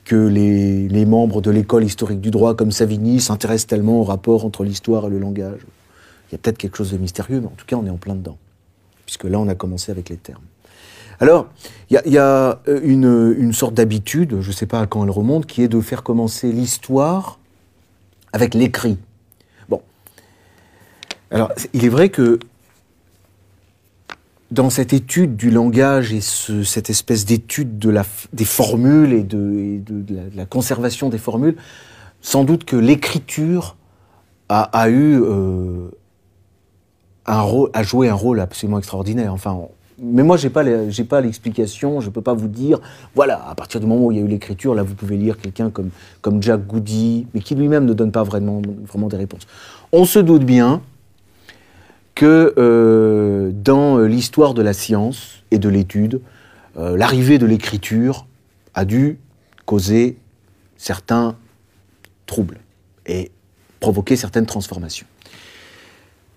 que 0.05 0.15
les, 0.15 1.05
membres 1.05 1.41
de 1.41 1.51
l'école 1.51 1.83
historique 1.83 2.21
du 2.21 2.31
droit 2.31 2.55
comme 2.55 2.71
Savigny 2.71 3.19
s'intéressent 3.19 3.67
tellement 3.67 4.01
au 4.01 4.03
rapport 4.03 4.45
entre 4.45 4.63
l'histoire 4.63 5.07
et 5.07 5.09
le 5.09 5.19
langage. 5.19 5.59
Il 6.29 6.33
y 6.33 6.35
a 6.35 6.37
peut-être 6.37 6.57
quelque 6.57 6.77
chose 6.77 6.91
de 6.91 6.97
mystérieux, 6.97 7.39
mais 7.41 7.47
en 7.47 7.55
tout 7.57 7.65
cas, 7.65 7.75
on 7.75 7.85
est 7.85 7.89
en 7.89 7.97
plein 7.97 8.15
dedans. 8.15 8.37
Puisque 9.05 9.25
là, 9.25 9.39
on 9.39 9.47
a 9.47 9.55
commencé 9.55 9.91
avec 9.91 10.09
les 10.09 10.17
termes. 10.17 10.43
Alors, 11.19 11.49
il 11.89 12.01
y, 12.05 12.17
a, 12.17 12.61
euh, 12.67 12.79
une, 12.83 13.35
une 13.37 13.53
sorte 13.53 13.75
d'habitude, 13.75 14.41
je 14.41 14.47
ne 14.47 14.53
sais 14.53 14.65
pas 14.65 14.81
à 14.81 14.87
quand 14.87 15.03
elle 15.03 15.11
remonte, 15.11 15.45
qui 15.45 15.61
est 15.61 15.67
de 15.67 15.79
faire 15.79 16.01
commencer 16.01 16.51
l'histoire 16.51 17.37
avec 18.33 18.55
l'écrit. 18.55 18.97
Bon. 19.69 19.81
Alors, 21.29 21.51
il 21.73 21.85
est 21.85 21.89
vrai 21.89 22.09
que 22.09 22.39
dans 24.51 24.69
cette 24.69 24.91
étude 24.91 25.35
du 25.35 25.49
langage 25.49 26.13
et 26.13 26.21
cette 26.21 26.89
espèce 26.89 27.25
d'étude 27.25 27.79
des 28.33 28.45
formules 28.45 29.13
et 29.13 29.23
de, 29.23 29.81
la, 30.35 30.45
conservation 30.45 31.09
des 31.09 31.17
formules, 31.17 31.55
sans 32.21 32.43
doute 32.43 32.65
que 32.65 32.75
l'écriture 32.75 33.77
a, 34.49 34.89
eu 34.89 35.21
euh, 35.21 35.89
un 37.25 37.41
rôle, 37.41 37.69
a 37.73 37.83
joué 37.83 38.09
un 38.09 38.13
rôle 38.13 38.41
absolument 38.41 38.79
extraordinaire. 38.79 39.33
Enfin, 39.33 39.57
mais 40.01 40.23
moi, 40.23 40.35
j'ai 40.35 40.49
pas, 40.49 40.89
j'ai 40.89 41.03
pas 41.05 41.21
l'explication. 41.21 42.01
Je 42.01 42.09
peux 42.09 42.21
pas 42.21 42.33
vous 42.33 42.49
dire. 42.49 42.79
Voilà, 43.15 43.47
à 43.47 43.55
partir 43.55 43.79
du 43.79 43.85
moment 43.85 44.07
où 44.07 44.11
il 44.11 44.17
y 44.17 44.21
a 44.21 44.23
eu 44.23 44.27
l'écriture, 44.27 44.75
là, 44.75 44.83
vous 44.83 44.95
pouvez 44.95 45.15
lire 45.15 45.37
quelqu'un 45.37 45.69
comme 45.69 45.91
comme 46.21 46.43
Jack 46.43 46.67
Goody, 46.67 47.27
mais 47.33 47.39
qui 47.39 47.55
lui-même 47.55 47.85
ne 47.85 47.93
donne 47.93 48.11
pas 48.11 48.23
vraiment 48.23 48.61
vraiment 48.85 49.07
des 49.07 49.17
réponses. 49.17 49.47
On 49.93 50.03
se 50.03 50.19
doute 50.19 50.43
bien 50.43 50.81
que 52.15 52.53
euh, 52.57 53.51
dans 53.53 53.97
euh, 53.97 54.05
l'histoire 54.05 54.53
de 54.53 54.61
la 54.61 54.73
science 54.73 55.43
et 55.51 55.59
de 55.59 55.69
l'étude, 55.69 56.21
euh, 56.77 56.97
l'arrivée 56.97 57.37
de 57.37 57.45
l'écriture 57.45 58.27
a 58.73 58.85
dû 58.85 59.19
causer 59.65 60.17
certains 60.77 61.35
troubles 62.25 62.59
et 63.05 63.31
provoquer 63.79 64.15
certaines 64.15 64.45
transformations. 64.45 65.07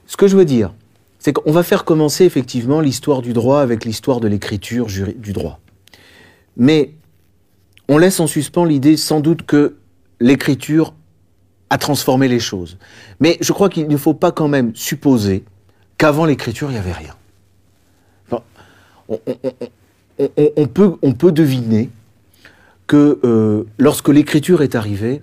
Ce 0.06 0.16
que 0.16 0.26
je 0.26 0.36
veux 0.36 0.44
dire, 0.44 0.74
c'est 1.18 1.32
qu'on 1.32 1.52
va 1.52 1.62
faire 1.62 1.84
commencer 1.84 2.24
effectivement 2.24 2.80
l'histoire 2.80 3.22
du 3.22 3.32
droit 3.32 3.60
avec 3.60 3.84
l'histoire 3.84 4.20
de 4.20 4.28
l'écriture 4.28 4.86
du 4.86 5.32
droit. 5.32 5.60
Mais 6.56 6.92
on 7.88 7.98
laisse 7.98 8.20
en 8.20 8.26
suspens 8.26 8.64
l'idée 8.64 8.96
sans 8.96 9.20
doute 9.20 9.42
que 9.42 9.76
l'écriture 10.20 10.94
a 11.70 11.78
transformé 11.78 12.28
les 12.28 12.40
choses. 12.40 12.78
Mais 13.20 13.38
je 13.40 13.52
crois 13.52 13.68
qu'il 13.68 13.88
ne 13.88 13.96
faut 13.96 14.14
pas 14.14 14.32
quand 14.32 14.48
même 14.48 14.74
supposer 14.74 15.44
qu'avant 15.98 16.24
l'écriture, 16.24 16.70
il 16.70 16.74
n'y 16.74 16.78
avait 16.78 16.92
rien. 16.92 17.14
on, 20.56 20.66
peut, 20.66 20.96
on 21.02 21.12
peut 21.12 21.32
deviner 21.32 21.90
que 22.86 23.18
euh, 23.24 23.64
lorsque 23.78 24.08
l'écriture 24.08 24.62
est 24.62 24.74
arrivée, 24.74 25.22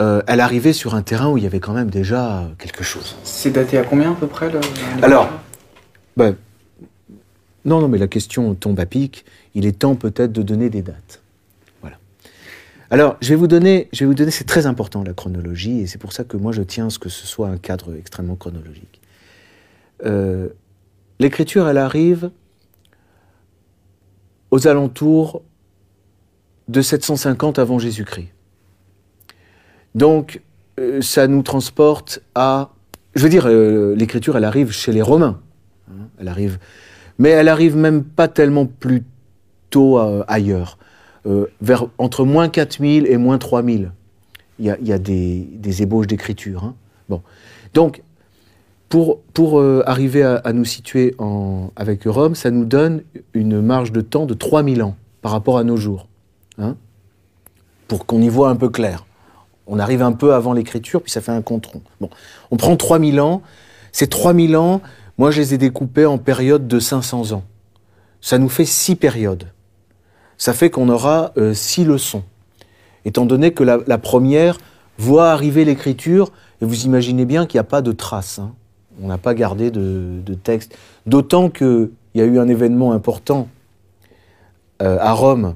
euh, 0.00 0.22
elle 0.26 0.40
arrivait 0.40 0.72
sur 0.72 0.94
un 0.94 1.02
terrain 1.02 1.28
où 1.30 1.38
il 1.38 1.44
y 1.44 1.46
avait 1.46 1.60
quand 1.60 1.72
même 1.72 1.90
déjà 1.90 2.48
quelque 2.58 2.82
chose. 2.82 3.16
C'est 3.24 3.50
daté 3.50 3.78
à 3.78 3.84
combien 3.84 4.12
à 4.12 4.14
peu 4.14 4.26
près 4.26 4.50
Alors, 5.02 5.28
ben, 6.16 6.36
non, 7.64 7.80
non, 7.80 7.88
mais 7.88 7.98
la 7.98 8.08
question 8.08 8.54
tombe 8.54 8.80
à 8.80 8.86
pic. 8.86 9.24
Il 9.54 9.66
est 9.66 9.78
temps 9.78 9.94
peut-être 9.94 10.32
de 10.32 10.42
donner 10.42 10.70
des 10.70 10.82
dates. 10.82 11.20
Voilà. 11.80 11.98
Alors, 12.90 13.16
je 13.20 13.28
vais 13.28 13.34
vous 13.34 13.46
donner, 13.46 13.88
je 13.92 14.00
vais 14.00 14.06
vous 14.06 14.14
donner, 14.14 14.30
c'est 14.30 14.44
très 14.44 14.66
important 14.66 15.04
la 15.04 15.12
chronologie, 15.12 15.80
et 15.80 15.86
c'est 15.86 15.98
pour 15.98 16.12
ça 16.12 16.24
que 16.24 16.36
moi 16.36 16.52
je 16.52 16.62
tiens 16.62 16.86
à 16.86 16.90
ce 16.90 16.98
que 16.98 17.08
ce 17.08 17.26
soit 17.26 17.48
un 17.48 17.58
cadre 17.58 17.94
extrêmement 17.96 18.36
chronologique. 18.36 19.01
Euh, 20.04 20.48
l'écriture, 21.18 21.68
elle 21.68 21.78
arrive 21.78 22.30
aux 24.50 24.66
alentours 24.66 25.42
de 26.68 26.82
750 26.82 27.58
avant 27.58 27.78
Jésus-Christ. 27.78 28.28
Donc, 29.94 30.42
euh, 30.80 31.00
ça 31.00 31.26
nous 31.26 31.42
transporte 31.42 32.22
à... 32.34 32.70
Je 33.14 33.22
veux 33.22 33.28
dire, 33.28 33.46
euh, 33.46 33.94
l'écriture, 33.94 34.36
elle 34.36 34.44
arrive 34.44 34.72
chez 34.72 34.92
les 34.92 35.02
Romains. 35.02 35.40
Hein, 35.90 36.08
elle 36.18 36.28
arrive... 36.28 36.58
Mais 37.18 37.28
elle 37.28 37.48
arrive 37.48 37.76
même 37.76 38.04
pas 38.04 38.26
tellement 38.26 38.66
plus 38.66 39.04
tôt 39.68 39.98
ailleurs. 40.26 40.78
vers, 41.60 41.86
entre 41.98 42.24
moins 42.24 42.48
4000 42.48 43.06
et 43.06 43.16
moins 43.16 43.38
3000, 43.38 43.92
il 44.58 44.66
y 44.66 44.92
a, 44.92 44.98
des 44.98 45.82
ébauches 45.82 46.06
d'écriture. 46.06 46.64
Hein. 46.64 46.74
Bon. 47.08 47.22
Donc, 47.74 48.02
pour, 48.92 49.58
euh, 49.58 49.82
arriver 49.86 50.22
à, 50.22 50.52
nous 50.52 50.64
situer 50.64 51.16
avec 51.76 52.04
Rome, 52.04 52.34
ça 52.34 52.50
nous 52.50 52.64
donne 52.64 53.02
une 53.32 53.60
marge 53.60 53.90
de 53.92 54.02
temps 54.02 54.26
de 54.26 54.34
3000 54.34 54.82
ans 54.82 54.96
par 55.22 55.32
rapport 55.32 55.56
à 55.58 55.64
nos 55.64 55.76
jours. 55.76 56.08
Hein 56.58 56.76
pour 57.92 58.06
qu'on 58.06 58.22
y 58.22 58.28
voit 58.30 58.48
un 58.48 58.56
peu 58.56 58.70
clair. 58.70 59.04
On 59.66 59.78
arrive 59.78 60.00
un 60.00 60.12
peu 60.12 60.32
avant 60.32 60.54
l'écriture, 60.54 61.02
puis 61.02 61.12
ça 61.12 61.20
fait 61.20 61.30
un 61.30 61.42
compte 61.42 61.66
rond. 61.66 61.82
Bon, 62.00 62.08
on 62.50 62.56
prend 62.56 62.74
3000 62.74 63.20
ans. 63.20 63.42
Ces 63.92 64.06
3000 64.06 64.56
ans, 64.56 64.80
moi, 65.18 65.30
je 65.30 65.42
les 65.42 65.52
ai 65.52 65.58
découpés 65.58 66.06
en 66.06 66.16
périodes 66.16 66.66
de 66.66 66.78
500 66.78 67.32
ans. 67.32 67.44
Ça 68.22 68.38
nous 68.38 68.48
fait 68.48 68.64
six 68.64 68.96
périodes. 68.96 69.48
Ça 70.38 70.54
fait 70.54 70.70
qu'on 70.70 70.88
aura 70.88 71.32
euh, 71.36 71.52
six 71.52 71.84
leçons. 71.84 72.22
Étant 73.04 73.26
donné 73.26 73.52
que 73.52 73.62
la, 73.62 73.98
première 73.98 74.56
voit 74.96 75.30
arriver 75.30 75.66
l'écriture, 75.66 76.32
et 76.62 76.64
vous 76.64 76.86
imaginez 76.86 77.26
bien 77.26 77.44
qu'il 77.44 77.58
n'y 77.58 77.60
a 77.60 77.64
pas 77.64 77.82
de 77.82 77.92
traces. 77.92 78.38
Hein. 78.38 78.54
On 79.00 79.08
n'a 79.08 79.18
pas 79.18 79.34
gardé 79.34 79.70
de, 79.70 80.34
texte. 80.42 80.76
D'autant 81.06 81.48
qu'il 81.48 81.90
y 82.14 82.20
a 82.20 82.24
eu 82.24 82.38
un 82.38 82.48
événement 82.48 82.92
important 82.92 83.48
euh, 84.82 84.98
à 85.00 85.12
Rome 85.12 85.54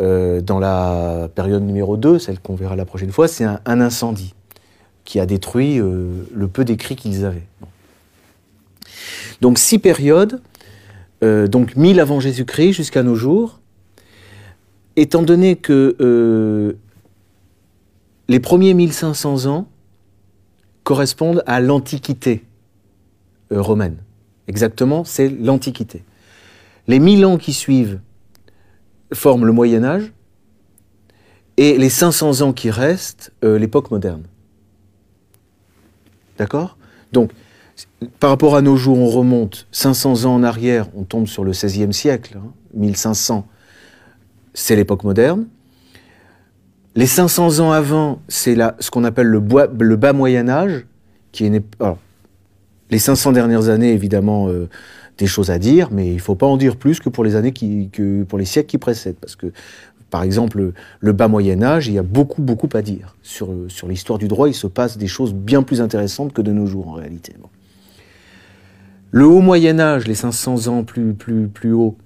euh, 0.00 0.40
dans 0.40 0.58
la 0.58 1.28
période 1.34 1.62
numéro 1.62 1.96
2, 1.96 2.18
celle 2.18 2.40
qu'on 2.40 2.54
verra 2.54 2.76
la 2.76 2.84
prochaine 2.84 3.12
fois, 3.12 3.28
c'est 3.28 3.44
un, 3.44 3.60
incendie 3.80 4.34
qui 5.04 5.20
a 5.20 5.26
détruit 5.26 5.78
euh, 5.78 6.26
le 6.34 6.48
peu 6.48 6.64
d'écrits 6.64 6.96
qu'ils 6.96 7.24
avaient. 7.24 7.46
Donc 9.40 9.58
six 9.58 9.78
périodes, 9.78 10.40
donc 11.20 11.76
1000 11.76 12.00
avant 12.00 12.18
Jésus-Christ 12.18 12.72
jusqu'à 12.72 13.02
nos 13.04 13.14
jours, 13.14 13.60
étant 14.96 15.22
donné 15.22 15.56
que 15.56 16.76
les 18.28 18.40
premiers 18.40 18.74
1500 18.74 19.46
ans 19.46 19.66
correspondent 20.84 21.42
à 21.46 21.60
l'Antiquité 21.60 22.44
euh, 23.52 23.60
romaine. 23.60 23.96
Exactement, 24.48 25.04
c'est 25.04 25.28
l'Antiquité. 25.28 26.04
Les 26.88 26.98
mille 26.98 27.24
ans 27.24 27.38
qui 27.38 27.52
suivent 27.52 28.00
forment 29.12 29.46
le 29.46 29.52
Moyen 29.52 29.84
Âge 29.84 30.12
et 31.56 31.76
les 31.78 31.88
500 31.88 32.40
ans 32.40 32.52
qui 32.52 32.70
restent, 32.70 33.32
euh, 33.44 33.58
l'époque 33.58 33.90
moderne. 33.90 34.22
D'accord? 36.38 36.76
Donc, 37.12 37.30
par 38.18 38.30
rapport 38.30 38.56
à 38.56 38.62
nos 38.62 38.76
jours, 38.76 38.98
on 38.98 39.08
remonte 39.08 39.66
500 39.70 40.24
ans 40.24 40.34
en 40.34 40.42
arrière, 40.42 40.88
on 40.96 41.04
tombe 41.04 41.26
sur 41.26 41.44
le 41.44 41.52
XVIe 41.52 41.92
siècle, 41.92 42.38
1500, 42.74 43.36
hein. 43.36 43.44
c'est 44.54 44.76
l'époque 44.76 45.04
moderne. 45.04 45.46
Les 46.94 47.06
500 47.06 47.60
ans 47.60 47.72
avant, 47.72 48.20
c'est 48.28 48.56
ce 48.78 48.90
qu'on 48.90 49.04
appelle 49.04 49.26
le, 49.26 49.40
bas 49.40 50.12
Moyen 50.12 50.48
Âge, 50.48 50.84
qui 51.32 51.46
est 51.46 51.62
les 52.90 52.98
500 52.98 53.32
dernières 53.32 53.68
années, 53.70 53.92
évidemment, 53.92 54.48
euh, 54.48 54.68
des 55.16 55.26
choses 55.26 55.50
à 55.50 55.58
dire, 55.58 55.88
mais 55.90 56.08
il 56.08 56.16
ne 56.16 56.20
faut 56.20 56.34
pas 56.34 56.46
en 56.46 56.58
dire 56.58 56.76
plus 56.76 57.00
que 57.00 57.08
pour 57.08 57.24
les 57.24 57.34
années 57.34 57.52
qui, 57.52 57.90
siècles 58.44 58.68
qui 58.68 58.78
précèdent, 58.78 59.16
parce 59.16 59.36
que 59.36 59.52
par 60.10 60.22
exemple, 60.22 60.72
le, 61.00 61.12
bas 61.12 61.26
Moyen 61.28 61.62
Âge, 61.62 61.88
il 61.88 61.94
y 61.94 61.98
a 61.98 62.02
beaucoup, 62.02 62.42
beaucoup 62.42 62.68
à 62.74 62.82
dire 62.82 63.16
sur, 63.22 63.48
sur 63.68 63.88
l'histoire 63.88 64.18
du 64.18 64.28
droit. 64.28 64.46
Il 64.46 64.54
se 64.54 64.66
passe 64.66 64.98
des 64.98 65.06
choses 65.06 65.32
bien 65.32 65.62
plus 65.62 65.80
intéressantes 65.80 66.34
que 66.34 66.42
de 66.42 66.52
nos 66.52 66.66
jours, 66.66 66.88
en 66.88 66.92
réalité. 66.92 67.32
Le 69.10 69.24
haut 69.24 69.40
Moyen 69.40 69.80
Âge, 69.80 70.06
les 70.06 70.14
500 70.14 70.68
ans 70.68 70.84
plus, 70.84 71.14
plus, 71.14 71.48
plus 71.48 71.72
haut, 71.72 71.96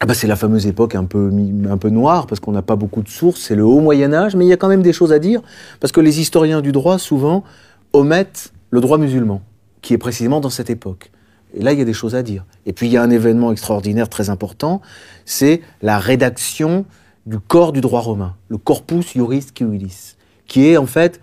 ah 0.00 0.06
bah 0.06 0.14
c'est 0.14 0.26
la 0.26 0.36
fameuse 0.36 0.66
époque 0.66 0.94
un 0.94 1.04
peu, 1.04 1.30
un 1.68 1.78
peu 1.78 1.88
noire, 1.88 2.26
parce 2.26 2.40
qu'on 2.40 2.52
n'a 2.52 2.62
pas 2.62 2.76
beaucoup 2.76 3.02
de 3.02 3.08
sources, 3.08 3.40
c'est 3.40 3.54
le 3.54 3.64
haut 3.64 3.80
Moyen 3.80 4.12
Âge, 4.12 4.36
mais 4.36 4.44
il 4.44 4.48
y 4.48 4.52
a 4.52 4.56
quand 4.56 4.68
même 4.68 4.82
des 4.82 4.92
choses 4.92 5.12
à 5.12 5.18
dire, 5.18 5.40
parce 5.80 5.92
que 5.92 6.00
les 6.00 6.20
historiens 6.20 6.60
du 6.60 6.72
droit, 6.72 6.98
souvent, 6.98 7.44
omettent 7.92 8.52
le 8.70 8.80
droit 8.80 8.98
musulman, 8.98 9.40
qui 9.82 9.94
est 9.94 9.98
précisément 9.98 10.40
dans 10.40 10.50
cette 10.50 10.70
époque. 10.70 11.10
Et 11.54 11.62
là, 11.62 11.72
il 11.72 11.78
y 11.78 11.82
a 11.82 11.84
des 11.84 11.92
choses 11.92 12.16
à 12.16 12.22
dire. 12.22 12.44
Et 12.66 12.72
puis, 12.72 12.88
il 12.88 12.92
y 12.92 12.96
a 12.96 13.02
un 13.02 13.10
événement 13.10 13.52
extraordinaire, 13.52 14.08
très 14.08 14.30
important, 14.30 14.80
c'est 15.24 15.62
la 15.82 15.98
rédaction 15.98 16.84
du 17.26 17.38
corps 17.38 17.72
du 17.72 17.80
droit 17.80 18.00
romain, 18.00 18.34
le 18.48 18.58
Corpus 18.58 19.12
Juris 19.12 19.46
Civilis, 19.56 20.16
qui 20.46 20.68
est 20.68 20.76
en 20.76 20.86
fait 20.86 21.20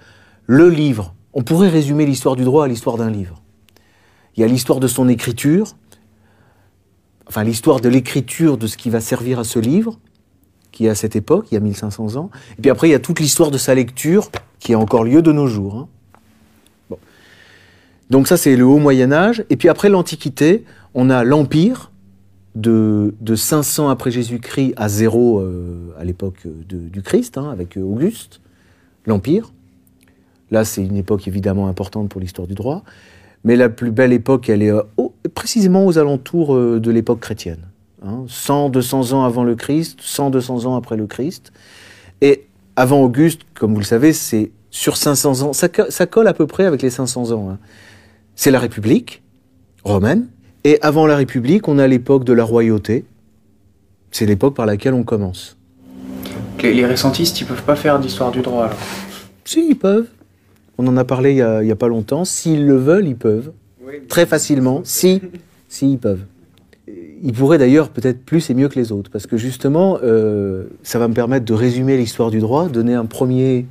le 0.48 0.70
livre 0.70 1.14
on 1.34 1.44
pourrait 1.44 1.70
résumer 1.70 2.06
l'histoire 2.06 2.36
du 2.36 2.44
droit 2.44 2.66
à 2.66 2.68
l'histoire 2.68 2.98
d'un 2.98 3.10
livre. 3.10 3.42
Il 4.36 4.42
y 4.42 4.44
a 4.44 4.48
l'histoire 4.48 4.80
de 4.80 4.88
son 4.88 5.08
écriture, 5.08 5.76
enfin 7.28 7.44
l'histoire 7.44 7.80
de 7.80 7.90
l'écriture 7.90 8.58
de 8.58 8.68
ce 8.68 8.78
qui 8.78 8.90
va 8.90 9.02
servir 9.02 9.40
à 9.40 9.44
ce 9.44 9.60
livre, 9.60 10.00
qui 10.72 10.86
est 10.86 10.90
à 10.90 10.96
cette 10.96 11.16
époque, 11.16 11.48
il 11.52 11.56
y 11.56 11.58
a 11.58 11.62
1500 11.62 12.16
ans. 12.16 12.30
Et 12.58 12.62
puis 12.62 12.72
après, 12.72 12.88
il 12.88 12.92
y 12.92 12.96
a 12.96 13.00
toute 13.00 13.20
l'histoire 13.20 13.52
de 13.52 13.58
sa 13.58 13.76
lecture, 13.76 14.30
qui 14.60 14.74
a 14.74 14.80
encore 14.80 15.04
lieu 15.04 15.22
de 15.22 15.32
nos 15.32 15.48
jours. 15.48 15.88
Hein. 16.92 16.96
Donc 18.10 18.28
ça, 18.28 18.38
c'est 18.38 18.56
le 18.56 18.66
haut 18.66 18.78
Moyen 18.78 19.12
Âge. 19.12 19.44
Et 19.50 19.58
puis 19.58 19.70
après 19.70 19.90
l'Antiquité, 19.90 20.66
on 20.94 21.10
a 21.10 21.24
l'Empire, 21.24 21.92
de, 22.56 23.36
500 23.36 23.90
après 23.90 24.12
Jésus-Christ 24.12 24.74
à 24.76 24.90
zéro 24.90 25.40
euh, 25.40 25.94
à 25.98 26.04
l'époque 26.04 26.46
du 26.46 27.02
Christ, 27.02 27.38
hein, 27.38 27.50
avec 27.50 27.78
Auguste, 27.78 28.42
l'Empire. 29.06 29.54
Là, 30.52 30.66
c'est 30.66 30.84
une 30.84 30.98
époque 30.98 31.28
évidemment 31.28 31.68
importante 31.68 32.10
pour 32.10 32.20
l'histoire 32.20 32.48
du 32.48 32.56
droit. 32.56 32.84
Mais 33.44 33.56
la 33.56 33.70
plus 33.70 33.92
belle 33.92 34.14
époque, 34.14 34.50
elle 34.50 34.62
est 34.62 34.72
euh, 34.72 34.84
précisément 35.34 35.86
aux 35.86 35.98
alentours 35.98 36.56
euh, 36.56 36.80
de 36.80 36.92
l'époque 36.92 37.20
chrétienne. 37.20 37.68
100, 38.28 38.68
hein. 38.68 38.70
200 38.70 39.14
ans 39.14 39.24
avant 39.24 39.44
le 39.44 39.56
Christ, 39.56 40.00
100, 40.02 40.32
200 40.32 40.66
ans 40.66 40.76
après 40.76 40.98
le 40.98 41.08
Christ. 41.08 41.52
Et 42.22 42.46
avant 42.76 43.02
Auguste, 43.02 43.42
comme 43.54 43.74
vous 43.74 43.80
le 43.80 43.86
savez, 43.86 44.14
c'est 44.14 44.52
sur 44.70 44.98
500 44.98 45.42
ans. 45.42 45.54
Ça, 45.54 45.68
colle 45.70 46.28
à 46.28 46.34
peu 46.34 46.48
près 46.48 46.66
avec 46.66 46.82
les 46.82 46.90
500 46.90 47.32
ans. 47.32 47.50
Hein. 47.52 47.58
C'est 48.36 48.52
la 48.52 48.60
République 48.60 49.22
romaine. 49.84 50.28
Et 50.64 50.80
avant 50.82 51.08
la 51.08 51.16
République, 51.16 51.68
on 51.68 51.80
a 51.80 51.88
l'époque 51.88 52.24
de 52.24 52.34
la 52.34 52.44
royauté. 52.44 53.06
C'est 54.12 54.26
l'époque 54.26 54.56
par 54.56 54.66
laquelle 54.66 54.94
on 54.94 55.04
commence. 55.04 55.58
Les, 56.62 56.86
récentistes, 56.86 57.42
ils 57.42 57.48
peuvent 57.48 57.64
pas 57.64 57.76
faire 57.76 58.00
d'histoire 58.00 58.32
du 58.32 58.42
droit 58.42 58.66
alors? 58.66 58.78
Si, 59.46 59.70
ils 59.70 59.78
peuvent. 59.78 60.08
On 60.82 60.88
en 60.88 60.98
a 60.98 61.06
parlé 61.06 61.34
il 61.34 61.66
n'y 61.66 61.72
a, 61.72 61.76
pas 61.76 61.88
longtemps. 61.88 62.26
S'ils 62.26 62.66
le 62.66 62.76
veulent, 62.76 63.08
ils 63.08 63.16
peuvent. 63.16 63.52
Très 64.10 64.26
facilement. 64.26 64.82
Si, 64.84 65.22
si, 65.70 65.92
ils 65.92 66.00
peuvent. 66.00 66.26
Ils 67.22 67.34
pourraient 67.34 67.60
d'ailleurs 67.60 67.90
peut-être 67.90 68.26
plus 68.26 68.50
et 68.50 68.56
mieux 68.56 68.68
que 68.68 68.80
les 68.80 68.92
autres, 68.92 69.12
parce 69.12 69.28
que 69.28 69.38
justement, 69.38 70.00
euh, 70.02 70.66
ça 70.82 70.98
va 70.98 71.08
me 71.08 71.14
permettre 71.14 71.46
de 71.46 71.54
résumer 71.54 71.98
l'histoire 71.98 72.32
du 72.32 72.40
droit, 72.40 72.68
donner 72.68 72.96
un 72.96 73.06
premier, 73.06 73.68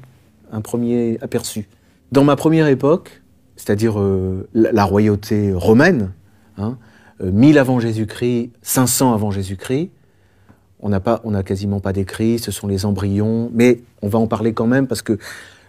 un 0.53 0.61
premier 0.61 1.19
aperçu. 1.21 1.67
Dans 2.13 2.23
ma 2.23 2.37
première 2.37 2.69
époque, 2.69 3.23
c'est-à-dire 3.57 3.99
euh, 3.99 4.47
la, 4.55 4.85
royauté 4.85 5.53
romaine, 5.53 6.13
1000 7.21 7.59
hein, 7.59 7.61
avant 7.61 7.81
Jésus-Christ, 7.81 8.53
500 8.63 9.15
avant 9.15 9.33
Jésus-Christ, 9.33 9.91
on 10.79 10.89
n'a 10.89 11.01
pas, 11.01 11.21
on 11.25 11.43
quasiment 11.43 11.81
pas 11.81 11.93
d'écrits, 11.93 12.39
ce 12.39 12.53
sont 12.53 12.69
les 12.69 12.87
embryons, 12.87 13.51
mais 13.53 13.81
on 14.01 14.09
va 14.09 14.21
en 14.21 14.29
parler 14.29 14.53
quand 14.53 14.69
même 14.69 14.87
parce 14.87 15.03
que 15.03 15.19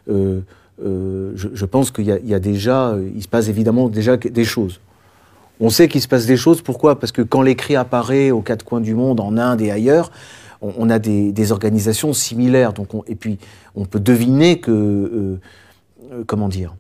euh, 0.08 0.42
euh, 0.84 1.32
je, 1.36 1.66
pense 1.66 1.92
qu'il 1.92 2.06
y, 2.06 2.34
a 2.34 2.40
déjà, 2.40 2.96
il 3.16 3.22
se 3.22 3.28
passe 3.28 3.48
évidemment 3.48 3.90
déjà 3.90 4.18
des 4.18 4.46
choses. 4.46 4.80
On 5.60 5.70
sait 5.70 5.88
qu'il 5.88 6.02
se 6.02 6.08
passe 6.08 6.26
des 6.26 6.38
choses, 6.38 6.62
pourquoi? 6.62 7.00
Parce 7.00 7.12
que 7.12 7.22
quand 7.22 7.42
l'écrit 7.42 7.76
apparaît 7.76 8.32
aux 8.32 8.42
quatre 8.42 8.66
coins 8.66 8.82
du 8.82 8.96
monde, 8.96 9.20
en 9.20 9.38
Inde 9.38 9.62
et 9.62 9.72
ailleurs, 9.72 10.12
on, 10.62 10.90
a 10.90 11.00
des, 11.00 11.52
organisations 11.52 12.14
similaires. 12.14 12.74
Donc 12.74 12.90
et 13.08 13.16
puis, 13.16 13.38
on 13.76 13.86
peut 13.86 14.00
deviner 14.00 14.60
que, 14.60 15.40
comment 16.26 16.50
dire, 16.50 16.76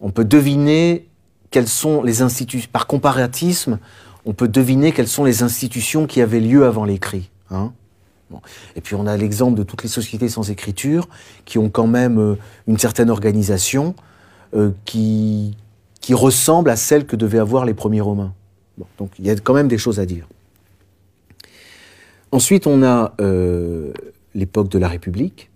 on 0.00 0.10
peut 0.10 0.24
deviner 0.24 1.06
quelles 1.50 1.68
sont 1.68 2.02
les 2.02 2.22
institutions, 2.22 2.68
par 2.72 2.86
comparatisme, 2.86 3.78
on 4.24 4.32
peut 4.32 4.48
deviner 4.48 4.92
quelles 4.92 5.08
sont 5.08 5.24
les 5.24 5.42
institutions 5.42 6.06
qui 6.06 6.20
avaient 6.20 6.40
lieu 6.40 6.64
avant 6.64 6.84
l'écrit. 6.84 7.30
Hein 7.50 7.72
Et 8.76 8.80
puis 8.80 8.94
on 8.94 9.06
a 9.06 9.16
l'exemple 9.16 9.56
de 9.56 9.62
toutes 9.62 9.82
les 9.82 9.88
sociétés 9.88 10.28
sans 10.28 10.50
écriture 10.50 11.08
qui 11.44 11.58
ont 11.58 11.68
quand 11.68 11.86
même 11.86 12.18
euh, 12.18 12.34
une 12.66 12.78
certaine 12.78 13.10
organisation 13.10 13.94
euh, 14.54 14.70
qui, 14.84 15.56
qui 16.00 16.14
ressemble 16.14 16.70
à 16.70 16.76
celle 16.76 17.06
que 17.06 17.16
devaient 17.16 17.38
avoir 17.38 17.64
les 17.64 17.74
premiers 17.74 18.00
Romains. 18.00 18.32
donc 18.98 19.10
il 19.18 19.26
y 19.26 19.30
a 19.30 19.36
quand 19.36 19.54
même 19.54 19.68
des 19.68 19.78
choses 19.78 20.00
à 20.00 20.06
dire. 20.06 20.26
Ensuite, 22.32 22.66
on 22.66 22.82
a 22.84 23.14
euh, 23.20 23.92
l'époque 24.34 24.68
de 24.68 24.78
la 24.78 24.88
République, 24.88 25.50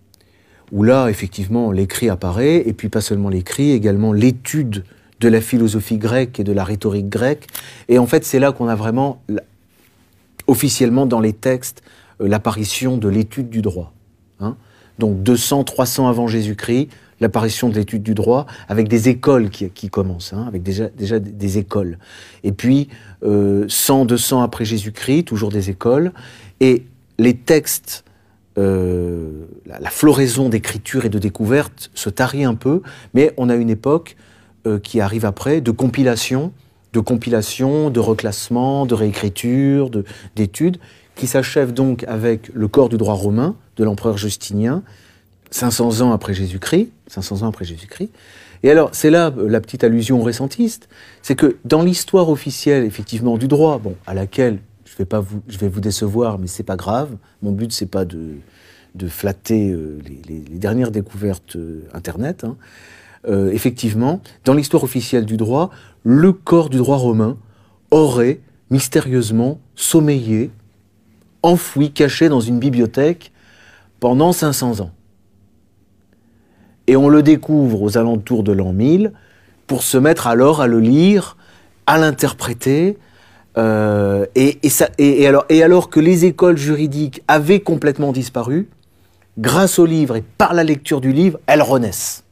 où 0.71 0.83
là, 0.83 1.07
effectivement, 1.07 1.71
l'écrit 1.71 2.09
apparaît, 2.09 2.67
et 2.67 2.73
puis 2.73 2.89
pas 2.89 3.01
seulement 3.01 3.29
l'écrit, 3.29 3.71
également 3.71 4.11
l'étude 4.11 4.83
de 5.21 5.27
la 5.29 5.39
philosophie 5.39 5.97
grecque 5.97 6.39
et 6.39 6.43
de 6.43 6.51
la 6.51 6.65
rhétorique 6.65 7.07
grecque. 7.07 7.47
Et 7.87 7.97
en 7.97 8.07
fait, 8.07 8.25
c'est 8.25 8.39
là 8.39 8.51
qu'on 8.51 8.67
a 8.67 8.75
vraiment, 8.75 9.21
officiellement 10.47 11.05
dans 11.05 11.21
les 11.21 11.33
textes, 11.33 11.81
l'apparition 12.19 12.97
de 12.97 13.07
l'étude 13.07 13.49
du 13.49 13.61
droit. 13.61 13.93
Hein. 14.39 14.55
Donc 14.99 15.23
200, 15.23 15.63
300 15.63 16.07
avant 16.07 16.27
Jésus-Christ, 16.27 16.89
l'apparition 17.19 17.69
de 17.69 17.75
l'étude 17.75 18.03
du 18.03 18.13
droit, 18.13 18.45
avec 18.67 18.87
des 18.87 19.09
écoles 19.09 19.49
qui, 19.49 19.89
commencent, 19.89 20.33
hein, 20.33 20.45
avec 20.47 20.63
déjà, 20.63 20.89
déjà 20.89 21.19
des 21.19 21.57
écoles. 21.57 21.97
Et 22.43 22.51
puis, 22.51 22.89
euh, 23.23 23.65
100, 23.67 24.05
200 24.05 24.41
après 24.41 24.65
Jésus-Christ, 24.65 25.23
toujours 25.23 25.49
des 25.49 25.69
écoles. 25.69 26.11
Et 26.59 26.83
les 27.17 27.33
textes, 27.33 28.03
euh, 28.57 29.45
la, 29.65 29.89
floraison 29.89 30.49
d'écriture 30.49 31.05
et 31.05 31.09
de 31.09 31.19
découverte 31.19 31.91
se 31.93 32.09
tarit 32.09 32.43
un 32.43 32.55
peu, 32.55 32.81
mais 33.13 33.33
on 33.37 33.49
a 33.49 33.55
une 33.55 33.69
époque 33.69 34.15
euh, 34.67 34.79
qui 34.79 34.99
arrive 34.99 35.25
après, 35.25 35.61
de 35.61 35.71
compilation, 35.71 36.51
de 36.93 36.99
compilation, 36.99 37.89
de 37.89 37.99
reclassement, 37.99 38.85
de 38.85 38.93
réécriture, 38.93 39.89
d'études, 40.35 40.77
qui 41.15 41.27
s'achève 41.27 41.73
donc 41.73 42.03
avec 42.07 42.49
le 42.53 42.67
corps 42.67 42.89
du 42.89 42.97
droit 42.97 43.13
romain 43.13 43.55
de 43.77 43.83
l'empereur 43.83 44.17
Justinien, 44.17 44.83
500 45.51 46.01
ans 46.01 46.11
après 46.11 46.33
Jésus-Christ, 46.33 46.89
500 47.07 47.43
ans 47.43 47.47
après 47.47 47.65
Jésus-Christ. 47.65 48.11
Et 48.63 48.71
alors, 48.71 48.89
c'est 48.93 49.09
là 49.09 49.31
euh, 49.37 49.47
la 49.47 49.61
petite 49.61 49.83
allusion 49.83 50.21
récentiste, 50.21 50.89
c'est 51.21 51.35
que 51.35 51.57
dans 51.65 51.81
l'histoire 51.81 52.29
officielle, 52.29 52.83
effectivement, 52.83 53.37
du 53.37 53.47
droit, 53.47 53.77
bon, 53.77 53.95
à 54.07 54.13
laquelle 54.13 54.59
je 54.85 54.95
vais 54.97 55.05
pas 55.05 55.19
vous, 55.19 55.41
je 55.47 55.57
vais 55.57 55.67
vous 55.67 55.81
décevoir, 55.81 56.39
mais 56.39 56.47
c'est 56.47 56.63
pas 56.63 56.75
grave. 56.75 57.15
Mon 57.41 57.51
but 57.51 57.71
c'est 57.71 57.85
pas 57.85 58.05
de, 58.05 58.37
flatter 59.07 59.71
euh, 59.71 59.99
les, 60.27 60.39
dernières 60.57 60.91
découvertes 60.91 61.57
Internet. 61.93 62.43
Hein. 62.43 62.55
Euh, 63.27 63.51
effectivement, 63.51 64.21
dans 64.43 64.53
l'histoire 64.53 64.83
officielle 64.83 65.25
du 65.25 65.37
droit, 65.37 65.71
le 66.03 66.31
corps 66.31 66.69
du 66.69 66.77
droit 66.77 66.97
romain 66.97 67.37
aurait 67.89 68.39
mystérieusement 68.69 69.59
sommeillé, 69.75 70.51
enfoui, 71.45 71.91
caché 71.91 72.29
dans 72.29 72.39
une 72.39 72.59
bibliothèque 72.59 73.31
pendant 73.99 74.31
500 74.31 74.81
ans. 74.81 74.91
Et 76.87 76.95
on 76.95 77.09
le 77.09 77.23
découvre 77.23 77.81
aux 77.81 77.97
alentours 77.97 78.43
de 78.43 78.51
l'an 78.51 78.73
1000 78.73 79.13
pour 79.67 79.83
se 79.83 79.97
mettre 79.97 80.27
alors 80.27 80.61
à 80.61 80.67
le 80.67 80.79
lire, 80.79 81.37
à 81.87 81.97
l'interpréter. 81.97 82.97
Euh, 83.57 84.25
et, 84.35 84.59
et, 84.97 85.27
alors, 85.27 85.45
et 85.49 85.63
alors 85.63 85.89
que 85.89 85.99
les 85.99 86.25
écoles 86.25 86.57
juridiques 86.57 87.23
avaient 87.27 87.61
complètement 87.61 88.11
disparu, 88.11 88.69
grâce 89.37 89.79
au 89.79 89.85
livre 89.85 90.15
et 90.15 90.23
par 90.37 90.53
la 90.53 90.63
lecture 90.63 91.01
du 91.01 91.13
livre, 91.13 91.39
elles 91.47 91.61
renaissent 91.61 92.25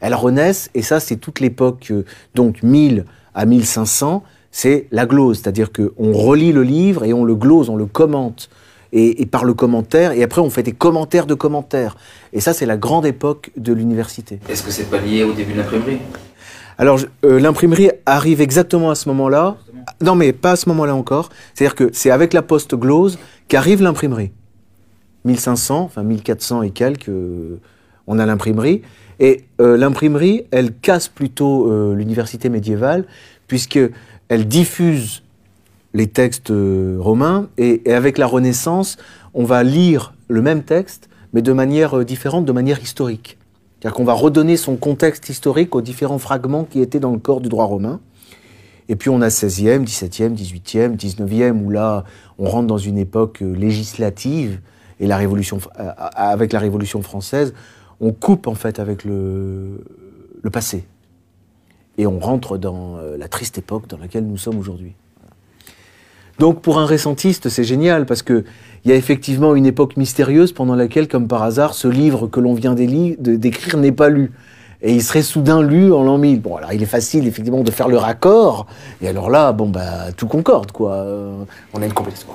elles 0.00 0.14
renaissent, 0.14 0.70
et 0.74 0.82
ça, 0.82 1.00
c'est 1.00 1.16
toute 1.16 1.40
l'époque, 1.40 1.88
euh, 1.90 2.04
donc 2.34 2.62
1000 2.62 3.04
à 3.34 3.46
1500, 3.46 4.22
c'est 4.56 4.86
la 4.90 5.04
glose, 5.04 5.40
c'est-à-dire 5.42 5.68
qu'on 5.70 6.12
relit 6.14 6.50
le 6.50 6.62
livre 6.62 7.04
et 7.04 7.12
on 7.12 7.26
le 7.26 7.34
glose, 7.34 7.68
on 7.68 7.76
le 7.76 7.84
commente, 7.84 8.48
et, 8.90 9.26
par 9.26 9.44
le 9.44 9.52
commentaire, 9.52 10.12
et 10.12 10.22
après 10.22 10.40
on 10.40 10.48
fait 10.48 10.62
des 10.62 10.72
commentaires 10.72 11.26
de 11.26 11.34
commentaires. 11.34 11.94
Et 12.32 12.40
ça, 12.40 12.54
c'est 12.54 12.64
la 12.64 12.78
grande 12.78 13.04
époque 13.04 13.50
de 13.58 13.74
l'université. 13.74 14.40
Est-ce 14.48 14.62
que 14.62 14.70
c'est 14.70 14.88
pas 14.88 14.96
lié 14.96 15.24
au 15.24 15.34
début 15.34 15.52
de 15.52 15.58
l'imprimerie? 15.58 15.98
Alors, 16.78 16.98
euh, 17.26 17.38
l'imprimerie 17.38 17.90
arrive 18.06 18.40
exactement 18.40 18.88
à 18.88 18.94
ce 18.94 19.10
moment-là. 19.10 19.58
Non, 20.00 20.14
mais 20.14 20.32
pas 20.32 20.52
à 20.52 20.56
ce 20.56 20.70
moment-là 20.70 20.94
encore. 20.94 21.28
C'est-à-dire 21.52 21.74
que 21.74 21.90
c'est 21.92 22.10
avec 22.10 22.32
la 22.32 22.40
poste 22.40 22.74
glose 22.74 23.18
qu'arrive 23.48 23.82
l'imprimerie. 23.82 24.32
1500, 25.26 25.80
enfin 25.80 26.02
1400 26.02 26.62
et 26.62 26.70
quelques, 26.70 27.10
euh, 27.10 27.60
on 28.06 28.18
a 28.18 28.24
l'imprimerie. 28.24 28.80
Et 29.20 29.44
euh, 29.60 29.76
l'imprimerie, 29.76 30.46
elle 30.50 30.72
casse 30.72 31.08
plutôt 31.08 31.70
l'université 31.92 32.48
médiévale, 32.48 33.04
puisqu'elle 34.28 34.48
diffuse 34.48 35.22
les 35.94 36.06
textes 36.08 36.50
euh, 36.50 36.96
romains, 37.00 37.48
et, 37.58 37.82
avec 37.92 38.18
la 38.18 38.26
Renaissance, 38.26 38.96
on 39.34 39.44
va 39.44 39.62
lire 39.62 40.14
le 40.28 40.42
même 40.42 40.62
texte, 40.62 41.08
mais 41.32 41.42
de 41.42 41.52
manière 41.52 42.04
différente, 42.04 42.44
de 42.44 42.52
manière 42.52 42.80
historique. 42.80 43.38
C'est-à-dire 43.80 43.96
qu'on 43.96 44.04
va 44.04 44.14
redonner 44.14 44.56
son 44.56 44.76
contexte 44.76 45.28
historique 45.28 45.74
aux 45.74 45.82
différents 45.82 46.18
fragments 46.18 46.64
qui 46.64 46.80
étaient 46.80 47.00
dans 47.00 47.12
le 47.12 47.18
corps 47.18 47.40
du 47.40 47.48
droit 47.48 47.66
romain. 47.66 48.00
Et 48.88 48.96
puis 48.96 49.10
on 49.10 49.20
a 49.20 49.28
16e, 49.28 49.84
17e, 49.84 50.34
18e, 50.34 50.96
19e, 50.96 51.62
où 51.62 51.70
là, 51.70 52.04
on 52.38 52.48
rentre 52.48 52.66
dans 52.66 52.78
une 52.78 52.98
époque 52.98 53.40
législative, 53.40 54.60
et 54.98 55.10
avec 55.10 56.52
la 56.52 56.58
Révolution 56.58 57.02
française, 57.02 57.52
on 58.00 58.12
coupe 58.12 58.46
en 58.46 58.54
fait 58.54 58.78
avec 58.78 59.04
le, 59.04 59.82
passé. 60.52 60.84
Et 61.98 62.06
on 62.06 62.18
rentre 62.18 62.58
dans 62.58 62.96
euh, 62.96 63.16
la 63.16 63.28
triste 63.28 63.58
époque 63.58 63.86
dans 63.88 63.98
laquelle 63.98 64.26
nous 64.26 64.36
sommes 64.36 64.58
aujourd'hui. 64.58 64.94
Donc 66.38 66.60
pour 66.60 66.78
un 66.78 66.86
récentiste, 66.86 67.48
c'est 67.48 67.64
génial 67.64 68.04
parce 68.04 68.22
qu'il 68.22 68.44
y 68.84 68.92
a 68.92 68.94
effectivement 68.94 69.54
une 69.54 69.66
époque 69.66 69.96
mystérieuse 69.96 70.52
pendant 70.52 70.74
laquelle, 70.74 71.08
comme 71.08 71.28
par 71.28 71.42
hasard, 71.42 71.74
ce 71.74 71.88
livre 71.88 72.26
que 72.26 72.40
l'on 72.40 72.54
vient 72.54 72.74
d'écrire 72.74 73.78
n'est 73.78 73.92
pas 73.92 74.10
lu. 74.10 74.32
et 74.82 74.92
il 74.92 75.02
serait 75.02 75.22
soudain 75.22 75.62
lu 75.62 75.92
en 75.92 76.02
l'an 76.02 76.18
1000. 76.18 76.42
Bon, 76.42 76.56
alors 76.56 76.72
il 76.74 76.82
est 76.82 76.86
facile 76.86 77.26
effectivement 77.26 77.62
de 77.62 77.70
faire 77.70 77.88
le 77.88 77.96
raccord, 77.96 78.66
et 79.00 79.08
alors 79.08 79.30
là, 79.30 79.52
bon, 79.52 79.68
bah, 79.68 80.12
tout 80.14 80.26
concorde, 80.26 80.72
quoi. 80.72 80.92
Euh, 80.92 81.42
on 81.72 81.80
a 81.80 81.86
une 81.86 81.94
compétence. 81.94 82.26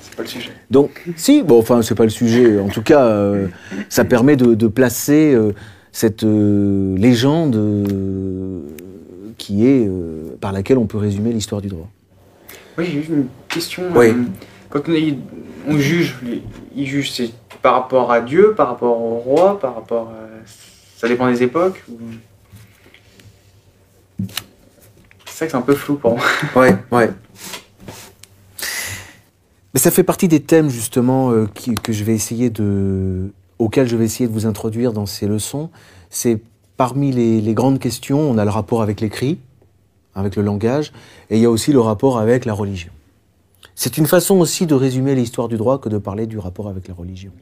C'est 0.00 0.16
pas 0.16 0.22
le 0.22 0.28
sujet. 0.28 0.50
Donc, 0.70 1.06
si, 1.16 1.42
bon, 1.42 1.58
enfin, 1.58 1.82
c'est 1.82 1.94
pas 1.94 2.04
le 2.04 2.10
sujet. 2.10 2.58
En 2.58 2.68
tout 2.68 2.82
cas, 2.82 3.04
euh, 3.04 3.48
ça 3.90 4.06
permet 4.06 4.36
de, 4.36 4.54
de 4.54 4.66
placer 4.66 5.34
euh, 5.34 5.52
cette 5.92 6.24
euh, 6.24 6.96
légende 6.96 7.56
euh, 7.56 8.60
qui 9.38 9.66
est 9.66 9.86
euh, 9.88 10.36
par 10.40 10.52
laquelle 10.52 10.78
on 10.78 10.86
peut 10.86 10.98
résumer 10.98 11.32
l'histoire 11.32 11.60
du 11.60 11.68
droit. 11.68 11.88
Oui, 12.76 12.84
j'ai 12.86 12.92
juste 12.98 13.08
une 13.10 13.26
question. 13.48 13.84
Oui. 13.94 14.12
quand 14.70 14.80
on, 14.88 14.92
est- 14.92 15.18
on 15.66 15.76
juge, 15.78 16.16
jugent, 16.76 17.10
c'est 17.10 17.30
par 17.62 17.74
rapport 17.74 18.12
à 18.12 18.20
Dieu, 18.20 18.54
par 18.56 18.68
rapport 18.68 19.00
au 19.00 19.16
roi, 19.16 19.58
par 19.58 19.74
rapport 19.74 20.08
à... 20.10 20.28
Ça 20.96 21.08
dépend 21.08 21.28
des 21.30 21.42
époques 21.42 21.82
ou- 21.90 21.98
C'est 25.26 25.34
ça 25.34 25.46
que 25.46 25.50
c'est 25.52 25.56
un 25.56 25.62
peu 25.62 25.74
flou 25.74 25.96
pour 25.96 26.16
moi. 26.16 26.24
Ouais, 26.56 26.76
ouais. 26.92 27.10
Mais 29.74 29.80
ça 29.80 29.90
fait 29.90 30.02
partie 30.02 30.28
des 30.28 30.40
thèmes 30.40 30.70
justement 30.70 31.30
euh, 31.30 31.46
qui- 31.54 31.74
que 31.74 31.92
je 31.92 32.02
vais 32.04 32.14
essayer 32.14 32.50
de, 32.50 33.30
auxquels 33.58 33.88
je 33.88 33.96
vais 33.96 34.04
essayer 34.04 34.28
de 34.28 34.32
vous 34.32 34.46
introduire 34.46 34.92
dans 34.92 35.06
ces 35.06 35.26
leçons. 35.26 35.70
C'est 36.10 36.40
parmi 36.76 37.12
les, 37.12 37.54
grandes 37.54 37.78
questions, 37.78 38.20
on 38.20 38.38
a 38.38 38.44
le 38.44 38.50
rapport 38.50 38.82
avec 38.82 39.00
l'écrit, 39.00 39.38
avec 40.14 40.36
le 40.36 40.42
langage, 40.42 40.92
et 41.30 41.36
il 41.36 41.42
y 41.42 41.44
a 41.44 41.50
aussi 41.50 41.72
le 41.72 41.80
rapport 41.80 42.18
avec 42.18 42.44
la 42.44 42.54
religion. 42.54 42.92
C'est 43.74 43.98
une 43.98 44.06
façon 44.06 44.36
aussi 44.38 44.66
de 44.66 44.74
résumer 44.74 45.14
l'histoire 45.14 45.48
du 45.48 45.56
droit 45.56 45.78
que 45.78 45.88
de 45.88 45.98
parler 45.98 46.26
du 46.26 46.38
rapport 46.38 46.68
avec 46.68 46.88
la 46.88 46.94
religion. 46.94 47.32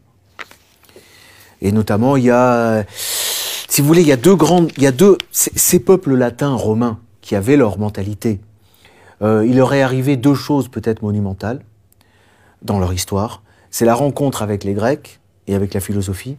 Et 1.63 1.73
notamment, 1.73 2.17
il 2.17 2.25
y 2.25 2.31
a, 2.31 2.85
si 2.89 3.81
vous 3.81 3.87
voulez, 3.87 4.03
il 4.03 4.09
y 4.09 4.13
a 4.13 4.17
deux 4.17 4.37
grandes, 4.37 4.71
il 4.77 4.83
y 4.83 4.87
a 4.87 4.93
deux, 4.93 5.17
ces 5.31 5.81
peuples 5.81 6.15
latins 6.15 6.55
romains 6.55 6.99
qui 7.21 7.35
avaient 7.35 7.57
leur 7.57 7.79
mentalité. 7.79 8.41
Euh, 9.23 9.47
il 9.47 9.57
leur 9.57 9.73
est 9.73 9.83
arrivé 9.83 10.17
deux 10.17 10.35
choses 10.35 10.69
peut-être 10.69 11.03
monumentales 11.03 11.61
dans 12.63 12.79
leur 12.79 12.93
histoire. 12.93 13.43
C'est 13.71 13.85
la 13.85 13.95
rencontre 13.95 14.43
avec 14.43 14.65
les 14.65 14.75
Grecs 14.75 15.21
et 15.47 15.55
avec 15.55 15.75
la 15.75 15.81
philosophie, 15.81 16.37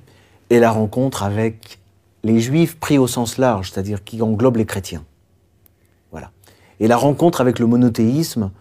et 0.50 0.60
la 0.60 0.72
rencontre 0.72 1.24
avec 1.24 1.80
les 2.24 2.40
Juifs 2.40 2.78
pris 2.78 2.98
au 2.98 3.08
sens 3.08 3.38
large, 3.38 3.72
c'est-à-dire 3.72 4.04
qui 4.04 4.22
englobent 4.22 4.58
les 4.58 4.66
chrétiens. 4.66 5.04
Voilà. 6.12 6.32
Et 6.80 6.88
la 6.88 6.98
rencontre 6.98 7.42
avec 7.42 7.60
le 7.60 7.68
monothéisme, 7.68 8.52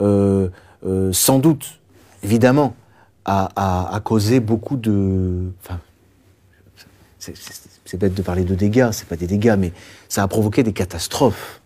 euh, 0.00 0.48
euh, 0.86 1.12
sans 1.12 1.38
doute, 1.38 1.80
évidemment, 2.22 2.74
a, 3.24 4.00
causé 4.04 4.40
beaucoup 4.40 4.76
de. 4.76 5.50
C'est- 7.18 7.34
bête 7.98 8.14
de 8.14 8.22
parler 8.22 8.44
de 8.44 8.54
dégâts, 8.54 8.88
c'est 8.92 9.08
pas 9.08 9.16
des 9.16 9.26
dégâts, 9.26 9.56
mais 9.58 9.72
ça 10.08 10.22
a 10.22 10.28
provoqué 10.28 10.62
des 10.62 10.72
catastrophes, 10.72 11.60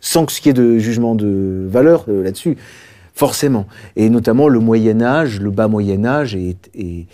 sans 0.00 0.26
que 0.26 0.32
ce 0.32 0.40
qu'il 0.40 0.48
y 0.48 0.50
ait 0.50 0.62
de 0.62 0.78
jugement 0.78 1.14
de 1.14 1.66
valeur 1.68 2.04
euh, 2.08 2.22
là-dessus, 2.22 2.56
forcément. 3.14 3.66
Et 3.96 4.10
notamment 4.10 4.48
le 4.48 4.58
Moyen 4.58 5.00
Âge, 5.00 5.40
le 5.40 5.50
bas 5.50 5.68
Moyen 5.68 6.04
Âge, 6.04 6.34
est, 6.34 6.70
est- 6.74 7.06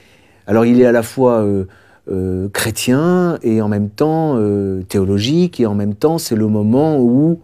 alors 0.46 0.64
il 0.64 0.80
est 0.80 0.86
à 0.86 0.92
la 0.92 1.02
fois 1.02 1.40
euh, 1.40 1.64
euh, 2.10 2.48
chrétien 2.48 3.38
et 3.42 3.60
en 3.60 3.68
même 3.68 3.90
temps 3.90 4.36
euh, 4.36 4.82
théologique, 4.82 5.60
et 5.60 5.66
en 5.66 5.74
même 5.74 5.94
temps 5.94 6.18
c'est 6.18 6.36
le 6.36 6.46
moment 6.46 6.98
où, 7.00 7.40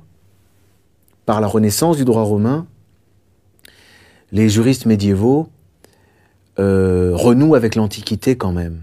par 1.27 1.41
la 1.41 1.47
renaissance 1.47 1.97
du 1.97 2.05
droit 2.05 2.23
romain, 2.23 2.67
les 4.31 4.49
juristes 4.49 4.87
médiévaux 4.87 5.49
renouent 6.59 7.55
avec 7.57 7.75
l'Antiquité 7.75 8.37
quand 8.37 8.53
même 8.53 8.83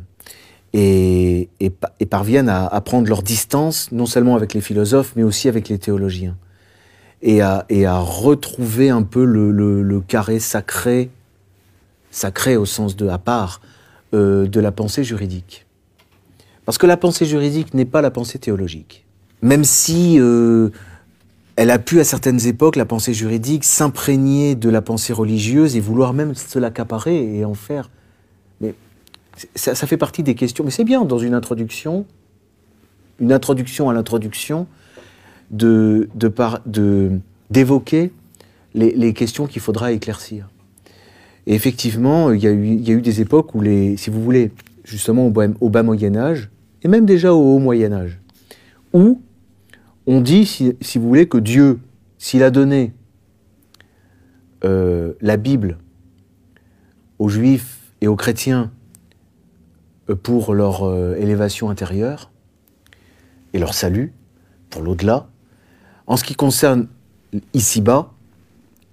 et, 0.73 1.49
et 1.59 1.69
pa- 1.69 1.93
et 1.99 2.05
parviennent 2.05 2.49
à, 2.49 2.81
prendre 2.81 3.07
leur 3.07 3.23
distance, 3.23 3.91
non 3.91 4.05
seulement 4.05 4.35
avec 4.35 4.53
les 4.53 4.59
philosophes, 4.59 5.13
mais 5.15 5.23
aussi 5.23 5.47
avec 5.47 5.69
les 5.69 5.77
théologiens, 5.77 6.35
et 7.21 7.41
à, 7.41 7.65
et 7.69 7.85
à 7.85 7.99
retrouver 7.99 8.89
un 8.89 9.03
peu 9.03 9.23
le 9.23 10.01
carré 10.01 10.39
sacré, 10.39 11.09
sacré 12.11 12.57
au 12.57 12.65
sens 12.65 12.95
de 12.95 13.07
à 13.07 13.17
part, 13.17 13.61
euh, 14.13 14.47
de 14.47 14.59
la 14.59 14.71
pensée 14.71 15.03
juridique. 15.03 15.65
Parce 16.65 16.77
que 16.77 16.87
la 16.87 16.97
pensée 16.97 17.25
juridique 17.25 17.73
n'est 17.73 17.85
pas 17.85 18.01
la 18.01 18.11
pensée 18.11 18.39
théologique. 18.39 19.05
Même 19.41 19.63
si 19.63 20.17
euh, 20.19 20.69
elle 21.55 21.71
a 21.71 21.79
pu 21.79 21.99
à 21.99 22.03
certaines 22.03 22.45
époques, 22.45 22.75
la 22.75 22.85
pensée 22.85 23.13
juridique, 23.13 23.63
s'imprégner 23.63 24.55
de 24.55 24.69
la 24.69 24.81
pensée 24.81 25.13
religieuse 25.13 25.75
et 25.75 25.79
vouloir 25.79 26.13
même 26.13 26.35
se 26.35 26.59
l'accaparer 26.59 27.37
et 27.37 27.45
en 27.45 27.53
faire. 27.53 27.89
Mais 28.61 28.75
ça, 29.55 29.73
fait 29.75 29.97
partie 29.97 30.21
des 30.23 30.35
questions. 30.35 30.63
Mais 30.63 30.71
c'est 30.71 30.83
bien 30.83 31.05
dans 31.05 31.17
une 31.17 31.33
introduction, 31.33 32.05
une 33.19 33.31
introduction 33.31 33.89
à 33.89 33.93
l'introduction, 33.93 34.67
de, 35.51 36.07
par- 36.35 36.61
de- 36.65 37.19
d'évoquer 37.49 38.11
les, 38.75 38.91
les 38.91 39.13
questions 39.13 39.47
qu'il 39.47 39.61
faudra 39.61 39.91
éclaircir. 39.91 40.49
Et 41.49 41.55
effectivement, 41.55 42.31
il 42.31 42.43
y, 42.43 42.45
a 42.45 42.51
eu, 42.51 43.01
des 43.01 43.21
époques 43.21 43.55
où, 43.55 43.61
les, 43.61 43.97
si 43.97 44.11
vous 44.11 44.23
voulez, 44.23 44.51
justement 44.83 45.25
au 45.25 45.69
bas, 45.69 45.81
Moyen 45.81 46.15
Âge, 46.15 46.51
et 46.83 46.87
même 46.87 47.07
déjà 47.07 47.33
au 47.33 47.55
haut 47.55 47.57
Moyen 47.57 47.91
Âge, 47.91 48.19
où 48.93 49.19
on 50.05 50.21
dit, 50.21 50.45
si, 50.45 50.73
si 50.79 50.99
vous 50.99 51.07
voulez, 51.07 51.27
que 51.27 51.39
Dieu, 51.39 51.79
s'il 52.19 52.43
a 52.43 52.51
donné 52.51 52.93
euh, 54.63 55.13
la 55.21 55.37
Bible 55.37 55.79
aux 57.17 57.29
Juifs 57.29 57.79
et 58.01 58.07
aux 58.07 58.15
chrétiens 58.15 58.71
euh, 60.11 60.15
pour 60.15 60.53
leur 60.53 60.83
euh, 60.83 61.15
élévation 61.15 61.71
intérieure 61.71 62.29
et 63.53 63.57
leur 63.57 63.73
salut, 63.73 64.13
pour 64.69 64.83
l'au-delà, 64.83 65.27
en 66.05 66.15
ce 66.15 66.23
qui 66.23 66.35
concerne 66.35 66.87
ici-bas, 67.55 68.13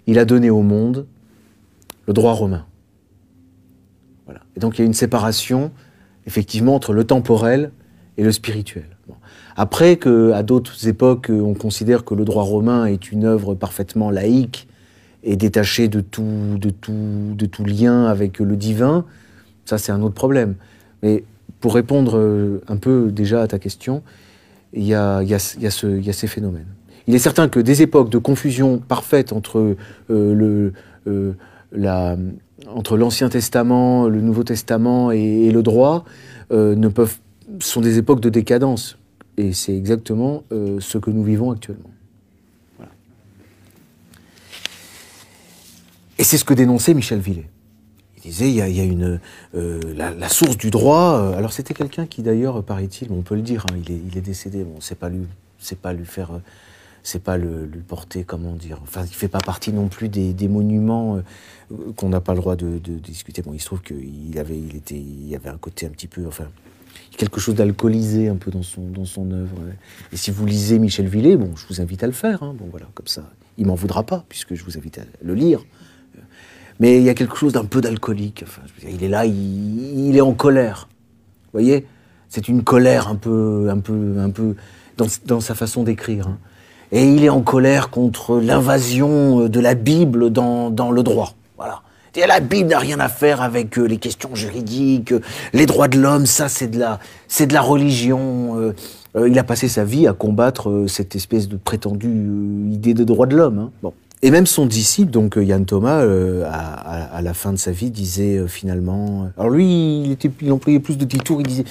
il 0.07 0.19
a 0.19 0.25
donné 0.25 0.49
au 0.49 0.63
monde 0.63 1.07
le 2.07 2.13
droit 2.13 2.33
romain. 2.33 2.67
Voilà. 4.25 4.41
Et 4.57 4.61
donc 4.61 4.79
il 4.79 4.83
y 4.83 4.85
a 4.85 4.87
une 4.87 4.95
séparation, 4.95 5.71
effectivement, 6.27 6.75
entre 6.75 6.93
le 6.93 7.05
temporel 7.05 7.71
et 8.17 8.25
le 8.25 8.33
spirituel. 8.33 8.87
Après 9.57 9.97
que, 9.97 10.33
à 10.33 10.43
d'autres 10.43 10.87
époques, 10.87 11.31
on 11.31 11.55
considère 11.55 12.05
que 12.05 12.15
le 12.15 12.25
droit 12.25 12.43
romain 12.43 12.85
est 12.85 13.11
une 13.11 13.25
œuvre 13.25 13.55
parfaitement 13.55 14.11
laïque 14.11 14.69
et 15.23 15.37
détachée 15.37 15.89
de 15.89 16.01
tout, 16.01 16.25
lien 17.65 18.05
avec 18.05 18.39
le 18.39 18.57
divin, 18.57 19.05
ça 19.65 19.79
c'est 19.79 19.93
un 19.93 20.03
autre 20.03 20.15
problème. 20.15 20.57
Mais 21.03 21.25
pour 21.61 21.75
répondre 21.75 22.19
euh, 22.19 22.63
un 22.69 22.77
peu 22.77 23.11
déjà 23.11 23.43
à 23.43 23.49
ta 23.49 23.59
question, 23.59 24.03
il 24.75 24.85
y 24.85 24.95
a 24.95 25.23
ces 25.39 26.27
phénomènes. 26.27 26.67
Il 27.07 27.15
est 27.15 27.21
certain 27.21 27.49
que 27.49 27.61
des 27.61 27.83
époques 27.83 28.11
de 28.11 28.19
confusion 28.19 28.79
parfaite 28.79 29.33
entre 29.33 29.77
euh, 30.11 30.35
le, 30.35 30.73
euh, 31.07 31.33
entre 31.73 32.97
l'Ancien 32.97 33.29
Testament, 33.29 34.09
le 34.09 34.21
Nouveau 34.21 34.45
Testament 34.45 35.11
et, 35.11 35.51
le 35.51 35.63
droit 35.63 36.05
euh, 36.53 36.75
ne 36.75 36.89
peuvent, 36.89 37.19
sont 37.61 37.81
des 37.81 37.99
époques 37.99 38.21
de 38.21 38.29
décadence. 38.29 38.99
Et 39.37 39.53
c'est 39.53 39.77
exactement 39.77 40.45
euh, 40.53 40.79
ce 40.81 40.99
que 40.99 41.11
nous 41.11 41.23
vivons 41.23 41.51
actuellement. 41.51 41.91
Et 46.19 46.25
c'est 46.25 46.39
ce 46.39 46.45
que 46.45 46.55
dénonçait 46.55 46.95
Michel 46.95 47.19
Villet. 47.19 47.51
Il 48.17 48.23
disait, 48.23 48.49
il 48.49 48.55
y 48.55 48.63
a, 48.63 48.85
une, 48.85 49.21
euh, 49.55 49.81
la, 49.95 50.29
source 50.31 50.57
du 50.57 50.71
droit. 50.71 51.35
alors 51.37 51.53
c'était 51.53 51.75
quelqu'un 51.75 52.07
qui 52.07 52.23
d'ailleurs, 52.23 52.65
paraît-il, 52.65 53.13
on 53.13 53.21
peut 53.21 53.35
le 53.35 53.43
dire, 53.43 53.67
hein, 53.71 53.77
il, 53.77 53.93
est, 53.93 54.01
il 54.11 54.17
est 54.17 54.23
décédé. 54.23 54.65
Bon, 54.65 54.79
pas 54.99 55.11
lui, 55.11 55.27
c'est 55.59 55.79
pas 55.79 55.93
lui 55.93 56.07
faire, 56.07 56.31
c'est 57.07 57.23
pas 57.23 57.37
le, 57.37 57.67
lui 57.67 57.83
porter, 57.83 58.25
comment 58.25 58.55
dire. 58.55 58.81
Enfin, 58.83 59.05
il 59.05 59.15
fait 59.15 59.29
pas 59.29 59.39
partie 59.39 59.73
non 59.73 59.87
plus 59.87 60.09
des, 60.09 60.33
des 60.33 60.49
monuments 60.49 61.19
euh, 61.71 61.93
qu'on 61.95 62.09
n'a 62.09 62.21
pas 62.21 62.35
le 62.35 62.41
droit 62.41 62.57
de, 62.57 62.79
discuter. 62.79 63.43
Bon, 63.43 63.53
il 63.55 63.61
se 63.61 63.67
trouve 63.67 63.81
qu'il 63.81 64.37
avait, 64.41 64.59
il 64.59 64.75
était, 64.75 65.01
il 65.01 65.33
avait 65.37 65.49
un 65.49 65.57
côté 65.57 65.87
un 65.87 65.91
petit 65.91 66.09
peu, 66.09 66.27
enfin, 66.27 66.49
quelque 67.17 67.39
chose 67.39 67.55
d'alcoolisé 67.55 68.29
un 68.29 68.35
peu 68.35 68.51
dans 68.51 68.65
son, 68.65 68.83
dans 68.89 69.05
son 69.05 69.31
œuvre. 69.31 69.57
Et 70.13 70.17
si 70.17 70.33
vous 70.33 70.47
lisez 70.47 70.81
Michel 70.81 71.07
Villet, 71.07 71.37
bon, 71.37 71.55
je 71.55 71.65
vous 71.69 71.81
invite 71.81 72.03
à 72.03 72.09
le 72.09 72.13
faire. 72.13 72.43
hein, 72.43 72.57
bon, 72.59 72.67
voilà, 72.73 72.87
comme 72.95 73.07
ça, 73.07 73.31
il 73.57 73.67
m'en 73.67 73.77
voudra 73.77 74.03
pas 74.03 74.25
puisque 74.29 74.57
je 74.57 74.65
vous 74.65 74.77
invite 74.77 74.99
à 74.99 75.03
le 75.23 75.35
lire. 75.35 75.65
Mais 76.81 76.99
il 76.99 77.05
y 77.05 77.09
a 77.09 77.15
quelque 77.15 77.37
chose 77.37 77.53
d'un 77.53 77.67
peu 77.67 77.81
d'alcoolique. 77.81 78.43
Enfin, 78.43 78.63
il 78.83 79.05
est 79.05 79.09
là, 79.09 79.27
il, 79.27 80.09
il 80.09 80.17
est 80.17 80.21
en 80.21 80.35
colère. 80.35 80.89
Vous 81.45 81.61
voyez? 81.61 81.87
C'est 82.29 82.49
une 82.49 82.65
colère 82.65 83.07
un 83.07 83.15
peu, 83.15 83.69
un 83.71 83.79
peu, 83.79 84.19
un 84.19 84.31
peu 84.31 84.57
dans, 84.97 85.07
dans 85.27 85.41
sa 85.41 85.55
façon 85.55 85.85
d'écrire. 85.85 86.27
hein. 86.27 86.39
Et 86.93 87.05
il 87.05 87.25
est 87.25 87.29
en 87.29 87.43
colère 87.43 87.91
contre 87.91 88.39
l'invasion 88.39 89.41
euh, 89.43 89.49
de 89.49 89.61
la 89.61 89.75
Bible 89.75 90.31
dans, 90.31 90.71
dans 90.71 90.91
le 90.91 91.03
droit. 91.03 91.33
Voilà. 91.57 91.83
Et 92.15 92.27
la 92.27 92.41
Bible 92.41 92.71
n'a 92.71 92.79
rien 92.79 92.99
à 93.01 93.09
faire 93.09 93.43
avec 93.43 93.79
euh, 93.79 93.85
les 93.85 93.99
questions 93.99 94.35
juridiques, 94.35 95.13
euh, 95.13 95.21
les 95.53 95.67
droits 95.67 95.89
de 95.89 95.99
l'homme, 95.99 96.25
ça 96.25 96.49
c'est 96.49 96.69
de 96.69 96.79
la, 96.79 96.99
c'est 97.29 97.47
de 97.47 97.53
la 97.53 97.61
religion. 97.61 98.59
euh, 98.59 98.73
euh, 99.17 99.29
il 99.29 99.39
a 99.39 99.45
passé 99.45 99.69
sa 99.69 99.85
vie 99.85 100.07
à 100.07 100.13
combattre 100.13 100.71
euh, 100.71 100.89
cette 100.89 101.17
espèce 101.17 101.49
de 101.49 101.57
prétendue 101.57 102.09
euh, 102.09 102.73
idée 102.73 102.95
de 102.95 103.05
droit 103.05 103.27
de 103.27 103.37
l'homme. 103.37 103.59
hein. 103.59 103.71
Bon. 103.83 103.93
et 104.23 104.31
même 104.31 104.47
son 104.47 104.67
disciple, 104.67 105.11
donc 105.11 105.39
Yann 105.41 105.65
Thomas, 105.67 106.03
à, 106.51 107.21
la 107.23 107.35
fin 107.35 107.53
de 107.53 107.59
sa 107.59 107.71
vie, 107.71 107.91
disait 107.91 108.47
finalement. 108.49 109.29
Alors 109.37 109.51
lui, 109.51 110.03
il, 110.05 110.13
était, 110.13 110.31
il 110.41 110.53
employait 110.53 110.81
plus 110.81 110.97
de 110.97 111.05
détours. 111.05 111.41
Il 111.41 111.47
disait 111.47 111.65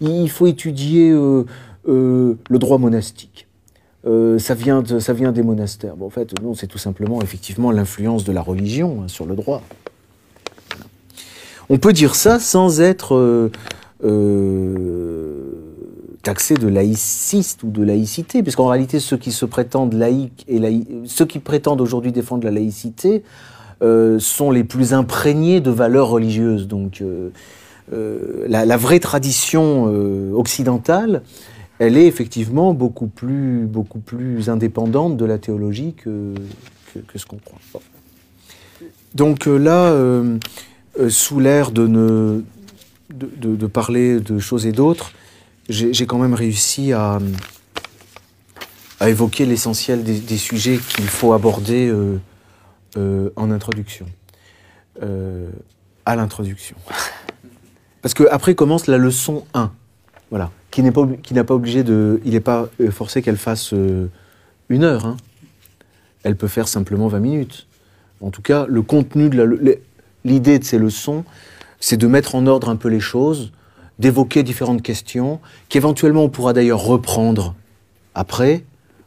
il 0.00 0.28
faut 0.28 0.46
étudier 0.46 1.10
le 1.10 2.36
droit 2.50 2.78
monastique. 2.78 3.45
Ça, 4.38 4.54
vient 4.54 4.84
ça 5.00 5.12
vient 5.12 5.32
des 5.32 5.42
monastères. 5.42 5.94
En 6.00 6.10
fait, 6.10 6.40
non, 6.40 6.54
c'est 6.54 6.68
tout 6.68 6.78
simplement 6.78 7.20
effectivement 7.22 7.72
l'influence 7.72 8.24
de 8.24 8.32
la 8.32 8.42
religion 8.42 9.02
hein, 9.02 9.08
sur 9.08 9.26
le 9.26 9.34
droit. 9.34 9.62
On 11.68 11.78
peut 11.78 11.92
dire 11.92 12.14
ça 12.14 12.38
sans 12.38 12.80
être 12.80 13.50
taxé 16.26 16.54
de 16.54 16.66
laïciste 16.66 17.62
ou 17.62 17.70
de 17.70 17.84
laïcité, 17.84 18.42
puisqu'en 18.42 18.66
réalité, 18.66 18.98
ceux 18.98 19.16
qui 19.16 19.30
se 19.30 19.46
prétendent 19.46 19.94
laïcs 19.94 20.44
et 20.48 20.60
ceux 21.04 21.24
qui 21.24 21.38
prétendent 21.38 21.80
aujourd'hui 21.80 22.10
défendre 22.10 22.44
la 22.44 22.50
laïcité 22.50 23.22
euh, 23.80 24.18
sont 24.18 24.50
les 24.50 24.64
plus 24.64 24.92
imprégnés 24.92 25.60
de 25.60 25.70
valeurs 25.70 26.08
religieuses. 26.08 26.66
Donc, 26.66 27.00
euh, 27.00 27.28
euh, 27.92 28.44
la, 28.48 28.76
vraie 28.76 28.98
tradition 28.98 29.84
occidentale, 30.34 31.22
elle 31.78 31.96
est 31.96 32.06
effectivement 32.06 32.74
beaucoup 32.74 33.06
plus, 33.06 33.66
beaucoup 33.66 33.98
plus 33.98 34.48
indépendante 34.48 35.16
de 35.16 35.24
la 35.24 35.38
théologie 35.38 35.94
que, 35.94 36.34
que, 37.06 37.18
ce 37.18 37.26
qu'on 37.26 37.38
croit. 37.38 37.60
Donc 39.14 39.46
là, 39.46 39.94
sous 41.08 41.40
l'air 41.40 41.70
de, 41.70 42.42
de, 43.10 43.66
parler 43.66 44.20
de 44.20 44.38
choses 44.38 44.66
et 44.66 44.72
d'autres, 44.72 45.12
j'ai 45.68 46.06
quand 46.06 46.18
même 46.18 46.34
réussi 46.34 46.92
à, 46.92 47.18
à 49.00 49.08
évoquer 49.08 49.46
l'essentiel 49.46 50.02
des, 50.02 50.38
sujets 50.38 50.78
qu'il 50.78 51.08
faut 51.08 51.32
aborder 51.32 51.88
euh, 51.88 52.18
euh, 52.96 53.30
en 53.36 53.50
introduction. 53.50 54.06
Euh, 55.02 55.50
à 56.06 56.16
l'introduction. 56.16 56.76
Parce 58.00 58.14
qu'après 58.14 58.54
commence 58.54 58.86
la 58.86 58.96
leçon 58.96 59.44
1, 59.54 59.72
voilà, 60.30 60.50
qui 60.70 60.82
n'est 60.82 60.92
pas, 60.92 61.06
qui 61.22 61.34
n'a 61.34 61.44
pas 61.44 61.54
obligé 61.54 61.84
de, 61.84 62.20
il 62.24 62.32
n'est 62.32 62.40
pas 62.40 62.68
forcé 62.90 63.22
qu'elle 63.22 63.36
fasse 63.36 63.72
une 64.68 64.84
heure. 64.84 65.06
Hein. 65.06 65.16
Elle 66.22 66.36
peut 66.36 66.48
faire 66.48 66.68
simplement 66.68 67.08
20 67.08 67.20
minutes. 67.20 67.66
En 68.20 68.30
tout 68.30 68.42
cas, 68.42 68.66
le 68.68 68.82
contenu 68.82 69.28
de 69.28 69.78
l'idée 70.24 70.58
de 70.58 70.64
ces 70.64 70.78
leçons, 70.78 71.24
c'est 71.80 71.96
de 71.96 72.06
mettre 72.06 72.34
en 72.34 72.46
ordre 72.46 72.68
un 72.68 72.76
peu 72.76 72.88
les 72.88 73.00
choses, 73.00 73.52
d'évoquer 73.98 74.42
différentes 74.42 74.82
questions, 74.82 75.40
qu'éventuellement 75.68 76.24
on 76.24 76.28
pourra 76.28 76.52
d'ailleurs 76.52 76.82
reprendre 76.82 77.54
après, 78.14 78.64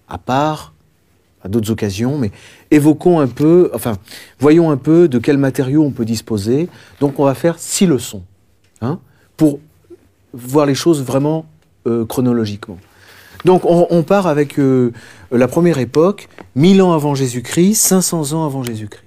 à 0.08 0.18
part, 0.18 0.74
à 1.44 1.48
d'autres 1.48 1.72
occasions, 1.72 2.18
mais 2.18 2.32
évoquons 2.72 3.20
un 3.20 3.28
peu, 3.28 3.72
enfin, 3.74 3.98
voyons 4.40 4.72
un 4.72 4.78
peu 4.78 5.08
de 5.08 5.20
quels 5.20 5.38
matériaux 5.38 5.84
on 5.84 5.92
peut 5.92 6.06
disposer. 6.06 6.70
Donc 7.00 7.20
on 7.20 7.26
va 7.26 7.34
faire 7.34 7.60
six 7.60 7.86
leçons, 7.86 8.24
hein, 8.82 9.00
pour 9.38 9.60
voir 10.34 10.66
les 10.66 10.76
choses 10.76 11.04
vraiment 11.04 11.46
euh, 11.88 12.06
chronologiquement. 12.06 12.78
Donc 13.46 13.62
on, 13.66 14.04
part 14.04 14.28
avec 14.28 14.60
euh, 14.60 14.92
la 15.32 15.48
première 15.48 15.80
époque, 15.80 16.28
1000 16.56 16.82
ans 16.82 16.94
avant 16.94 17.16
Jésus-Christ, 17.16 17.76
500 17.76 18.34
ans 18.34 18.46
avant 18.46 18.64
Jésus-Christ. 18.64 19.04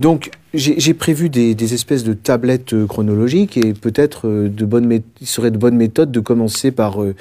Donc, 0.00 0.30
j'ai 0.54 0.94
prévu 0.94 1.28
des, 1.28 1.74
espèces 1.74 2.02
de 2.02 2.14
tablettes 2.14 2.74
euh, 2.74 2.86
chronologiques 2.86 3.56
et 3.56 3.74
peut-être 3.74 4.28
de 4.28 5.02
il 5.20 5.26
serait 5.26 5.52
de 5.52 5.58
bonne 5.58 5.76
méthode 5.76 6.10
de 6.10 6.18
commencer 6.18 6.72
par, 6.72 7.00
euh, 7.00 7.14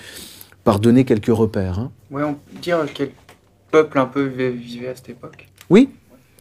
par 0.64 0.80
donner 0.80 1.06
quelques 1.06 1.28
repères. 1.28 1.78
Hein. 1.78 1.92
Oui, 2.10 2.24
on 2.24 2.34
peut 2.34 2.60
dire 2.62 2.80
quel 2.94 3.12
peuple 3.70 4.00
un 4.00 4.06
peu 4.06 4.24
vivait 4.24 4.88
à 4.88 4.96
cette 4.96 5.10
époque? 5.10 5.48
Oui, 5.70 5.90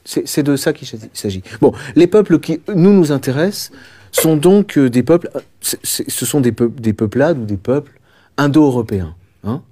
c'est 0.05 0.43
de 0.43 0.57
ça 0.57 0.73
qu'il 0.73 0.89
s'agit. 1.13 1.43
Bon, 1.61 1.73
les 1.97 2.07
peuples 2.07 2.39
qui 2.39 2.61
nous 2.75 2.93
nous 2.93 3.13
intéressent 3.13 3.71
sont 4.13 4.37
donc 4.37 4.79
des 4.79 5.03
peuples, 5.03 5.31
ce 5.61 6.27
sont 6.27 6.41
des, 6.41 6.53
des 6.53 6.93
peuplades 6.93 7.39
ou 7.39 7.45
des 7.45 7.57
peuples 7.57 7.99
indo-européens, 8.37 9.15
hein, 9.45 9.63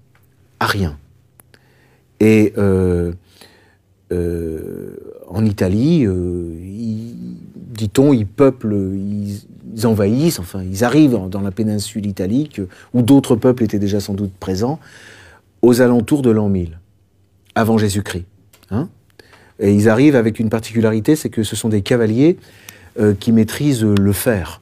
ariens. 0.58 0.98
Et 2.20 2.52
euh, 4.12 4.96
en 5.28 5.44
Italie, 5.44 6.04
euh, 6.04 6.54
dit-on, 7.54 8.12
ils 8.12 8.26
peuplent, 8.26 8.74
ils, 8.74 9.86
envahissent, 9.86 10.40
enfin, 10.40 10.62
ils 10.62 10.84
arrivent 10.84 11.28
dans, 11.28 11.40
la 11.40 11.52
péninsule 11.52 12.06
italique, 12.06 12.60
où 12.92 13.02
d'autres 13.02 13.36
peuples 13.36 13.62
étaient 13.62 13.78
déjà 13.78 14.00
sans 14.00 14.14
doute 14.14 14.32
présents, 14.40 14.80
aux 15.62 15.80
alentours 15.80 16.22
de 16.22 16.30
l'an 16.30 16.48
1000, 16.48 16.78
avant 17.54 17.78
Jésus-Christ. 17.78 18.24
Hein 18.70 18.88
et 19.60 19.74
ils 19.74 19.88
arrivent 19.88 20.16
avec 20.16 20.40
une 20.40 20.48
particularité, 20.48 21.16
c'est 21.16 21.28
que 21.28 21.42
ce 21.42 21.54
sont 21.54 21.68
des 21.68 21.82
cavaliers 21.82 22.38
euh, 22.38 22.69
qui 23.18 23.32
maîtrisent 23.32 23.84
le 23.84 24.12
fer. 24.12 24.60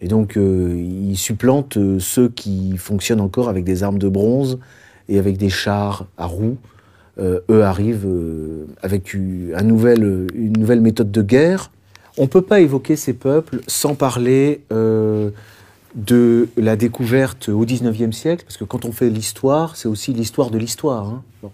Et 0.00 0.08
donc, 0.08 0.36
ils 0.36 1.16
supplantent 1.16 1.78
ceux 1.98 2.28
qui 2.28 2.76
fonctionnent 2.76 3.20
encore 3.20 3.48
avec 3.48 3.64
des 3.64 3.82
armes 3.82 3.98
de 3.98 4.08
bronze 4.08 4.58
et 5.08 5.18
avec 5.18 5.36
des 5.36 5.50
chars 5.50 6.06
à 6.16 6.26
roues 6.26 6.56
euh, 7.20 7.40
eux 7.50 7.64
arrivent 7.64 8.06
euh, 8.06 8.66
avec 8.80 9.12
une 9.12 9.52
nouvelle, 9.62 10.80
méthode 10.80 11.10
de 11.10 11.22
guerre. 11.22 11.72
On 12.16 12.22
ne 12.22 12.28
peut 12.28 12.42
pas 12.42 12.60
évoquer 12.60 12.94
ces 12.94 13.12
peuples 13.12 13.58
sans 13.66 13.96
parler 13.96 14.62
euh, 14.72 15.30
de 15.96 16.48
la 16.56 16.76
découverte 16.76 17.48
au 17.48 17.64
XIXe 17.64 18.16
siècle, 18.16 18.44
parce 18.44 18.56
que 18.56 18.64
quand 18.64 18.84
on 18.84 18.92
fait 18.92 19.10
l'histoire, 19.10 19.74
c'est 19.74 19.88
aussi 19.88 20.12
l'histoire 20.12 20.50
de 20.50 20.58
l'histoire. 20.58 21.08
Hein. 21.08 21.50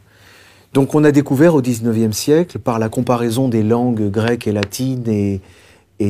Donc 0.74 0.94
on 0.94 1.02
a 1.02 1.12
découvert 1.12 1.54
au 1.54 1.62
XIXe 1.62 2.14
siècle, 2.14 2.58
par 2.58 2.78
la 2.78 2.90
comparaison 2.90 3.48
des 3.48 3.62
langues 3.62 4.10
grecques 4.10 4.46
et 4.46 4.52
latines 4.52 5.08
et, 5.08 5.40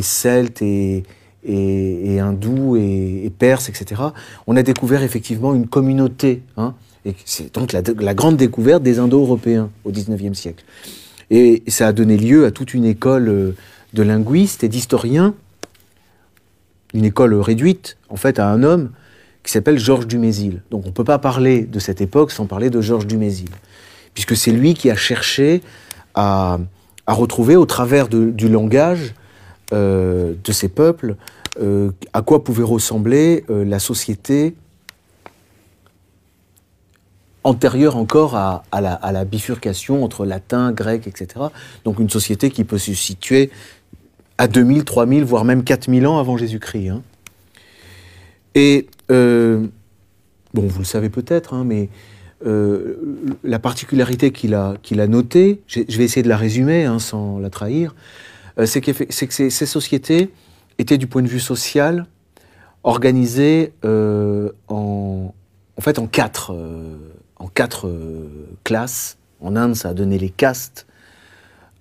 celtes 0.03 0.62
et, 0.62 1.05
et, 1.45 2.20
hindous 2.20 2.76
et, 2.76 3.30
perses, 3.39 3.68
etc., 3.68 4.01
on 4.47 4.57
a 4.57 4.62
découvert 4.62 5.03
effectivement 5.03 5.55
une 5.55 5.66
communauté. 5.66 6.43
Hein, 6.57 6.74
et 7.05 7.14
c'est 7.24 7.55
donc 7.55 7.72
la, 7.72 8.14
grande 8.14 8.37
découverte 8.37 8.82
des 8.82 8.99
Indo-Européens 8.99 9.70
au 9.85 9.91
XIXe 9.91 10.37
siècle. 10.39 10.64
Et 11.30 11.62
ça 11.68 11.89
a 11.89 11.93
donné 11.93 12.16
lieu 12.16 12.47
à 12.47 12.51
toute 12.51 12.74
une 12.74 12.85
école 12.85 13.28
euh, 13.28 13.57
de 13.93 14.03
linguistes 14.03 14.64
et 14.64 14.68
d'historiens, 14.68 15.35
une 16.93 17.05
école 17.05 17.35
réduite 17.35 17.97
en 18.09 18.16
fait 18.16 18.39
à 18.39 18.49
un 18.49 18.62
homme 18.62 18.91
qui 19.43 19.51
s'appelle 19.51 19.78
Georges 19.78 20.07
Dumézil. 20.07 20.62
Donc 20.70 20.85
on 20.85 20.89
ne 20.89 20.93
peut 20.93 21.05
pas 21.05 21.18
parler 21.18 21.62
de 21.62 21.78
cette 21.78 22.01
époque 22.01 22.30
sans 22.30 22.47
parler 22.47 22.70
de 22.70 22.80
Georges 22.80 23.07
Dumézil, 23.07 23.51
puisque 24.14 24.37
c'est 24.37 24.53
lui 24.53 24.74
qui 24.74 24.91
a 24.91 24.97
cherché 24.97 25.62
à, 26.14 26.59
retrouver 27.07 27.57
au 27.57 27.66
travers 27.66 28.09
du 28.09 28.49
langage 28.49 29.14
euh, 29.75 30.35
de 30.43 30.53
ces 30.53 30.68
peuples 30.68 31.16
euh, 31.61 31.91
à 32.12 32.22
quoi 32.22 32.43
pouvait 32.43 32.64
ressembler 32.64 33.45
la 33.49 33.79
société 33.79 34.55
antérieure 37.45 37.97
encore 37.97 38.35
à, 38.35 38.62
la, 38.72 39.25
bifurcation 39.25 40.03
entre 40.03 40.25
latin, 40.25 40.72
grec, 40.72 41.07
etc. 41.07 41.47
Donc 41.85 42.01
une 42.01 42.09
société 42.09 42.51
qui 42.51 42.64
peut 42.64 42.79
se 42.79 42.95
situer 42.95 43.51
à 44.39 44.49
2000, 44.49 44.85
3000, 44.85 45.25
voire 45.25 45.45
même 45.45 45.62
4000 45.62 46.07
ans 46.07 46.18
avant 46.18 46.37
Jésus-Christ. 46.37 46.89
Hein. 46.89 47.03
Et, 48.55 48.89
euh, 49.11 49.66
bon, 50.55 50.62
vous 50.62 50.79
le 50.81 50.85
savez 50.85 51.11
peut-être, 51.11 51.55
hein, 51.55 51.64
mais 51.64 51.91
euh, 52.47 52.97
la 53.43 53.59
particularité 53.59 54.31
qu'il 54.31 54.55
a, 54.55 55.07
notée, 55.07 55.61
je 55.66 55.81
vais 55.81 56.05
essayer 56.05 56.22
de 56.22 56.29
la 56.29 56.37
résumer 56.37 56.85
hein, 56.85 56.99
sans 56.99 57.39
la 57.39 57.51
trahir, 57.51 57.95
euh, 57.95 58.34
c'est, 58.65 58.81
que 58.81 58.93
ces, 59.11 59.51
sociétés 59.51 60.33
étaient 60.79 60.99
du 60.99 61.07
point 61.07 61.23
de 61.23 61.29
vue 61.29 61.41
social 61.41 62.07
organisées 62.83 63.73
en, 63.83 64.49
en 64.69 65.81
fait 65.81 65.99
en 65.99 66.07
quatre 66.07 66.55
en 67.45 67.49
quatre 67.49 67.89
euh, 67.89 68.49
classes. 68.65 69.19
En 69.41 69.57
Inde, 69.57 69.75
ça 69.75 69.91
a 69.91 69.95
donné 69.95 70.19
les 70.19 70.31
castes. 70.31 70.87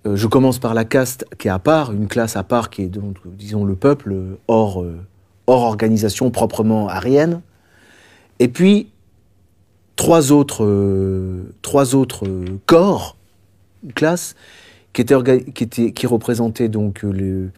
Euh, 0.06 0.16
je 0.16 0.26
commence 0.26 0.58
par 0.58 0.74
la 0.74 0.84
caste 0.84 1.24
qui 1.38 1.48
est 1.48 1.50
à 1.50 1.58
part, 1.58 1.92
une 1.92 2.08
classe 2.08 2.36
à 2.36 2.42
part 2.42 2.68
qui 2.70 2.82
est, 2.82 2.90
disons, 3.26 3.64
le 3.64 3.74
peuple 3.74 4.14
hors, 4.46 4.82
euh, 4.82 4.98
hors 5.46 5.62
organisation 5.62 6.30
proprement 6.30 6.88
arienne. 6.88 7.40
Et 8.40 8.48
puis, 8.48 8.90
trois 9.96 10.32
autres, 10.32 10.66
trois 11.62 11.94
autres 11.94 12.26
corps, 12.66 13.16
classes, 13.94 14.34
qui, 14.94 15.02
étaient, 15.02 15.92
qui, 15.92 16.06
représentaient 16.06 16.68
donc 16.68 17.02
le, 17.02 17.50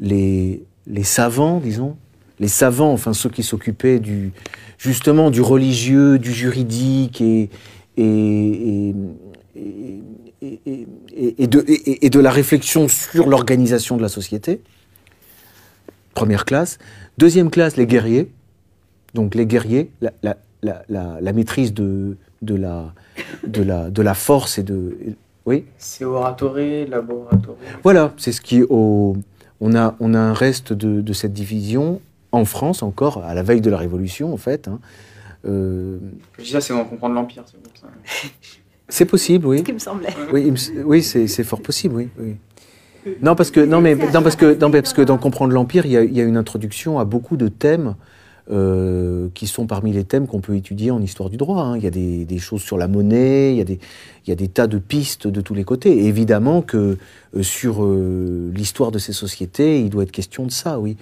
les, 0.00 0.62
les 0.86 1.02
savants, 1.02 1.58
disons, 1.58 1.96
les 2.38 2.48
savants, 2.48 2.92
enfin 2.92 3.12
ceux 3.12 3.28
qui 3.28 3.42
s'occupaient 3.42 3.98
du, 3.98 4.32
justement 4.78 5.30
du 5.30 5.40
religieux, 5.40 6.18
du 6.18 6.32
juridique 6.32 7.20
et, 7.20 7.50
et, 7.96 8.94
et, 10.40 11.46
de, 11.48 11.64
et, 11.66 12.10
de, 12.10 12.20
la 12.20 12.30
réflexion 12.30 12.86
sur 12.86 13.28
l'organisation 13.28 13.96
de 13.96 14.02
la 14.02 14.08
société. 14.08 14.60
Première 16.14 16.44
classe. 16.44 16.78
Deuxième 17.18 17.50
classe, 17.50 17.76
les 17.76 17.86
guerriers. 17.86 18.30
Donc 19.14 19.34
les 19.34 19.46
guerriers, 19.46 19.90
la, 20.00 20.12
la, 20.22 20.36
la, 20.62 20.84
la 21.20 21.32
maîtrise 21.32 21.74
de, 21.74 22.16
de, 22.42 22.54
la, 22.54 22.94
de, 23.44 23.62
la, 23.62 23.90
de 23.90 24.02
la 24.02 24.14
force 24.14 24.58
et 24.58 24.62
de, 24.62 24.96
Oui. 25.48 25.64
C'est 25.78 26.04
oratoré, 26.04 26.84
laboratoré. 26.86 27.56
Voilà, 27.82 28.12
c'est 28.18 28.32
ce 28.32 28.40
qui 28.42 28.62
au, 28.62 29.16
on 29.60 29.74
a 29.74 29.94
on 29.98 30.12
a 30.12 30.18
un 30.18 30.34
reste 30.34 30.74
de, 30.74 31.00
de 31.00 31.12
cette 31.14 31.32
division 31.32 32.00
en 32.32 32.44
France 32.44 32.82
encore 32.82 33.24
à 33.24 33.32
la 33.32 33.42
veille 33.42 33.62
de 33.62 33.70
la 33.70 33.78
Révolution 33.78 34.32
en 34.32 34.36
fait. 34.36 34.68
hein. 34.68 34.78
Euh, 35.46 35.98
Je 36.38 36.42
dis 36.44 36.50
ça, 36.50 36.60
c'est 36.60 36.74
dans 36.74 36.84
comprendre 36.84 37.14
l'Empire, 37.14 37.44
c'est 37.46 37.62
pour 37.62 37.72
ça. 37.80 37.86
c'est 38.88 39.06
possible, 39.06 39.46
oui. 39.46 39.58
Ce 39.58 39.62
qui 39.62 39.72
me 39.72 39.78
semblait. 39.78 40.08
Oui, 40.32 40.50
me 40.50 40.84
oui, 40.84 41.02
c'est 41.02 41.26
c'est 41.26 41.44
fort 41.44 41.62
possible, 41.62 41.94
oui. 41.94 42.08
oui. 42.18 42.36
Non, 43.22 43.34
parce 43.34 43.50
que 43.50 43.60
non, 43.60 43.80
mais 43.80 43.94
non, 43.94 44.22
parce 44.22 44.36
que 44.36 44.54
non, 44.60 44.68
mais 44.68 44.82
parce 44.82 44.92
que 44.92 45.00
dans 45.00 45.16
comprendre 45.16 45.54
l'empire, 45.54 45.86
il 45.86 45.92
y, 45.92 45.96
a, 45.96 46.02
il 46.04 46.12
y 46.14 46.20
a 46.20 46.24
une 46.24 46.36
introduction 46.36 46.98
à 46.98 47.06
beaucoup 47.06 47.38
de 47.38 47.48
thèmes 47.48 47.94
euh, 48.50 49.28
qui 49.34 49.46
sont 49.46 49.66
parmi 49.66 49.92
les 49.92 50.04
thèmes 50.04 50.26
qu'on 50.26 50.40
peut 50.40 50.56
étudier 50.56 50.90
en 50.90 51.02
histoire 51.02 51.28
du 51.30 51.36
droit. 51.36 51.62
hein. 51.62 51.76
Il 51.76 51.84
y 51.84 51.86
a 51.86 51.90
des, 51.90 52.24
des 52.24 52.38
choses 52.38 52.62
sur 52.62 52.78
la 52.78 52.88
monnaie, 52.88 53.52
il 53.52 53.58
y 53.58 53.60
a 53.60 53.64
des 53.64 53.78
il 54.26 54.30
y 54.30 54.32
a 54.32 54.36
des 54.36 54.48
tas 54.48 54.66
de 54.66 54.76
pistes 54.78 55.26
de 55.26 55.40
tous 55.40 55.54
les 55.54 55.64
côtés. 55.64 55.90
Et 55.90 56.06
évidemment 56.06 56.60
que 56.62 56.98
euh, 57.36 57.42
sur 57.42 57.82
euh, 57.84 58.50
l'histoire 58.54 58.90
de 58.90 58.98
ces 58.98 59.12
sociétés, 59.14 59.80
il 59.80 59.88
doit 59.90 60.02
être 60.02 60.12
question 60.12 60.44
de 60.44 60.50
ça, 60.50 60.78
oui. 60.78 60.96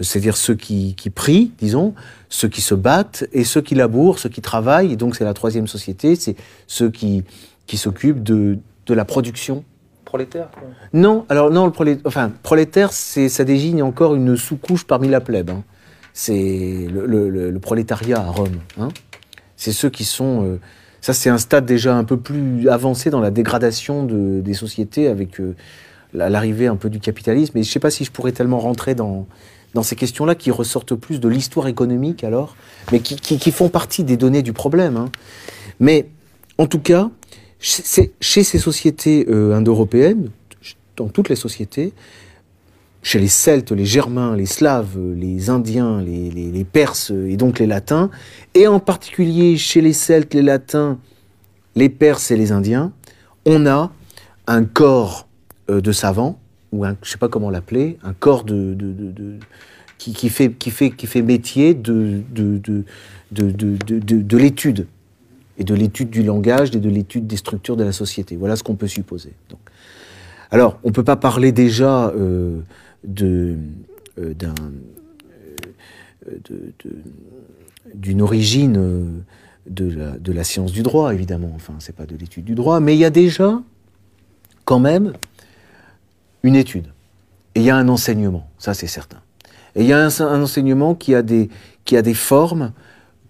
C'est-à-dire 0.00 0.36
ceux 0.36 0.54
qui, 0.54 0.94
qui 0.94 1.10
prient, 1.10 1.52
disons, 1.58 1.94
ceux 2.28 2.48
qui 2.48 2.60
se 2.60 2.74
battent 2.74 3.24
et 3.32 3.44
ceux 3.44 3.60
qui 3.60 3.74
labourent, 3.74 4.18
ceux 4.18 4.28
qui 4.30 4.40
travaillent. 4.40 4.92
Et 4.92 4.96
donc 4.96 5.14
c'est 5.16 5.24
la 5.24 5.34
troisième 5.34 5.66
société, 5.66 6.16
c'est 6.16 6.36
ceux 6.66 6.90
qui 6.90 7.24
qui 7.66 7.76
s'occupent 7.76 8.22
de 8.22 8.58
de 8.86 8.94
la 8.94 9.04
production 9.04 9.64
Prolétaire, 10.04 10.50
non, 10.92 11.24
alors 11.30 11.50
non, 11.50 11.64
le 11.64 11.72
prolé- 11.72 11.98
enfin, 12.04 12.30
prolétaire, 12.42 12.92
ça 12.92 13.44
désigne 13.44 13.82
encore 13.82 14.14
une 14.14 14.36
sous-couche 14.36 14.84
parmi 14.84 15.08
la 15.08 15.22
plèbe. 15.22 15.48
hein. 15.48 15.62
C'est 16.14 16.86
le, 16.92 17.58
prolétariat 17.58 18.18
à 18.20 18.30
Rome. 18.30 18.58
hein. 18.78 18.88
C'est 19.56 19.72
ceux 19.72 19.90
qui 19.90 20.04
sont. 20.04 20.44
euh, 20.44 20.60
ça, 21.00 21.12
c'est 21.12 21.30
un 21.30 21.38
stade 21.38 21.66
déjà 21.66 21.96
un 21.96 22.04
peu 22.04 22.16
plus 22.16 22.68
avancé 22.68 23.10
dans 23.10 23.20
la 23.20 23.30
dégradation 23.30 24.04
de- 24.04 24.40
des 24.40 24.54
sociétés 24.54 25.08
avec 25.08 25.40
euh, 25.40 25.54
la- 26.12 26.28
l'arrivée 26.30 26.66
un 26.66 26.76
peu 26.76 26.90
du 26.90 27.00
capitalisme. 27.00 27.56
Et 27.58 27.62
je 27.62 27.68
ne 27.68 27.72
sais 27.72 27.80
pas 27.80 27.90
si 27.90 28.04
je 28.04 28.10
pourrais 28.12 28.32
tellement 28.32 28.58
rentrer 28.58 28.94
dans, 28.94 29.26
ces 29.82 29.96
questions-là 29.96 30.34
qui 30.34 30.50
ressortent 30.50 30.94
plus 30.94 31.18
de 31.18 31.28
l'histoire 31.28 31.66
économique 31.66 32.24
alors, 32.24 32.56
mais 32.92 33.00
qui, 33.00 33.50
font 33.50 33.68
partie 33.70 34.04
des 34.04 34.16
données 34.18 34.42
du 34.42 34.52
problème. 34.52 34.96
hein. 34.96 35.10
Mais 35.80 36.08
en 36.58 36.66
tout 36.66 36.78
cas, 36.80 37.10
chez, 37.58 38.12
chez 38.20 38.44
ces 38.44 38.58
sociétés 38.58 39.26
euh, 39.30 39.54
indo-européennes, 39.54 40.28
dans 40.96 41.08
toutes 41.08 41.30
les 41.30 41.36
sociétés, 41.36 41.94
chez 43.02 43.18
les 43.18 43.28
Celtes, 43.28 43.72
les 43.72 43.84
Germains, 43.84 44.36
les 44.36 44.46
Slaves, 44.46 44.96
les 45.16 45.50
Indiens, 45.50 46.00
les, 46.00 46.64
Perses 46.64 47.10
et 47.10 47.36
donc 47.36 47.58
les 47.58 47.66
Latins, 47.66 48.10
et 48.54 48.66
en 48.66 48.78
particulier 48.78 49.56
chez 49.56 49.80
les 49.80 49.92
Celtes, 49.92 50.34
les 50.34 50.42
Latins, 50.42 50.98
les 51.74 51.88
Perses 51.88 52.30
et 52.30 52.36
les 52.36 52.52
Indiens, 52.52 52.92
on 53.44 53.66
a 53.66 53.90
un 54.46 54.64
corps 54.64 55.26
euh, 55.68 55.80
de 55.80 55.92
savants, 55.92 56.38
ou 56.70 56.84
je 57.02 57.10
sais 57.10 57.18
pas 57.18 57.28
comment 57.28 57.50
l'appeler, 57.50 57.98
un 58.04 58.12
corps 58.12 58.44
de, 58.44 58.76
qui, 59.98 60.28
fait, 60.28 61.22
métier 61.22 61.74
de 61.74 62.22
l'étude, 64.36 64.86
et 65.58 65.64
de 65.64 65.74
l'étude 65.74 66.10
du 66.10 66.22
langage 66.22 66.74
et 66.74 66.80
de 66.80 66.88
l'étude 66.88 67.26
des 67.26 67.36
structures 67.36 67.76
de 67.76 67.84
la 67.84 67.92
société. 67.92 68.36
Voilà 68.36 68.56
ce 68.56 68.62
qu'on 68.62 68.76
peut 68.76 68.88
supposer. 68.88 69.32
Donc, 69.50 69.60
alors, 70.50 70.78
on 70.84 70.88
ne 70.88 70.92
peut 70.92 71.04
pas 71.04 71.16
parler 71.16 71.52
déjà 71.52 72.08
euh, 72.08 72.60
euh, 73.04 73.56
euh, 74.18 74.34
d'une 77.94 78.22
origine 78.22 78.76
euh, 78.76 79.04
de 79.66 80.32
la, 80.32 80.44
science 80.44 80.72
du 80.72 80.82
droit, 80.82 81.12
évidemment. 81.12 81.50
Enfin, 81.54 81.74
c'est 81.78 81.96
pas 81.96 82.06
de 82.06 82.16
l'étude 82.16 82.44
du 82.44 82.54
droit, 82.54 82.78
mais 82.78 82.94
il 82.94 82.98
y 82.98 83.04
a 83.04 83.10
déjà, 83.10 83.60
quand 84.64 84.78
même, 84.78 85.14
une 86.42 86.54
étude. 86.54 86.86
Et 87.54 87.60
il 87.60 87.64
y 87.64 87.70
a 87.70 87.76
un 87.76 87.88
enseignement, 87.88 88.48
ça 88.58 88.74
c'est 88.74 88.86
certain. 88.86 89.18
Et 89.74 89.82
il 89.82 89.88
y 89.88 89.92
a 89.92 89.98
un, 89.98 90.42
enseignement 90.42 90.94
qui 90.94 91.14
a 91.14 91.22
des, 91.22 91.48
qui 91.84 91.96
a 91.96 92.02
des 92.02 92.14
formes 92.14 92.72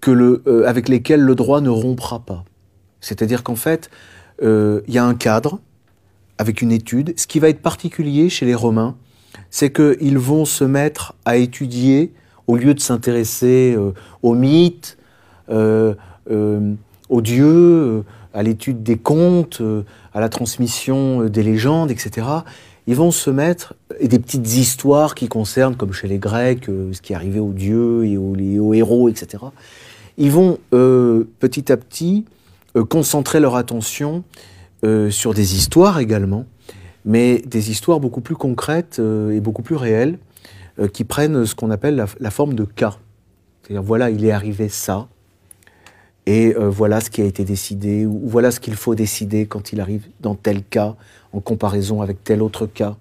que 0.01 0.11
le, 0.11 0.43
avec 0.67 0.89
lesquelles 0.89 1.21
le 1.21 1.35
droit 1.35 1.61
ne 1.61 1.71
rompra 1.71 2.21
pas. 2.21 2.45
C'est-à-dire 3.01 3.43
qu'en 3.43 3.57
fait, 3.57 3.91
il 4.43 4.83
y 4.89 4.99
a 4.99 5.05
un 5.05 5.15
cadre 5.15 5.61
avec 6.39 6.63
une 6.63 6.73
étude. 6.73 7.15
Ce 7.17 7.27
qui 7.27 7.39
va 7.39 7.49
être 7.49 7.63
particulier 7.63 8.29
chez 8.29 8.47
les 8.47 8.55
Romains, 8.55 8.97
c'est 9.53 9.71
qu'ils 9.71 10.19
vont 10.19 10.45
se 10.47 10.65
mettre 10.65 11.15
à 11.27 11.37
étudier, 11.37 12.13
au 12.49 12.57
lieu 12.57 12.75
de 12.75 12.81
s'intéresser 12.81 13.75
euh, 13.77 13.93
aux 14.23 14.35
mythes, 14.35 14.97
euh, 15.51 15.95
euh, 16.31 16.73
aux 17.11 17.21
dieux, 17.21 18.03
à 18.35 18.43
l'étude 18.43 18.83
des 18.83 18.97
contes, 18.97 19.61
à 20.15 20.21
la 20.21 20.31
transmission 20.31 21.27
des 21.27 21.43
légendes, 21.43 21.91
etc. 21.91 22.27
Ils 22.87 22.97
vont 22.97 23.11
se 23.11 23.29
mettre, 23.29 23.75
et 24.01 24.09
des 24.09 24.19
petites 24.19 24.57
histoires 24.57 25.15
qui 25.15 25.29
concernent, 25.29 25.77
comme 25.77 25.93
chez 25.93 26.09
les 26.09 26.17
Grecs, 26.17 26.65
ce 26.65 27.03
qui 27.03 27.13
arrivait 27.13 27.39
aux 27.39 27.53
dieux 27.53 28.07
et 28.07 28.17
aux, 28.17 28.73
héros, 28.73 29.11
etc. 29.11 29.45
Ils 30.17 30.31
vont 30.31 30.59
petit 30.71 31.71
à 31.71 31.77
petit 31.77 32.25
concentrer 32.89 33.39
leur 33.39 33.57
attention 33.57 34.25
sur 35.11 35.35
des 35.35 35.55
histoires 35.55 35.99
également, 35.99 36.47
mais 37.05 37.39
des 37.41 37.71
histoires 37.71 38.01
beaucoup 38.01 38.21
plus 38.21 38.37
concrètes 38.37 38.99
euh, 38.99 39.31
et 39.31 39.41
beaucoup 39.41 39.63
plus 39.63 39.77
réelles, 39.77 40.19
euh, 40.79 40.89
qui 40.89 41.05
prennent 41.05 41.45
ce 41.45 41.55
qu'on 41.55 41.71
appelle 41.71 42.07
la, 42.19 42.31
forme 42.31 42.55
de 42.55 42.65
cas. 42.65 42.97
C'est-à-dire, 43.63 43.83
voilà, 43.83 44.11
il 44.11 44.25
est 44.25 44.31
arrivé 44.31 44.69
ça, 44.69 45.09
et 46.27 46.55
euh, 46.57 46.69
voilà 46.71 47.01
ce 47.01 47.11
qui 47.11 47.21
a 47.21 47.25
été 47.25 47.45
décidé, 47.45 48.07
ou 48.07 48.21
voilà 48.25 48.51
ce 48.51 48.61
qu'il 48.61 48.75
faut 48.75 48.95
décider 48.95 49.47
quand 49.47 49.73
il 49.73 49.81
arrive 49.81 50.07
dans 50.21 50.35
tel 50.35 50.63
cas, 50.63 50.95
en 51.33 51.41
comparaison 51.41 52.01
avec 52.03 52.23
tel 52.23 52.43
autre 52.43 52.67
cas. 52.67 52.97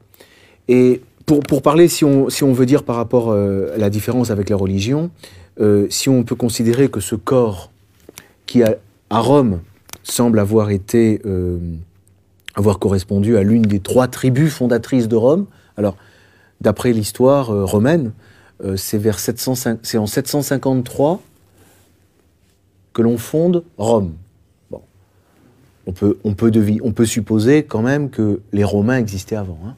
Et 0.67 1.01
pour, 1.25 1.41
pour 1.41 1.61
parler, 1.61 1.87
si 1.87 2.03
on, 2.03 2.29
si 2.29 2.43
on 2.43 2.53
veut 2.53 2.65
dire 2.65 2.83
par 2.83 2.95
rapport 2.95 3.31
à 3.33 3.77
la 3.77 3.89
différence 3.89 4.31
avec 4.31 4.49
la 4.49 4.55
religion, 4.55 5.11
si 5.89 6.09
on 6.09 6.23
peut 6.23 6.35
considérer 6.35 6.89
que 6.89 6.99
ce 6.99 7.15
corps 7.15 7.71
qui 8.47 8.63
à 8.63 9.19
Rome 9.19 9.61
semble 10.03 10.39
avoir 10.39 10.71
été 10.71 11.21
avoir 12.55 12.79
correspondu 12.79 13.37
à 13.37 13.43
l'une 13.43 13.63
des 13.63 13.79
trois 13.79 14.07
tribus 14.07 14.53
fondatrices 14.53 15.07
de 15.07 15.15
Rome. 15.15 15.45
Alors, 15.77 15.95
d'après 16.59 16.93
l'histoire 16.93 17.51
euh, 17.51 17.65
romaine, 17.65 18.11
euh, 18.63 18.75
c'est 18.77 18.97
vers 18.97 19.19
705 19.19 19.79
c'est 19.83 19.97
en 19.97 20.07
753 20.07 21.21
que 22.93 23.01
l'on 23.01 23.17
fonde 23.17 23.63
Rome. 23.77 24.13
Bon, 24.69 24.81
on 26.23 26.33
peut 26.33 27.05
supposer 27.05 27.63
quand 27.63 27.81
même 27.81 28.09
que 28.09 28.41
les 28.51 28.63
Romains 28.63 28.97
existaient 28.97 29.37
avant. 29.37 29.57
hein. 29.65 29.75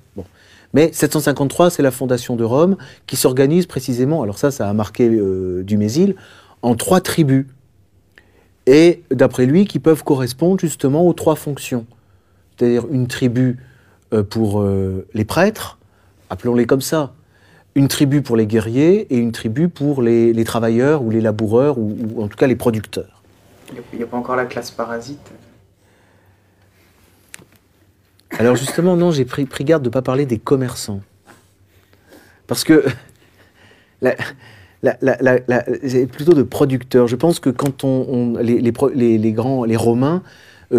Mais 0.74 0.92
753, 0.92 1.70
c'est 1.70 1.84
la 1.84 1.92
fondation 1.92 2.36
de 2.36 2.44
Rome 2.44 2.78
qui 3.06 3.16
s'organise 3.16 3.68
précisément, 3.68 4.24
alors 4.24 4.40
ça, 4.40 4.50
ça 4.50 4.68
a 4.68 4.74
marqué 4.74 5.08
euh, 5.08 5.64
Dumézil, 5.64 6.16
en 6.64 6.76
trois 6.76 7.00
tribus. 7.00 7.46
Et 8.66 9.04
d'après 9.12 9.46
lui, 9.46 9.66
qui 9.66 9.78
peuvent 9.80 10.04
correspondre 10.04 10.60
justement 10.60 11.06
aux 11.08 11.14
trois 11.14 11.36
fonctions. 11.36 11.86
C'est-à-dire 12.58 12.86
une 12.92 13.08
tribu 13.08 13.58
euh, 14.14 14.24
pour 14.24 14.62
euh, 14.62 15.06
les 15.14 15.26
prêtres, 15.26 15.78
appelons-les 16.30 16.66
comme 16.66 16.82
ça, 16.82 17.14
une 17.76 17.88
tribu 17.88 18.22
pour 18.22 18.38
les 18.38 18.46
guerriers 18.46 19.14
et 19.14 19.18
une 19.18 19.32
tribu 19.32 19.70
pour 19.70 20.02
les, 20.02 20.34
les 20.34 20.44
travailleurs 20.44 21.02
ou 21.02 21.10
les 21.10 21.22
laboureurs 21.22 21.78
ou, 21.78 21.98
ou 22.16 22.22
en 22.24 22.28
tout 22.28 22.38
cas 22.38 22.48
les 22.48 22.56
producteurs. 22.56 23.24
Il 23.92 23.98
n'y 23.98 24.04
a, 24.04 24.08
pas 24.08 24.18
encore 24.18 24.36
la 24.36 24.46
classe 24.46 24.70
parasite. 24.70 25.32
Alors 28.38 28.56
justement, 28.56 28.96
non, 28.96 29.12
j'ai 29.12 29.26
pris, 29.26 29.46
pris 29.46 29.64
garde 29.64 29.84
de 29.84 29.90
ne 29.90 29.94
pas 29.94 30.02
parler 30.02 30.26
des 30.26 30.38
commerçants. 30.38 31.02
Parce 32.46 32.64
que 32.64 32.86
la- 34.02 34.16
la- 34.82 34.98
la- 35.48 35.64
plutôt 36.08 36.34
de 36.34 36.44
producteurs. 36.44 37.08
Je 37.08 37.16
pense 37.16 37.40
que 37.40 37.50
quand 37.50 37.84
on, 37.84 38.06
on- 38.10 38.38
les, 38.38 39.32
grands, 39.32 39.64
les 39.64 39.76
Romains 39.78 40.22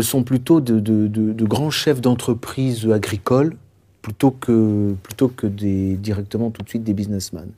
sont 0.02 0.22
plutôt 0.22 0.60
de, 0.60 1.44
grands 1.44 1.70
chefs 1.70 2.00
d'entreprise 2.00 2.88
agricoles 2.90 3.56
plutôt 4.02 4.30
que, 4.30 4.94
plutôt 5.02 5.28
que 5.28 5.46
directement 5.46 6.50
tout 6.50 6.62
de 6.62 6.68
suite 6.68 6.84
des 6.84 6.92
businessmen. 6.92 7.48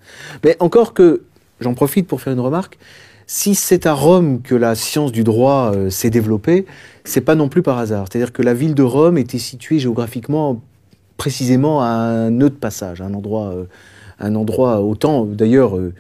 Mais 0.45 0.57
encore 0.61 0.95
que, 0.95 1.23
j'en 1.61 1.75
profite 1.75 2.07
pour 2.07 2.21
faire 2.21 2.33
une 2.33 2.41
remarque, 2.41 2.79
si 3.27 3.57
c'est 3.57 3.87
à 3.87 3.93
Rome 3.93 4.41
que 4.41 4.55
la 4.55 4.77
science 4.77 5.11
du 5.11 5.25
droit 5.25 5.73
euh, 5.75 5.91
s'est 5.91 6.11
développée, 6.11 6.65
c'est 7.03 7.21
pas 7.21 7.35
non 7.35 7.49
plus 7.49 7.63
par 7.63 7.79
hasard. 7.79 8.07
C'est-à-dire 8.09 8.33
que 8.33 8.43
la 8.43 8.55
ville 8.55 8.75
de 8.75 8.85
Rome 8.85 9.19
était 9.19 9.41
située 9.41 9.81
géographiquement 9.81 10.63
précisément 11.17 11.83
à 11.83 11.87
un 11.87 12.31
nœud 12.31 12.51
de 12.51 12.55
passage, 12.55 13.01
un 13.01 13.15
endroit, 13.15 13.49
euh, 13.49 13.65
un 14.21 14.37
endroit 14.37 14.81
autant 14.81 15.25
d'ailleurs, 15.25 15.77
euh, 15.77 15.93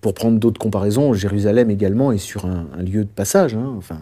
pour 0.00 0.14
prendre 0.14 0.38
d'autres 0.38 0.58
comparaisons, 0.58 1.12
Jérusalem 1.12 1.70
également 1.70 2.10
est 2.10 2.18
sur 2.18 2.46
un, 2.46 2.66
un 2.76 2.82
lieu 2.82 3.04
de 3.04 3.10
passage. 3.10 3.54
hein, 3.54 3.74
enfin, 3.76 3.98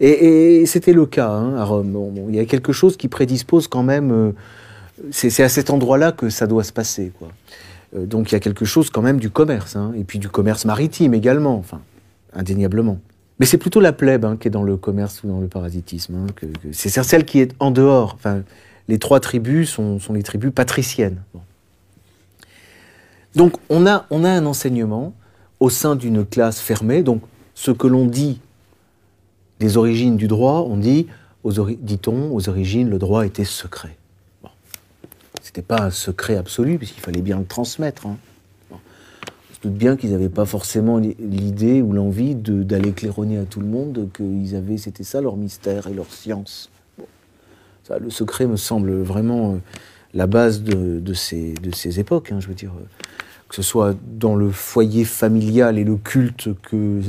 et, 0.00 0.66
c'était 0.66 0.92
le 0.92 1.06
cas 1.06 1.30
hein, 1.30 1.56
à 1.56 1.64
Rome. 1.64 2.26
Il 2.28 2.34
y 2.34 2.40
a 2.40 2.44
quelque 2.44 2.72
chose 2.72 2.96
qui 2.96 3.08
prédispose 3.08 3.68
quand 3.68 3.82
même. 3.82 4.10
euh, 4.12 4.32
c'est 5.10 5.42
à 5.42 5.48
cet 5.48 5.70
endroit-là 5.70 6.12
que 6.12 6.30
ça 6.30 6.46
doit 6.46 6.64
se 6.64 6.72
passer. 6.72 7.12
Euh, 7.94 8.06
donc 8.06 8.30
il 8.30 8.34
y 8.34 8.36
a 8.36 8.40
quelque 8.40 8.64
chose 8.64 8.90
quand 8.90 9.02
même 9.02 9.18
du 9.18 9.30
commerce, 9.30 9.76
hein, 9.76 9.92
et 9.96 10.04
puis 10.04 10.18
du 10.18 10.28
commerce 10.28 10.64
maritime 10.64 11.14
également, 11.14 11.64
indéniablement. 12.32 12.98
Mais 13.38 13.46
c'est 13.46 13.58
plutôt 13.58 13.80
la 13.80 13.92
plèbe 13.92 14.24
hein, 14.24 14.36
qui 14.40 14.48
est 14.48 14.50
dans 14.50 14.62
le 14.62 14.76
commerce 14.76 15.22
ou 15.22 15.28
dans 15.28 15.40
le 15.40 15.46
parasitisme. 15.46 16.26
C'est 16.72 16.88
celle 16.88 17.24
qui 17.24 17.40
est 17.40 17.54
en 17.58 17.70
dehors. 17.70 18.18
Les 18.88 18.98
trois 18.98 19.20
tribus 19.20 19.70
sont, 19.70 19.98
les 20.14 20.22
tribus 20.22 20.52
patriciennes. 20.54 21.20
Donc 23.34 23.54
on 23.68 23.84
a 23.86 24.06
un 24.10 24.46
enseignement 24.46 25.12
au 25.60 25.68
sein 25.68 25.96
d'une 25.96 26.24
classe 26.24 26.60
fermée. 26.60 27.02
Donc 27.02 27.20
ce 27.54 27.70
que 27.70 27.86
l'on 27.86 28.06
dit 28.06 28.40
des 29.60 29.76
origines 29.76 30.16
du 30.16 30.28
droit, 30.28 30.66
on 30.68 30.76
dit, 30.76 31.06
dit-on, 31.80 32.34
aux 32.34 32.48
origines, 32.48 32.90
le 32.90 32.98
droit 32.98 33.24
était 33.24 33.44
secret. 33.44 33.96
Bon. 34.42 34.50
Ce 35.42 35.48
n'était 35.48 35.62
pas 35.62 35.82
un 35.82 35.90
secret 35.90 36.36
absolu, 36.36 36.78
puisqu'il 36.78 37.00
fallait 37.00 37.22
bien 37.22 37.38
le 37.38 37.46
transmettre. 37.46 38.06
Hein. 38.06 38.16
On 38.72 39.54
se 39.54 39.60
doute 39.62 39.74
bien 39.74 39.96
qu'ils 39.96 40.10
n'avaient 40.10 40.28
pas 40.28 40.44
forcément 40.44 40.98
l'idée 40.98 41.80
ou 41.80 41.92
l'envie 41.92 42.34
d'aller 42.34 42.92
claironner 42.92 43.38
à 43.38 43.44
tout 43.44 43.60
le 43.60 43.66
monde 43.66 44.08
qu'ils 44.14 44.54
avaient, 44.54 44.76
c'était 44.76 45.04
ça 45.04 45.20
leur 45.20 45.36
mystère 45.36 45.86
et 45.86 45.94
leur 45.94 46.12
science. 46.12 46.70
Ça, 47.84 47.98
le 47.98 48.10
secret 48.10 48.46
me 48.46 48.56
semble 48.56 49.00
vraiment 49.02 49.54
euh, 49.54 49.58
la 50.12 50.26
base 50.26 50.62
de, 50.62 51.14
ces, 51.14 51.54
époques, 52.00 52.32
hein, 52.32 52.40
je 52.40 52.48
veux 52.48 52.54
dire. 52.54 52.72
Que 53.48 53.54
ce 53.54 53.62
soit 53.62 53.94
dans 54.18 54.34
le 54.34 54.50
foyer 54.50 55.04
familial 55.04 55.78
et 55.78 55.84
le 55.84 55.96
culte 55.96 56.48
que 56.62 57.00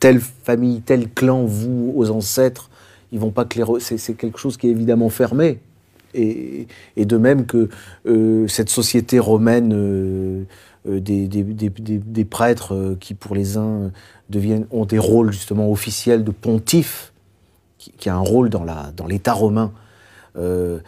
telle 0.00 0.20
famille, 0.20 0.80
tel 0.82 1.10
clan 1.10 1.44
vous 1.44 1.92
aux 1.96 2.10
ancêtres, 2.10 2.70
ils 3.12 3.18
vont 3.18 3.30
pas 3.30 3.44
clairer. 3.44 3.80
C'est 3.80 4.14
quelque 4.14 4.38
chose 4.38 4.56
qui 4.56 4.68
est 4.68 4.70
évidemment 4.70 5.08
fermé. 5.08 5.60
Et, 6.14 6.66
de 6.96 7.16
même 7.16 7.46
que 7.46 7.68
euh, 8.06 8.48
cette 8.48 8.70
société 8.70 9.18
romaine 9.18 9.72
euh, 9.74 10.44
euh, 10.88 11.00
des, 11.00 12.24
prêtres 12.24 12.96
qui, 12.98 13.14
pour 13.14 13.34
les 13.34 13.56
uns, 13.56 13.92
deviennent, 14.30 14.66
ont 14.70 14.86
des 14.86 14.98
rôles 14.98 15.32
justement 15.32 15.70
officiels 15.70 16.24
de 16.24 16.30
pontife, 16.30 17.12
qui, 17.78 18.08
a 18.08 18.14
un 18.14 18.20
rôle 18.20 18.48
dans 18.48 19.06
l'État 19.06 19.32
romain, 19.32 19.72
il 20.36 20.80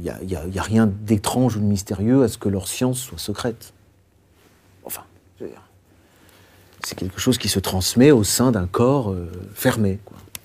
n'y 0.00 0.08
a, 0.08 0.18
a, 0.18 0.62
rien 0.62 0.86
d'étrange 0.86 1.56
ou 1.56 1.60
de 1.60 1.64
mystérieux 1.64 2.22
à 2.22 2.28
ce 2.28 2.38
que 2.38 2.48
leur 2.48 2.68
science 2.68 3.00
soit 3.00 3.18
secrète. 3.18 3.72
Enfin, 4.84 5.02
je 5.38 5.44
veux 5.44 5.50
dire 5.50 5.62
c'est 6.86 6.96
quelque 6.96 7.20
chose 7.20 7.38
qui 7.38 7.48
se 7.48 7.58
transmet 7.58 8.10
au 8.10 8.24
sein 8.24 8.52
d'un 8.52 8.66
corps 8.66 9.10
euh, 9.10 9.30
fermé. 9.54 9.98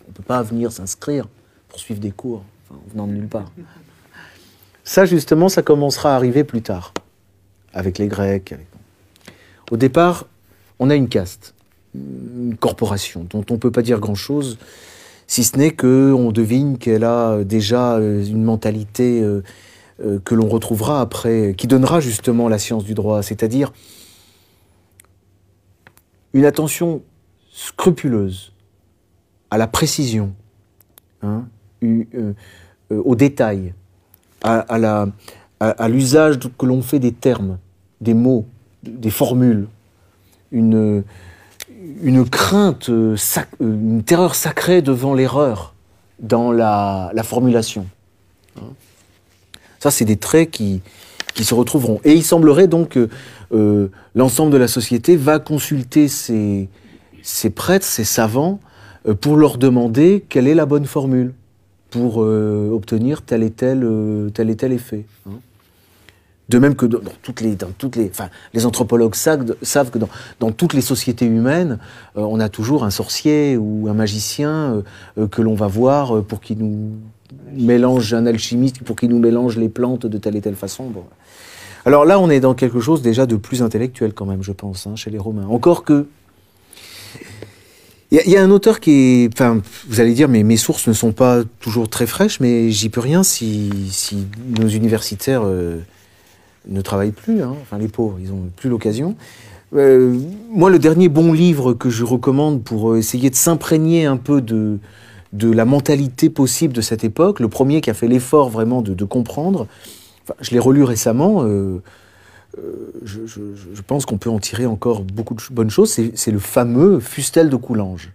On 0.06 0.10
ne 0.10 0.14
peut 0.14 0.24
pas 0.24 0.42
venir 0.44 0.72
s'inscrire 0.72 1.28
pour 1.70 1.80
suivre 1.80 2.00
des 2.00 2.12
cours, 2.12 2.44
en 2.72 2.76
venant 2.92 3.08
de 3.08 3.14
nulle 3.14 3.28
part. 3.28 3.52
Ça, 4.84 5.06
justement, 5.06 5.50
ça 5.50 5.62
commencera 5.62 6.14
à 6.14 6.16
arriver 6.16 6.44
plus 6.44 6.62
tard, 6.62 6.94
avec 7.74 7.98
les 7.98 8.08
Grecs. 8.08 8.56
Au 9.72 9.78
départ, 9.78 10.26
on 10.80 10.90
a 10.90 10.96
une 10.96 11.10
caste, 11.10 11.54
une 11.94 12.56
corporation, 12.58 13.26
dont 13.30 13.44
on 13.50 13.54
ne 13.54 13.60
peut 13.60 13.72
pas 13.72 13.82
dire 13.82 14.00
grand-chose, 14.00 14.58
si 15.26 15.44
ce 15.44 15.58
n'est 15.58 15.72
qu'on 15.76 16.32
devine 16.32 16.78
qu'elle 16.78 17.04
a 17.04 17.44
déjà 17.44 17.96
euh, 17.96 18.24
une 18.24 18.44
mentalité 18.44 19.22
euh, 19.22 19.42
que 20.24 20.36
l'on 20.36 20.48
retrouvera 20.48 21.02
après, 21.02 21.54
qui 21.58 21.68
donnera 21.68 22.00
justement 22.00 22.48
la 22.48 22.60
science 22.60 22.86
du 22.86 22.94
droit, 22.94 23.24
c'est-à-dire 23.24 23.74
une 26.38 26.46
attention 26.46 27.02
scrupuleuse 27.52 28.54
à 29.50 29.58
la 29.58 29.66
précision, 29.66 30.34
hein, 31.24 31.46
euh, 31.84 32.04
euh, 32.14 32.34
au 32.92 33.16
détail, 33.16 33.74
à, 34.44 35.88
l'usage 35.90 36.38
que 36.60 36.66
l'on 36.68 36.84
fait 36.84 37.00
des 37.00 37.12
termes, 37.12 37.58
des 38.02 38.14
mots, 38.14 38.46
des 38.84 39.10
formules, 39.10 39.68
une, 40.52 41.04
crainte, 42.30 42.90
une 43.60 44.04
terreur 44.06 44.36
sacrée 44.36 44.84
devant 44.84 45.16
l'erreur 45.16 45.74
dans 46.20 46.52
la, 46.52 47.12
formulation. 47.24 47.88
Ça, 49.80 49.90
c'est 49.90 50.06
des 50.06 50.18
traits 50.18 50.52
qui, 50.52 50.84
se 51.36 51.56
retrouveront. 51.56 52.00
Et 52.04 52.14
il 52.14 52.24
semblerait 52.24 52.68
donc 52.68 52.98
euh, 53.54 53.88
l'ensemble 54.16 54.52
de 54.52 54.58
la 54.58 54.68
société 54.68 55.16
va 55.16 55.40
consulter 55.40 56.08
ces, 56.08 56.70
prêtres, 57.56 57.86
ces 57.86 58.04
savants, 58.04 58.60
euh, 59.08 59.14
pour 59.14 59.38
leur 59.38 59.58
demander 59.58 60.26
quelle 60.28 60.48
est 60.48 60.56
la 60.56 60.66
bonne 60.66 60.86
formule 60.86 61.34
pour 61.90 62.24
euh, 62.24 62.70
obtenir 62.72 63.22
tel 63.22 63.44
et 63.44 63.52
tel, 63.52 63.88
tel 64.34 64.50
et 64.50 64.56
tel 64.56 64.74
effet. 64.74 65.06
Hein. 65.28 65.40
De 66.50 66.60
même 66.60 66.76
que 66.76 66.86
dans, 66.86 67.00
toutes 67.22 67.42
les, 67.42 67.56
dans 67.56 67.72
toutes 67.78 67.98
les, 67.98 68.10
enfin, 68.10 68.30
les 68.54 68.66
anthropologues 68.66 69.16
savent, 69.16 69.56
savent 69.62 69.90
que 69.90 69.98
dans, 69.98 70.08
dans, 70.40 70.52
toutes 70.52 70.74
les 70.74 70.82
sociétés 70.82 71.26
humaines, 71.26 71.78
on 72.16 72.40
a 72.40 72.48
toujours 72.48 72.86
un 72.86 72.90
sorcier 72.90 73.58
ou 73.58 73.90
un 73.90 73.94
magicien 73.94 74.82
que 75.30 75.42
l'on 75.42 75.56
va 75.56 75.68
voir 75.68 76.24
pour 76.24 76.40
qu'il 76.40 76.60
nous 76.60 76.94
mélange, 77.52 78.14
un 78.14 78.26
alchimiste 78.26 78.82
pour 78.84 78.96
qu'il 78.96 79.10
nous 79.10 79.20
mélange 79.20 79.58
les 79.58 79.68
plantes 79.68 80.06
de 80.06 80.18
telle 80.18 80.38
et 80.38 80.42
telle 80.42 80.56
façon. 80.56 80.92
Alors 81.88 82.04
là, 82.04 82.20
on 82.20 82.30
est 82.30 82.42
dans 82.42 82.54
quelque 82.54 82.82
chose 82.82 83.02
déjà 83.02 83.26
de 83.26 83.38
plus 83.38 83.64
intellectuel 83.64 84.12
quand 84.14 84.26
même, 84.26 84.44
je 84.44 84.52
pense, 84.52 84.88
hein, 84.88 84.98
chez 84.98 85.10
les 85.10 85.18
Romains. 85.18 85.48
Encore 85.48 85.86
que... 85.86 86.06
Il 88.12 88.20
y, 88.26 88.36
a 88.36 88.44
un 88.44 88.52
auteur 88.52 88.82
qui 88.82 88.92
est... 88.92 89.30
Enfin, 89.34 89.62
vous 89.88 90.02
allez 90.02 90.14
dire, 90.14 90.28
mais 90.28 90.44
mes 90.44 90.58
sources 90.58 90.86
ne 90.90 90.92
sont 90.92 91.14
pas 91.14 91.44
toujours 91.62 91.88
très 91.88 92.06
fraîches, 92.06 92.42
mais 92.42 92.72
j'y 92.72 92.90
peux 92.90 93.00
rien 93.00 93.24
si, 93.24 93.72
nos 94.60 94.68
universitaires 94.68 95.44
euh, 95.46 95.80
ne 96.68 96.82
travaillent 96.82 97.12
plus. 97.12 97.42
Hein. 97.42 97.56
Enfin, 97.62 97.78
les 97.78 97.88
pauvres, 97.88 98.18
ils 98.20 98.32
n'ont 98.32 98.50
plus 98.58 98.70
l'occasion. 98.70 99.16
Euh, 99.74 100.14
moi, 100.50 100.70
le 100.70 100.80
dernier 100.80 101.08
bon 101.08 101.32
livre 101.32 101.72
que 101.72 101.90
je 101.90 102.04
recommande 102.04 102.66
pour 102.66 102.92
euh, 102.92 102.98
essayer 102.98 103.30
de 103.30 103.36
s'imprégner 103.36 104.06
un 104.06 104.18
peu 104.18 104.42
de 104.42 104.80
la 105.42 105.64
mentalité 105.64 106.30
possible 106.30 106.74
de 106.74 106.82
cette 106.82 107.06
époque, 107.06 107.40
le 107.40 107.48
premier 107.48 107.80
qui 107.80 107.90
a 107.90 107.94
fait 107.94 108.10
l'effort 108.10 108.50
vraiment 108.50 108.82
de 108.82 109.06
comprendre, 109.06 109.68
je 110.40 110.52
l'ai 110.52 110.60
relu 110.60 110.84
récemment. 110.84 111.44
Euh, 111.44 111.82
euh, 112.58 112.92
je, 113.04 113.82
pense 113.82 114.06
qu'on 114.06 114.18
peut 114.18 114.30
en 114.30 114.40
tirer 114.40 114.66
encore 114.66 115.04
beaucoup 115.04 115.36
de 115.36 115.42
bonnes 115.52 115.70
choses. 115.70 115.92
C'est 115.92 116.32
le 116.32 116.40
fameux 116.40 117.00
Fustel 117.00 117.50
de 117.50 117.56
Coulanges. 117.56 118.12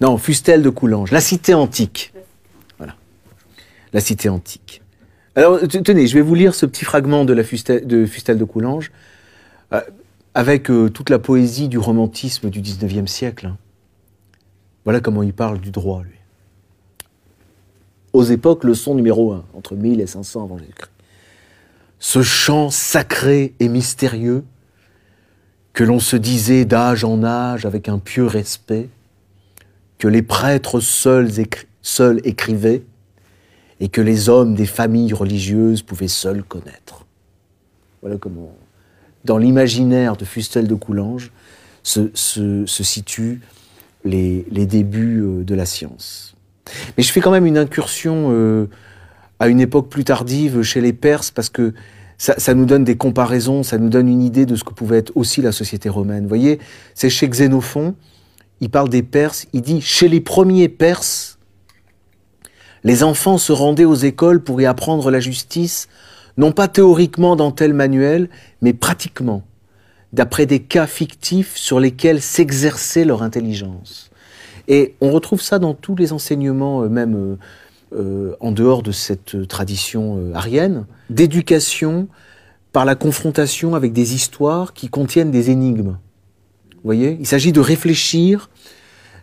Non, 0.00 0.18
Fustel 0.18 0.62
de 0.62 0.70
Coulanges, 0.70 1.10
la 1.10 1.20
cité 1.20 1.54
antique. 1.54 2.12
Voilà. 2.78 2.94
La 3.92 4.00
cité 4.00 4.28
antique. 4.28 4.82
Alors, 5.34 5.60
tenez, 5.60 6.06
je 6.06 6.14
vais 6.14 6.20
vous 6.20 6.34
lire 6.34 6.54
ce 6.54 6.66
petit 6.66 6.84
fragment 6.84 7.24
de, 7.24 7.32
la 7.32 7.42
Fustel, 7.42 7.86
de 7.86 8.44
Coulanges, 8.44 8.92
euh, 9.72 9.80
avec 10.34 10.64
toute 10.64 11.08
la 11.08 11.18
poésie 11.18 11.68
du 11.68 11.78
romantisme 11.78 12.50
du 12.50 12.60
19e 12.60 13.06
siècle. 13.06 13.46
Hein. 13.46 13.56
Voilà 14.84 15.00
comment 15.00 15.22
il 15.22 15.32
parle 15.32 15.58
du 15.60 15.70
droit, 15.70 16.02
lui. 16.02 16.18
Aux 18.12 18.24
époques, 18.24 18.64
leçon 18.64 18.94
numéro 18.94 19.32
1, 19.32 19.44
entre 19.54 19.74
1000 19.74 20.00
et 20.00 20.06
500 20.06 20.44
avant 20.44 20.58
Jésus-Christ 20.58 20.91
ce 22.02 22.20
chant 22.20 22.68
sacré 22.68 23.54
et 23.60 23.68
mystérieux 23.68 24.44
que 25.72 25.84
l'on 25.84 26.00
se 26.00 26.16
disait 26.16 26.64
d'âge 26.64 27.04
en 27.04 27.22
âge 27.22 27.64
avec 27.64 27.88
un 27.88 28.00
pieux 28.00 28.26
respect, 28.26 28.88
que 29.98 30.08
les 30.08 30.22
prêtres 30.22 30.80
seuls, 30.80 31.30
écrivaient 32.24 32.82
et 33.78 33.88
que 33.88 34.00
les 34.00 34.28
hommes 34.28 34.56
des 34.56 34.66
familles 34.66 35.12
religieuses 35.12 35.82
pouvaient 35.82 36.08
seuls 36.08 36.42
connaître. 36.42 37.06
Voilà 38.00 38.16
comment, 38.16 38.52
dans 39.24 39.38
l'imaginaire 39.38 40.16
de 40.16 40.24
Fustel 40.24 40.66
de 40.66 40.74
Coulanges, 40.74 41.30
se, 41.84 42.10
situent 42.66 43.42
les, 44.04 44.42
débuts 44.66 45.20
euh, 45.20 45.44
de 45.44 45.54
la 45.54 45.66
science. 45.66 46.34
Mais 46.96 47.04
je 47.04 47.12
fais 47.12 47.20
quand 47.20 47.30
même 47.30 47.46
une 47.46 47.58
incursion 47.58 48.30
euh, 48.32 48.66
à 49.42 49.48
une 49.48 49.58
époque 49.58 49.88
plus 49.88 50.04
tardive 50.04 50.62
chez 50.62 50.80
les 50.80 50.92
Perses, 50.92 51.32
parce 51.32 51.50
que 51.50 51.74
ça, 52.16 52.54
nous 52.54 52.64
donne 52.64 52.84
des 52.84 52.96
comparaisons, 52.96 53.64
ça 53.64 53.76
nous 53.76 53.88
donne 53.88 54.06
une 54.06 54.22
idée 54.22 54.46
de 54.46 54.54
ce 54.54 54.62
que 54.62 54.72
pouvait 54.72 54.98
être 54.98 55.10
aussi 55.16 55.42
la 55.42 55.50
société 55.50 55.88
romaine. 55.88 56.22
Vous 56.22 56.28
voyez, 56.28 56.60
c'est 56.94 57.10
chez 57.10 57.28
Xénophon, 57.28 57.96
il 58.60 58.70
parle 58.70 58.88
des 58.88 59.02
Perses, 59.02 59.48
il 59.52 59.62
dit, 59.62 59.80
chez 59.80 60.06
les 60.06 60.20
premiers 60.20 60.68
Perses, 60.68 61.40
les 62.84 63.02
enfants 63.02 63.36
se 63.36 63.50
rendaient 63.50 63.84
aux 63.84 63.96
écoles 63.96 64.44
pour 64.44 64.60
y 64.60 64.66
apprendre 64.66 65.10
la 65.10 65.18
justice, 65.18 65.88
non 66.36 66.52
pas 66.52 66.68
théoriquement 66.68 67.34
dans 67.34 67.50
tel 67.50 67.74
manuel, 67.74 68.28
mais 68.60 68.72
pratiquement, 68.72 69.42
d'après 70.12 70.46
des 70.46 70.60
cas 70.60 70.86
fictifs 70.86 71.56
sur 71.56 71.80
lesquels 71.80 72.22
s'exerçait 72.22 73.04
leur 73.04 73.24
intelligence. 73.24 74.12
Et 74.68 74.94
on 75.00 75.10
retrouve 75.10 75.42
ça 75.42 75.58
dans 75.58 75.74
tous 75.74 75.96
les 75.96 76.12
enseignements, 76.12 76.84
euh, 76.84 76.88
même 76.88 77.38
euh, 77.94 78.36
en 78.40 78.52
dehors 78.52 78.82
de 78.82 78.92
cette 78.92 79.46
tradition 79.48 80.16
euh, 80.16 80.34
arienne, 80.34 80.86
d'éducation 81.10 82.08
par 82.72 82.84
la 82.84 82.94
confrontation 82.94 83.74
avec 83.74 83.92
des 83.92 84.14
histoires 84.14 84.72
qui 84.72 84.88
contiennent 84.88 85.30
des 85.30 85.50
énigmes. 85.50 85.98
Vous 86.76 86.84
voyez? 86.84 87.18
Il 87.20 87.26
s'agit 87.26 87.52
de 87.52 87.60
réfléchir 87.60 88.48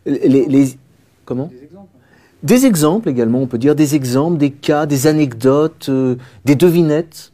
les, 0.05 0.77
comment? 1.25 1.47
Des 1.47 1.63
exemples. 1.63 1.89
des 2.43 2.65
exemples. 2.65 3.09
également, 3.09 3.41
on 3.41 3.47
peut 3.47 3.57
dire 3.57 3.75
des 3.75 3.95
exemples, 3.95 4.37
des 4.37 4.51
cas, 4.51 4.85
des 4.85 5.07
anecdotes, 5.07 5.87
euh, 5.89 6.15
des 6.45 6.55
devinettes 6.55 7.33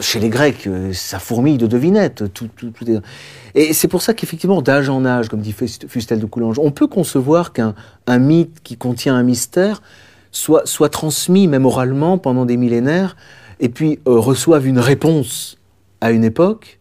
chez 0.00 0.20
les 0.20 0.30
Grecs, 0.30 0.66
ça 0.94 1.18
fourmille 1.18 1.58
de 1.58 1.66
devinettes. 1.66 2.24
Et 3.54 3.74
c'est 3.74 3.88
pour 3.88 4.00
ça 4.00 4.14
qu'effectivement, 4.14 4.62
d'âge 4.62 4.88
en 4.88 5.04
âge, 5.04 5.28
comme 5.28 5.42
dit 5.42 5.52
Fustel 5.52 6.18
de 6.18 6.24
Coulanges, 6.24 6.58
on 6.58 6.70
peut 6.70 6.86
concevoir 6.86 7.52
qu'un 7.52 7.74
mythe 8.08 8.62
qui 8.62 8.78
contient 8.78 9.14
un 9.14 9.22
mystère 9.22 9.82
soit, 10.36 10.66
soit 10.66 10.90
transmis, 10.90 11.48
même 11.48 11.64
oralement, 11.64 12.18
pendant 12.18 12.44
des 12.44 12.56
millénaires, 12.56 13.16
et 13.58 13.70
puis 13.70 14.00
euh, 14.06 14.18
reçoive 14.18 14.66
une 14.66 14.78
réponse 14.78 15.56
à 16.00 16.10
une 16.10 16.24
époque, 16.24 16.78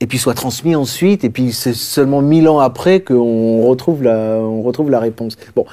et 0.00 0.06
puis 0.06 0.18
soit 0.18 0.34
transmis 0.34 0.76
ensuite, 0.76 1.24
et 1.24 1.30
puis 1.30 1.52
c'est 1.52 1.74
seulement 1.74 2.20
mille 2.20 2.48
ans 2.48 2.58
après 2.58 3.00
qu'on 3.00 3.62
retrouve 3.62 4.02
la, 4.02 4.38
retrouve 4.38 4.90
la 4.90 5.00
réponse. 5.00 5.36
Bon, 5.56 5.64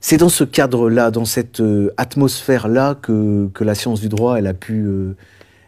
c'est 0.00 0.16
dans 0.16 0.28
ce 0.28 0.42
cadre-là, 0.42 1.12
dans 1.12 1.24
cette 1.24 1.60
euh, 1.60 1.92
atmosphère-là 1.96 2.96
que, 3.00 3.48
que, 3.54 3.62
la 3.62 3.76
science 3.76 4.00
du 4.00 4.08
droit, 4.08 4.36
elle 4.36 4.48
a 4.48 4.54
pu, 4.54 4.84
euh, 4.84 5.14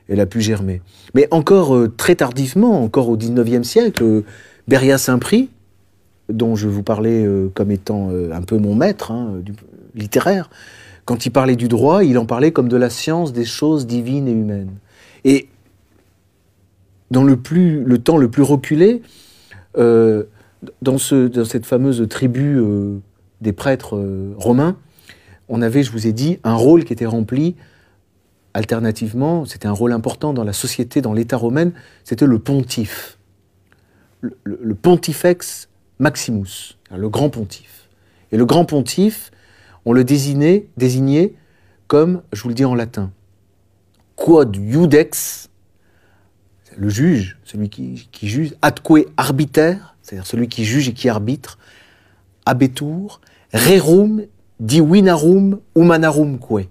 elle 0.09 0.21
a 0.21 0.27
pu 0.27 0.41
germer. 0.41 0.83
Mais 1.15 1.29
encore 1.31 1.75
euh, 1.75 1.89
très 1.97 2.17
tardivement, 2.17 2.83
encore 2.83 3.09
au 3.09 3.17
XIXe 3.17 3.67
siècle, 3.67 4.25
Beria 4.67 4.99
Saint-Prix, 4.99 5.51
dont 6.29 6.57
je 6.57 6.67
vous 6.67 6.83
parlais 6.83 7.25
comme 7.55 7.71
étant 7.71 8.11
un 8.11 8.43
peu 8.43 8.59
mon 8.59 8.75
maître 8.75 9.13
hein, 9.13 9.35
littéraire, 9.97 10.51
quand 11.05 11.27
il 11.27 11.31
parlait 11.31 11.57
du 11.57 11.69
droit, 11.69 12.05
il 12.05 12.19
en 12.19 12.27
parlait 12.27 12.53
comme 12.53 12.69
de 12.69 12.77
la 12.77 12.91
science 12.91 13.33
des 13.33 13.45
choses 13.45 13.87
divines 13.87 14.29
et 14.29 14.33
humaines. 14.33 14.77
Et 15.25 15.49
dans 17.11 17.25
le, 17.25 17.37
plus, 17.37 17.85
le 17.85 17.99
temps 17.99 18.17
le 18.17 18.29
plus 18.29 18.43
reculé, 18.43 19.03
dans, 19.75 20.99
ce, 20.99 21.27
dans, 21.29 21.45
cette 21.45 21.67
fameuse 21.67 22.07
tribu 22.09 22.61
des 23.41 23.53
prêtres 23.53 23.97
euh, 23.97 24.35
romains, 24.37 24.77
on 25.49 25.63
avait, 25.63 25.83
je 25.83 25.93
vous 25.93 26.07
ai 26.07 26.13
dit, 26.13 26.39
un 26.45 26.55
rôle 26.55 26.85
qui 26.85 26.93
était 26.93 27.07
rempli 27.07 27.55
alternativement, 28.55 29.45
c'était 29.45 29.69
un 29.69 29.73
rôle 29.73 29.93
important 29.93 30.33
dans 30.33 30.45
la 30.45 30.55
société, 30.55 31.03
dans 31.03 31.13
l'État 31.13 31.37
romain, 31.37 31.73
c'était 32.05 32.27
le 32.27 32.39
pontife, 32.39 33.19
le, 34.23 34.75
pontifex 34.75 35.69
maximus, 35.99 36.79
hein, 36.91 36.97
le 36.97 37.09
grand 37.09 37.29
pontife. 37.29 37.89
Et 38.33 38.39
le 38.39 38.47
grand 38.47 38.65
pontife, 38.65 39.31
on 39.87 39.93
le 39.93 40.05
désignait, 40.05 40.67
désignait 40.77 41.33
comme, 41.87 42.23
je 42.33 42.43
vous 42.43 42.49
le 42.49 42.55
dis 42.55 42.65
en 42.65 42.75
latin, 42.75 43.13
quod 44.17 44.55
iudex, 44.55 45.49
le 46.77 46.89
juge, 46.89 47.39
celui 47.45 47.71
qui, 47.71 48.09
qui 48.13 48.29
juge, 48.29 48.55
atque 48.61 48.87
arbiter, 49.17 49.77
c'est-à-dire 50.03 50.27
celui 50.27 50.49
qui 50.49 50.65
juge 50.65 50.89
et 50.89 50.93
qui 50.93 51.09
arbitre, 51.09 51.59
abetur, 52.45 53.21
rerum 53.53 54.25
divinarum 54.61 55.61
humanarum 55.77 56.39
que. 56.39 56.69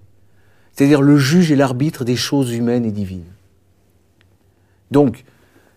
C'est-à-dire 0.72 1.00
le 1.00 1.16
juge 1.16 1.50
et 1.50 1.56
l'arbitre 1.56 2.04
des 2.04 2.16
choses 2.16 2.52
humaines 2.52 2.84
et 2.84 2.92
divines. 2.92 3.32
Donc, 4.90 5.24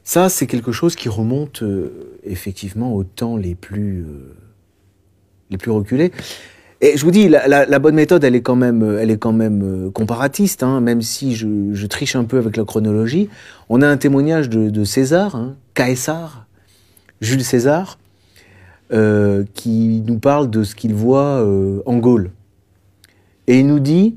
ça, 0.04 0.28
c'est 0.28 0.46
quelque 0.46 0.74
chose 0.74 0.96
qui 0.96 1.08
remonte 1.08 1.64
euh, 1.64 2.18
effectivement 2.24 2.94
aux 2.94 3.04
temps 3.06 3.38
les 3.38 3.56
plus, 3.56 4.02
euh, 4.02 4.36
les 5.50 5.58
plus 5.58 5.72
reculés. 5.72 6.12
Et 6.82 6.96
je 6.96 7.04
vous 7.04 7.12
dis, 7.12 7.28
la, 7.28 7.80
bonne 7.80 7.96
méthode, 7.96 8.24
elle 8.24 8.36
est 8.36 8.42
quand 8.42 8.56
même, 8.56 8.98
elle 9.00 9.12
est 9.12 9.18
quand 9.18 9.34
même 9.34 9.62
euh, 9.64 9.92
comparatiste, 9.92 10.64
hein, 10.64 10.80
même 10.80 11.02
si 11.02 11.36
je, 11.36 11.86
triche 11.88 12.16
un 12.16 12.24
peu 12.24 12.38
avec 12.38 12.56
la 12.56 12.64
chronologie. 12.64 13.30
On 13.68 13.82
a 13.82 13.88
un 13.88 13.98
témoignage 13.98 14.50
de, 14.50 14.84
César, 14.86 15.36
hein, 15.36 15.56
Caesar, 15.74 16.46
Jules 17.20 17.44
César, 17.44 17.98
euh, 18.92 19.44
qui 19.54 20.04
nous 20.08 20.18
parle 20.18 20.50
de 20.50 20.64
ce 20.64 20.74
qu'il 20.74 20.96
voit 20.96 21.44
euh, 21.44 21.84
en 21.86 21.98
Gaule. 21.98 22.32
Et 23.46 23.60
il 23.60 23.68
nous 23.68 23.80
dit, 23.80 24.16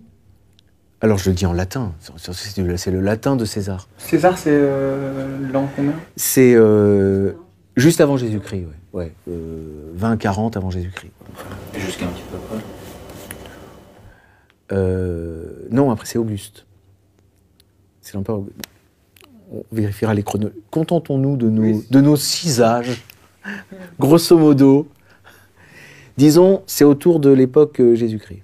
alors 1.03 1.19
je 1.19 1.29
le 1.29 1.35
dis 1.35 1.45
en 1.45 1.53
latin, 1.53 1.93
c'est 2.01 2.91
le 2.91 3.01
latin 3.01 3.37
de 3.37 3.45
César. 3.45 3.89
César, 3.99 4.39
c'est 4.39 4.51
euh, 4.51 5.37
l'an 5.53 5.69
combien? 5.77 5.93
C'est 6.17 6.55
juste 7.77 8.01
avant 8.01 8.17
Jésus-Christ, 8.17 8.67
ouais. 8.93 9.13
ouais 9.29 9.37
20-40 9.99 10.57
avant 10.57 10.71
Jésus-Christ. 10.71 11.13
Jusqu'à 11.79 12.07
un 12.07 12.09
petit 12.09 12.23
peu 12.31 12.37
après 12.37 12.59
Non, 15.71 15.91
après 15.91 16.07
c'est 16.07 16.19
Auguste. 16.19 16.65
C'est 18.01 18.15
l'empereur 18.15 18.39
Auguste. 18.39 18.57
On 19.53 19.65
vérifiera 19.71 20.15
les 20.15 20.23
chronologies. 20.23 20.57
Contentons-nous 20.71 21.37
de 21.37 21.51
nos, 21.51 21.83
de 21.91 22.01
nos 22.01 22.17
six 22.17 22.63
âges 22.63 23.03
grosso 23.99 24.39
modo. 24.39 24.87
Disons, 26.17 26.63
c'est 26.67 26.85
autour 26.85 27.21
de 27.21 27.31
l'époque 27.31 27.81
euh, 27.81 27.95
Jésus-Christ. 27.95 28.43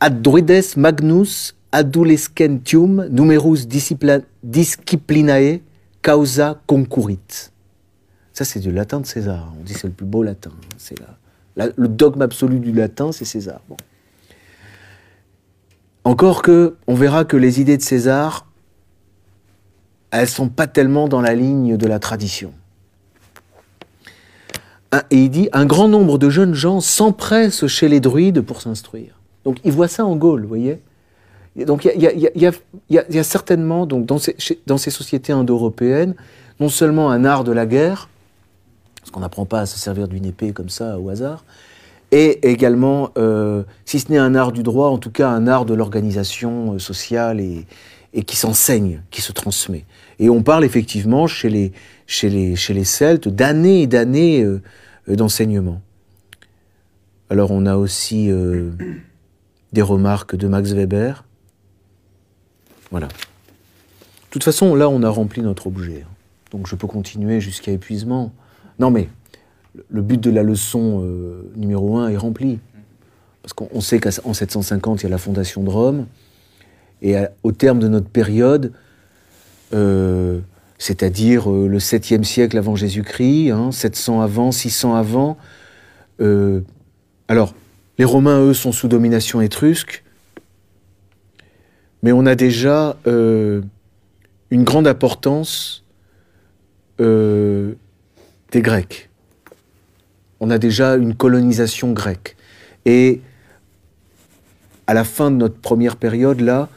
Ad 0.00 0.20
druides 0.22 0.76
magnus 0.76 1.54
adolescentium 1.72 3.08
numerus 3.10 3.66
disciplinae 3.66 5.62
causa 6.02 6.60
concurrit. 6.66 7.50
Ça, 8.36 8.44
c'est 8.44 8.60
du 8.60 8.70
latin 8.70 9.00
de 9.00 9.06
César. 9.06 9.52
On 9.58 9.64
dit 9.64 9.72
c'est 9.72 9.86
le 9.86 9.92
plus 9.92 10.04
beau 10.04 10.22
latin. 10.22 10.50
C'est 10.76 10.96
le 11.56 11.88
dogme 11.88 12.20
absolu 12.20 12.60
du 12.60 12.72
latin, 12.72 13.10
c'est 13.12 13.24
César. 13.24 13.60
Encore 16.04 16.42
que, 16.42 16.76
on 16.86 16.94
verra 16.94 17.24
que 17.24 17.36
les 17.36 17.60
idées 17.60 17.78
de 17.78 17.82
César, 17.82 18.46
elles 20.10 20.28
sont 20.28 20.48
pas 20.48 20.66
tellement 20.66 21.08
dans 21.08 21.22
la 21.22 21.34
ligne 21.34 21.76
de 21.76 21.86
la 21.86 21.98
tradition 21.98 22.52
et 25.10 25.16
il 25.16 25.30
dit 25.30 25.48
un 25.52 25.66
grand 25.66 25.88
nombre 25.88 26.18
de 26.18 26.30
jeunes 26.30 26.54
gens 26.54 26.80
s'empressent 26.80 27.66
chez 27.66 27.88
les 27.88 28.00
druides 28.00 28.40
pour 28.40 28.62
s'instruire. 28.62 29.18
Donc 29.44 29.58
il 29.64 29.72
voit 29.72 29.88
ça 29.88 30.04
en 30.04 30.16
Gaule, 30.16 30.42
vous 30.42 30.48
voyez 30.48 30.80
Donc 31.56 31.84
il 31.84 32.00
y, 32.00 33.18
a, 33.18 33.22
certainement, 33.22 33.86
donc, 33.86 34.06
dans, 34.06 34.18
ces, 34.18 34.90
sociétés 34.90 35.32
indo-européennes, 35.32 36.14
non 36.60 36.68
seulement 36.68 37.10
un 37.10 37.24
art 37.24 37.44
de 37.44 37.52
la 37.52 37.66
guerre, 37.66 38.08
qu'on 39.16 39.20
n'apprend 39.20 39.46
pas 39.46 39.60
à 39.60 39.66
se 39.66 39.78
servir 39.78 40.08
d'une 40.08 40.26
épée 40.26 40.52
comme 40.52 40.68
ça 40.68 40.98
au 40.98 41.08
hasard, 41.08 41.42
et 42.12 42.50
également, 42.50 43.12
euh, 43.16 43.62
si 43.86 43.98
ce 43.98 44.12
n'est 44.12 44.18
un 44.18 44.34
art 44.34 44.52
du 44.52 44.62
droit, 44.62 44.90
en 44.90 44.98
tout 44.98 45.10
cas 45.10 45.30
un 45.30 45.46
art 45.46 45.64
de 45.64 45.72
l'organisation 45.72 46.74
euh, 46.74 46.78
sociale 46.78 47.40
et, 47.40 47.64
qui 48.26 48.36
s'enseigne, 48.36 49.00
qui 49.10 49.22
se 49.22 49.32
transmet. 49.32 49.86
Et 50.18 50.28
on 50.28 50.42
parle 50.42 50.66
effectivement 50.66 51.26
chez 51.26 51.48
les, 51.48 51.72
chez 52.06 52.28
les, 52.28 52.56
chez 52.56 52.74
les 52.74 52.84
Celtes 52.84 53.28
d'années 53.28 53.82
et 53.82 53.86
d'années 53.86 54.42
euh, 54.42 54.60
d'enseignement. 55.08 55.80
Alors 57.30 57.52
on 57.52 57.64
a 57.64 57.76
aussi 57.76 58.30
des 59.72 59.82
remarques 59.82 60.36
de 60.36 60.46
Max 60.46 60.72
Weber. 60.72 61.24
Voilà. 62.90 63.08
De 63.08 63.12
toute 64.30 64.44
façon, 64.44 64.74
là, 64.74 64.90
on 64.90 65.02
a 65.02 65.08
rempli 65.08 65.40
notre 65.40 65.68
objet. 65.68 66.04
Donc 66.50 66.66
je 66.66 66.76
peux 66.76 66.86
continuer 66.86 67.40
jusqu'à 67.40 67.72
épuisement. 67.72 68.32
Non 68.78 68.90
mais, 68.90 69.08
le 69.88 70.02
but 70.02 70.20
de 70.20 70.30
la 70.30 70.42
leçon 70.42 71.02
euh, 71.02 71.50
numéro 71.56 71.98
1 71.98 72.08
est 72.08 72.16
rempli. 72.16 72.58
Parce 73.42 73.52
qu'on 73.52 73.80
sait 73.80 74.00
qu'en 74.00 74.34
750, 74.34 75.02
il 75.02 75.04
y 75.04 75.06
a 75.06 75.10
la 75.10 75.18
fondation 75.18 75.62
de 75.62 75.70
Rome. 75.70 76.06
Et 77.02 77.14
au 77.42 77.52
terme 77.52 77.78
de 77.78 77.88
notre 77.88 78.08
période, 78.08 78.72
euh, 79.72 80.40
c'est-à-dire 80.78 81.50
euh, 81.50 81.68
le 81.68 81.78
7e 81.78 82.24
siècle 82.24 82.58
avant 82.58 82.74
Jésus-Christ, 82.74 83.52
700 83.70 84.20
hein, 84.20 84.24
avant, 84.24 84.50
600 84.52 84.94
avant, 84.94 85.36
alors 87.28 87.54
les 87.98 88.04
Romains, 88.04 88.40
eux, 88.40 88.54
sont 88.54 88.72
sous 88.72 88.88
domination 88.88 89.42
étrusque, 89.42 90.02
mais 92.02 92.12
on 92.12 92.24
a 92.24 92.34
déjà 92.34 92.96
une 93.04 94.64
grande 94.64 94.86
importance 94.86 95.84
Grecs. 98.62 99.10
On 100.40 100.50
a 100.50 100.58
déjà 100.58 100.96
une 100.96 101.14
colonisation 101.14 101.92
grecque. 101.92 102.36
Et 102.84 103.20
à 104.86 104.94
la 104.94 105.04
fin 105.04 105.30
de 105.30 105.36
notre 105.36 105.58
première 105.58 105.96
période, 105.96 106.40
là, 106.40 106.68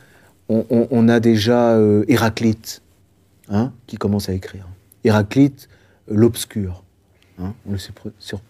on, 0.49 1.07
a 1.07 1.19
déjà 1.19 1.75
euh, 1.75 2.03
Héraclite 2.07 2.82
hein, 3.49 3.71
qui 3.86 3.97
commence 3.97 4.30
à 4.30 4.34
écrire. 4.34 4.67
Héraclite, 5.03 5.69
l'obscur. 6.07 6.84
Hein, 7.39 7.53
on 7.67 7.73
le 7.73 7.77
sait 7.77 7.93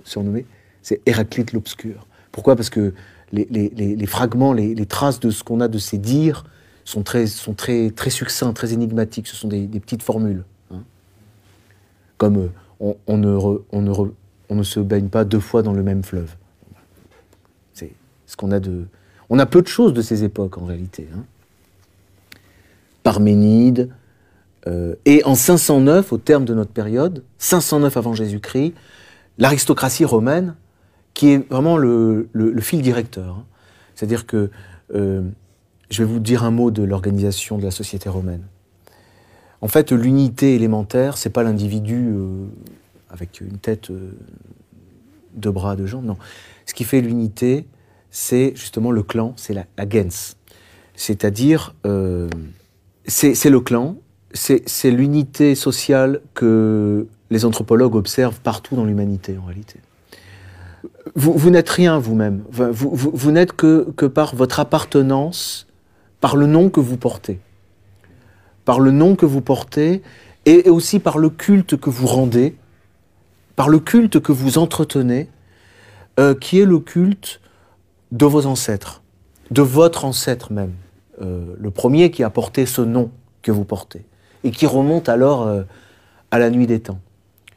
surnommé. 0.05 0.45
C'est 0.81 1.01
Héraclite 1.05 1.51
l'obscur. 1.51 2.07
Pourquoi? 2.31 2.55
Parce 2.55 2.69
que 2.69 2.93
les, 3.33 4.05
fragments, 4.07 4.53
les, 4.53 4.85
traces 4.85 5.19
de 5.19 5.29
ce 5.29 5.43
qu'on 5.43 5.59
a 5.59 5.67
de 5.67 5.77
ses 5.77 5.97
dires 5.97 6.45
sont 6.85 7.03
très, 7.03 7.27
sont 7.27 7.53
très, 7.53 7.91
très 7.91 8.09
succincts, 8.09 8.53
très 8.53 8.71
énigmatiques. 8.71 9.27
Ce 9.27 9.35
sont 9.35 9.49
des, 9.49 9.67
petites 9.67 10.03
formules. 10.03 10.45
Hein. 10.71 10.83
Comme 12.17 12.37
euh, 12.37 12.47
on, 12.79 13.17
ne 13.17 14.63
se 14.63 14.79
baigne 14.79 15.09
pas 15.09 15.25
deux 15.25 15.39
fois 15.39 15.61
dans 15.61 15.73
le 15.73 15.83
même 15.83 16.03
fleuve. 16.03 16.35
C'est 17.73 17.91
ce 18.25 18.37
qu'on 18.37 18.51
a 18.51 18.59
de. 18.59 18.85
On 19.29 19.37
a 19.37 19.45
peu 19.45 19.61
de 19.61 19.67
choses 19.67 19.93
de 19.93 20.01
ces 20.01 20.23
époques 20.23 20.57
en 20.57 20.65
réalité. 20.65 21.07
Hein. 21.15 21.23
Parménide. 23.03 23.89
Euh, 24.67 24.95
et 25.05 25.23
en 25.23 25.35
509, 25.35 26.11
au 26.11 26.17
terme 26.17 26.43
de 26.45 26.53
notre 26.53 26.71
période, 26.71 27.23
509 27.37 27.95
avant 27.95 28.13
Jésus-Christ, 28.13 28.73
l'aristocratie 29.37 30.03
romaine, 30.03 30.55
qui 31.13 31.29
est 31.29 31.49
vraiment 31.49 31.77
le, 31.77 32.27
fil 32.59 32.81
directeur. 32.81 33.35
Hein. 33.35 33.45
C'est-à-dire 33.95 34.25
que 34.25 34.49
euh, 34.95 35.21
je 35.89 36.03
vais 36.03 36.11
vous 36.11 36.19
dire 36.19 36.43
un 36.43 36.51
mot 36.51 36.71
de 36.71 36.83
l'organisation 36.83 37.57
de 37.57 37.63
la 37.63 37.71
société 37.71 38.09
romaine. 38.09 38.43
En 39.61 39.67
fait, 39.67 39.91
l'unité 39.91 40.55
élémentaire, 40.55 41.17
c'est 41.17 41.29
pas 41.29 41.43
l'individu 41.43 42.07
euh, 42.09 42.45
avec 43.09 43.41
une 43.41 43.57
tête, 43.57 43.91
euh, 43.91 44.11
deux 45.33 45.51
bras, 45.51 45.75
deux 45.75 45.85
jambes. 45.85 46.05
Non. 46.05 46.17
Ce 46.65 46.73
qui 46.73 46.85
fait 46.85 47.01
l'unité, 47.01 47.65
c'est 48.09 48.53
justement 48.55 48.91
le 48.91 49.03
clan, 49.03 49.33
c'est 49.35 49.53
la, 49.53 49.65
gens. 49.85 50.35
C'est-à-dire, 50.95 51.75
euh, 51.85 52.29
c'est 53.05 53.49
le 53.49 53.59
clan, 53.59 53.97
c'est 54.33 54.91
l'unité 54.91 55.55
sociale 55.55 56.21
que 56.33 57.07
les 57.29 57.45
anthropologues 57.45 57.95
observent 57.95 58.39
partout 58.39 58.75
dans 58.75 58.85
l'humanité, 58.85 59.37
en 59.37 59.45
réalité. 59.45 59.79
Vous, 61.15 61.49
n'êtes 61.49 61.69
rien 61.69 61.99
vous-même. 61.99 62.43
Vous, 62.49 63.31
n'êtes 63.31 63.53
que, 63.53 63.91
que 63.97 64.05
par 64.05 64.35
votre 64.35 64.59
appartenance, 64.59 65.67
par 66.21 66.35
le 66.35 66.45
nom 66.45 66.69
que 66.69 66.79
vous 66.79 66.97
portez. 66.97 67.39
Par 68.69 68.79
le 68.79 68.91
nom 68.91 69.15
que 69.15 69.25
vous 69.25 69.41
portez 69.41 70.03
et 70.45 70.69
aussi 70.69 70.99
par 70.99 71.17
le 71.17 71.31
culte 71.31 71.75
que 71.75 71.89
vous 71.89 72.05
rendez, 72.05 72.55
par 73.55 73.67
le 73.67 73.79
culte 73.79 74.19
que 74.19 74.31
vous 74.31 74.59
entretenez, 74.59 75.27
euh, 76.19 76.35
qui 76.35 76.59
est 76.59 76.65
le 76.65 76.77
culte 76.77 77.41
de 78.11 78.27
vos 78.27 78.45
ancêtres, 78.45 79.01
de 79.49 79.63
votre 79.63 80.05
ancêtre 80.05 80.53
même, 80.53 80.73
euh, 81.19 81.55
le 81.59 81.71
premier 81.71 82.11
qui 82.11 82.23
a 82.23 82.29
porté 82.29 82.67
ce 82.67 82.83
nom 82.83 83.09
que 83.41 83.51
vous 83.51 83.63
portez, 83.63 84.05
et 84.43 84.51
qui 84.51 84.67
remonte 84.67 85.09
alors 85.09 85.47
euh, 85.47 85.63
à 86.29 86.37
la 86.37 86.51
nuit 86.51 86.67
des 86.67 86.79
temps. 86.79 86.99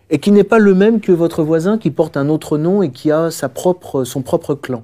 Et 0.08 0.18
qui 0.18 0.30
n'est 0.30 0.44
pas 0.44 0.58
le 0.58 0.72
même 0.72 1.02
que 1.02 1.12
votre 1.12 1.42
voisin 1.42 1.76
qui 1.76 1.90
porte 1.90 2.16
un 2.16 2.30
autre 2.30 2.56
nom 2.56 2.80
et 2.80 2.90
qui 2.90 3.10
a 3.10 3.30
sa 3.30 3.50
propre, 3.50 4.04
son 4.04 4.22
propre 4.22 4.54
clan, 4.54 4.82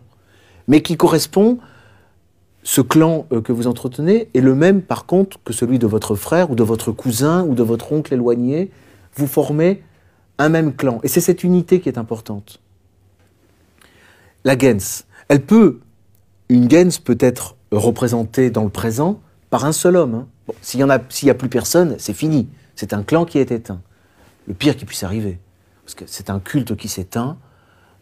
mais 0.66 0.83
qui 0.83 0.99
correspond, 0.99 1.57
ce 2.69 2.83
clan 2.83 3.25
euh, 3.33 3.41
que 3.41 3.51
vous 3.51 3.66
entretenez 3.66 4.29
est 4.35 4.43
le 4.43 4.55
même 4.55 4.83
par 4.83 5.07
contre 5.07 5.39
que 5.43 5.55
celui 5.55 5.79
de 5.79 5.87
votre 5.87 6.16
frère 6.16 6.51
ou 6.51 6.55
de 6.55 6.62
votre 6.62 6.93
cousin 6.93 7.43
ou 7.45 7.55
de 7.55 7.62
votre 7.62 7.93
oncle 7.93 8.12
éloigné. 8.12 8.71
Vous 9.14 9.27
formez 9.27 9.83
un 10.37 10.51
même 10.51 10.75
clan. 10.75 11.01
Et 11.03 11.09
c'est 11.09 11.23
cette 11.23 11.45
unité 11.45 11.81
qui 11.81 11.89
est 11.89 11.97
importante. 11.97 12.61
La 14.45 14.55
gens, 14.55 15.07
elle 15.29 15.41
peut, 15.41 15.81
une 16.51 16.69
gens 16.69 16.91
peut 17.03 17.16
être 17.21 17.57
représentée 17.73 18.51
dans 18.51 18.64
le 18.64 18.71
présent 18.71 19.19
par 19.49 19.64
un 19.64 19.73
seul 19.73 19.97
homme. 19.97 20.14
Hein. 20.14 20.53
s'il 20.61 20.85
n'y 20.85 20.91
a, 20.91 20.95
a 20.95 21.35
plus 21.35 21.49
personne, 21.49 21.95
c'est 21.97 22.12
fini. 22.12 22.49
C'est 22.77 22.93
un 22.93 23.03
clan 23.03 23.25
qui 23.25 23.39
est 23.39 23.51
éteint 23.51 23.81
le 24.47 24.53
pire 24.53 24.77
qui 24.77 24.85
puisse 24.85 25.05
arriver. 25.05 25.39
Parce 25.85 25.95
que 25.95 26.05
c'est 26.07 26.29
un 26.29 26.39
culte 26.39 26.77
qui 26.77 26.89
s'éteint, 26.89 27.39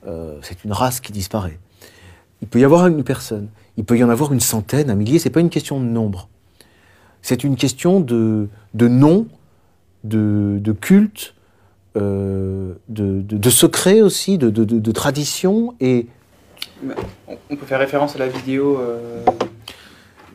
euh, 0.09 0.41
c'est 0.43 0.64
une 0.64 0.73
race 0.73 0.99
qui 1.01 1.12
disparaît. 1.12 1.61
Il 2.41 2.49
peut 2.49 2.59
y 2.59 2.64
avoir 2.64 2.87
une 2.89 3.05
personne, 3.05 3.49
il 3.77 3.85
peut 3.85 3.97
y 3.97 4.05
en 4.05 4.09
avoir 4.09 4.33
une 4.33 4.41
centaine, 4.41 4.91
un 4.91 4.95
millier, 4.95 5.18
c'est 5.18 5.31
pas 5.31 5.41
une 5.41 5.51
question 5.51 5.81
de 5.81 5.87
nombre. 5.87 6.29
C'est 7.22 7.45
une 7.45 7.57
question 7.57 8.01
de, 8.01 8.49
de 8.74 8.89
nom, 8.89 9.27
de, 10.05 10.59
de 10.61 10.72
culte, 10.72 11.35
euh, 11.97 12.74
de, 12.89 13.20
de, 13.22 13.51
secret 13.51 14.01
aussi, 14.01 14.39
de, 14.39 14.51
de, 14.51 14.93
tradition. 14.93 15.74
Et... 15.81 16.07
On 17.51 17.57
peut 17.57 17.66
faire 17.66 17.81
référence 17.81 18.14
à 18.16 18.18
la 18.18 18.29
vidéo. 18.29 18.79
Euh, 18.79 19.24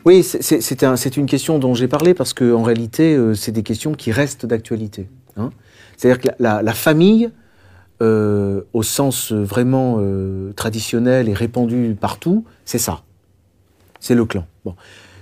oui, 0.04 0.22
c'est 0.22 1.16
une 1.16 1.26
question 1.26 1.58
dont 1.58 1.74
j'ai 1.74 1.88
parlé 1.88 2.14
parce 2.14 2.34
qu'en 2.34 2.62
réalité, 2.62 3.16
c'est 3.34 3.52
des 3.52 3.62
questions 3.62 3.94
qui 3.94 4.10
restent 4.12 4.46
d'actualité. 4.46 5.08
Hein. 5.36 5.50
C'est-à-dire 5.96 6.20
que 6.20 6.42
la, 6.42 6.72
famille, 6.72 7.30
euh, 8.02 8.62
au 8.72 8.82
sens 8.82 9.30
vraiment 9.30 9.98
euh, 10.00 10.52
traditionnel 10.54 11.28
et 11.28 11.34
répandu 11.34 11.96
partout, 11.98 12.44
c'est 12.64 12.78
ça. 12.78 13.02
C'est 14.02 14.16
le 14.16 14.24
clan. 14.24 14.44
Bon. 14.64 14.74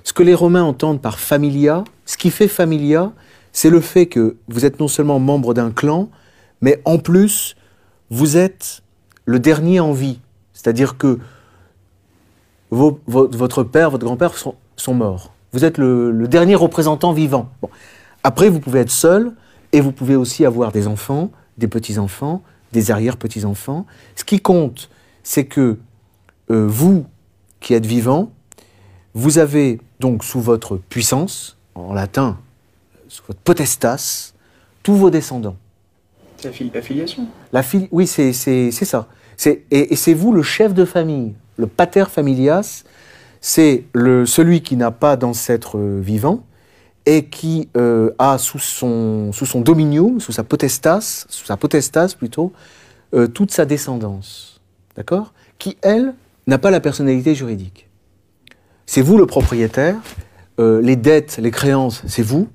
Ce 0.02 0.14
que 0.14 0.22
les 0.22 0.34
Romains 0.34 0.64
entendent 0.64 1.02
par 1.02 1.20
familia, 1.20 1.84
ce 2.06 2.16
qui 2.16 2.30
fait 2.30 2.48
familia, 2.48 3.12
c'est 3.52 3.68
le 3.68 3.80
fait 3.80 4.06
que 4.06 4.36
vous 4.48 4.64
êtes 4.64 4.80
non 4.80 4.88
seulement 4.88 5.20
membre 5.20 5.52
d'un 5.52 5.70
clan, 5.70 6.08
mais 6.62 6.80
en 6.86 6.96
plus, 6.98 7.56
vous 8.08 8.38
êtes 8.38 8.82
le 9.26 9.38
dernier 9.38 9.80
en 9.80 9.92
vie. 9.92 10.18
C'est-à-dire 10.54 10.96
que 10.96 11.18
votre 12.70 13.64
père, 13.64 13.90
votre 13.90 14.06
grand-père 14.06 14.32
sont, 14.36 14.94
morts. 14.94 15.34
Vous 15.52 15.64
êtes 15.64 15.76
le, 15.76 16.26
dernier 16.26 16.54
représentant 16.54 17.12
vivant. 17.12 17.50
Bon. 17.60 17.68
Après, 18.24 18.48
vous 18.48 18.60
pouvez 18.60 18.80
être 18.80 18.90
seul, 18.90 19.32
et 19.72 19.82
vous 19.82 19.92
pouvez 19.92 20.16
aussi 20.16 20.46
avoir 20.46 20.72
des 20.72 20.86
enfants, 20.86 21.30
des 21.58 21.68
petits-enfants, 21.68 22.42
des 22.72 22.90
arrière-petits-enfants. 22.90 23.84
Ce 24.16 24.24
qui 24.24 24.40
compte, 24.40 24.88
c'est 25.22 25.44
que 25.44 25.78
euh, 26.50 26.66
vous, 26.66 27.04
qui 27.60 27.74
êtes 27.74 27.86
vivant, 27.86 28.32
vous 29.14 29.38
avez 29.38 29.80
donc 29.98 30.24
sous 30.24 30.40
votre 30.40 30.76
puissance, 30.76 31.56
en 31.74 31.92
latin, 31.92 32.38
sous 33.08 33.22
votre 33.26 33.40
potestas, 33.40 34.32
tous 34.82 34.94
vos 34.94 35.10
descendants. 35.10 35.56
C'est 36.36 36.48
la, 36.72 36.82
filiation. 36.82 37.26
La 37.52 37.62
oui, 37.90 38.06
c'est 38.06 38.32
ça. 38.32 39.08
Et, 39.44 39.62
et 39.70 39.96
c'est 39.96 40.14
vous 40.14 40.32
le 40.32 40.42
chef 40.42 40.72
de 40.72 40.84
famille. 40.84 41.34
Le 41.56 41.66
pater 41.66 42.04
familias, 42.10 42.84
c'est 43.40 43.84
celui 43.94 44.62
qui 44.62 44.76
n'a 44.76 44.90
pas 44.90 45.16
d'ancêtre 45.16 45.78
vivant, 45.78 46.44
et 47.06 47.24
qui 47.24 47.68
euh, 47.76 48.10
a 48.18 48.38
sous 48.38 48.58
son, 48.60 49.32
sous 49.32 49.46
son 49.46 49.60
dominium, 49.60 50.20
sous 50.20 50.32
sa 50.32 50.44
potestas, 50.44 51.26
sous 51.28 51.46
sa 51.46 51.56
potestas 51.56 52.14
plutôt, 52.16 52.52
euh, 53.14 53.26
toute 53.26 53.50
sa 53.50 53.64
descendance, 53.64 54.60
d'accord? 54.96 55.32
Qui, 55.58 55.76
elle, 55.82 56.14
n'a 56.46 56.58
pas 56.58 56.70
la 56.70 56.80
personnalité 56.80 57.34
juridique. 57.34 57.88
C'est 58.90 59.02
vous 59.02 59.18
le 59.18 59.26
propriétaire, 59.26 59.94
euh, 60.58 60.80
les 60.80 60.96
dettes, 60.96 61.38
les 61.40 61.52
créances, 61.52 62.02
c'est 62.08 62.22
vous, 62.22 62.48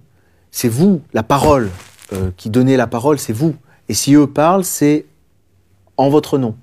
c'est 0.51 0.67
vous, 0.67 1.01
la 1.13 1.23
parole, 1.23 1.69
qui 2.37 2.51
donnez 2.51 2.77
la 2.77 2.87
parole, 2.87 3.17
c'est 3.17 3.33
vous. 3.33 3.55
Et 3.89 3.93
si 3.93 4.13
eux 4.13 4.27
parlent, 4.27 4.63
c'est 4.63 5.05
en 5.97 6.09
votre 6.09 6.37
nom. 6.37 6.55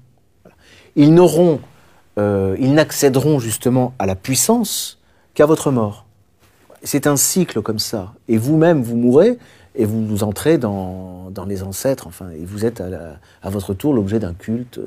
Ils 0.94 1.12
n'auront, 1.12 1.60
ils 2.16 2.72
n'accéderont 2.74 3.40
justement 3.40 3.92
à 3.98 4.06
la 4.06 4.14
puissance 4.14 5.00
qu'à 5.34 5.44
votre 5.44 5.72
mort 5.72 6.06
c'est 6.82 7.06
un 7.06 7.16
cycle 7.16 7.62
comme 7.62 7.78
ça. 7.78 8.14
Et 8.28 8.36
vous-même, 8.36 8.82
vous 8.82 8.96
mourrez 8.96 9.38
et 9.74 9.84
vous 9.84 10.06
vous 10.06 10.22
entrez 10.22 10.58
dans, 10.58 11.30
dans, 11.30 11.46
les 11.46 11.62
ancêtres, 11.62 12.06
enfin, 12.06 12.30
et 12.30 12.44
vous 12.44 12.66
êtes 12.66 12.80
à, 12.80 13.18
à 13.42 13.50
votre 13.50 13.72
tour 13.72 13.94
l'objet 13.94 14.18
d'un 14.18 14.34
culte 14.34 14.80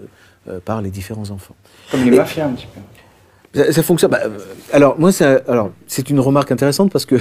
euh, 0.47 0.59
par 0.63 0.81
les 0.81 0.91
différents 0.91 1.31
enfants. 1.31 1.55
Comme 1.89 2.03
les 2.03 2.11
mafias 2.11 2.45
un 2.45 2.51
petit 2.51 2.67
peu. 2.67 2.79
Ça, 3.55 3.83
fonctionne. 3.83 4.11
Bah, 4.11 4.19
euh, 4.23 4.37
alors, 4.73 4.99
moi, 4.99 5.11
c'est 5.11 6.09
une 6.09 6.19
remarque 6.19 6.51
intéressante 6.51 6.91
parce 6.91 7.05
que 7.05 7.15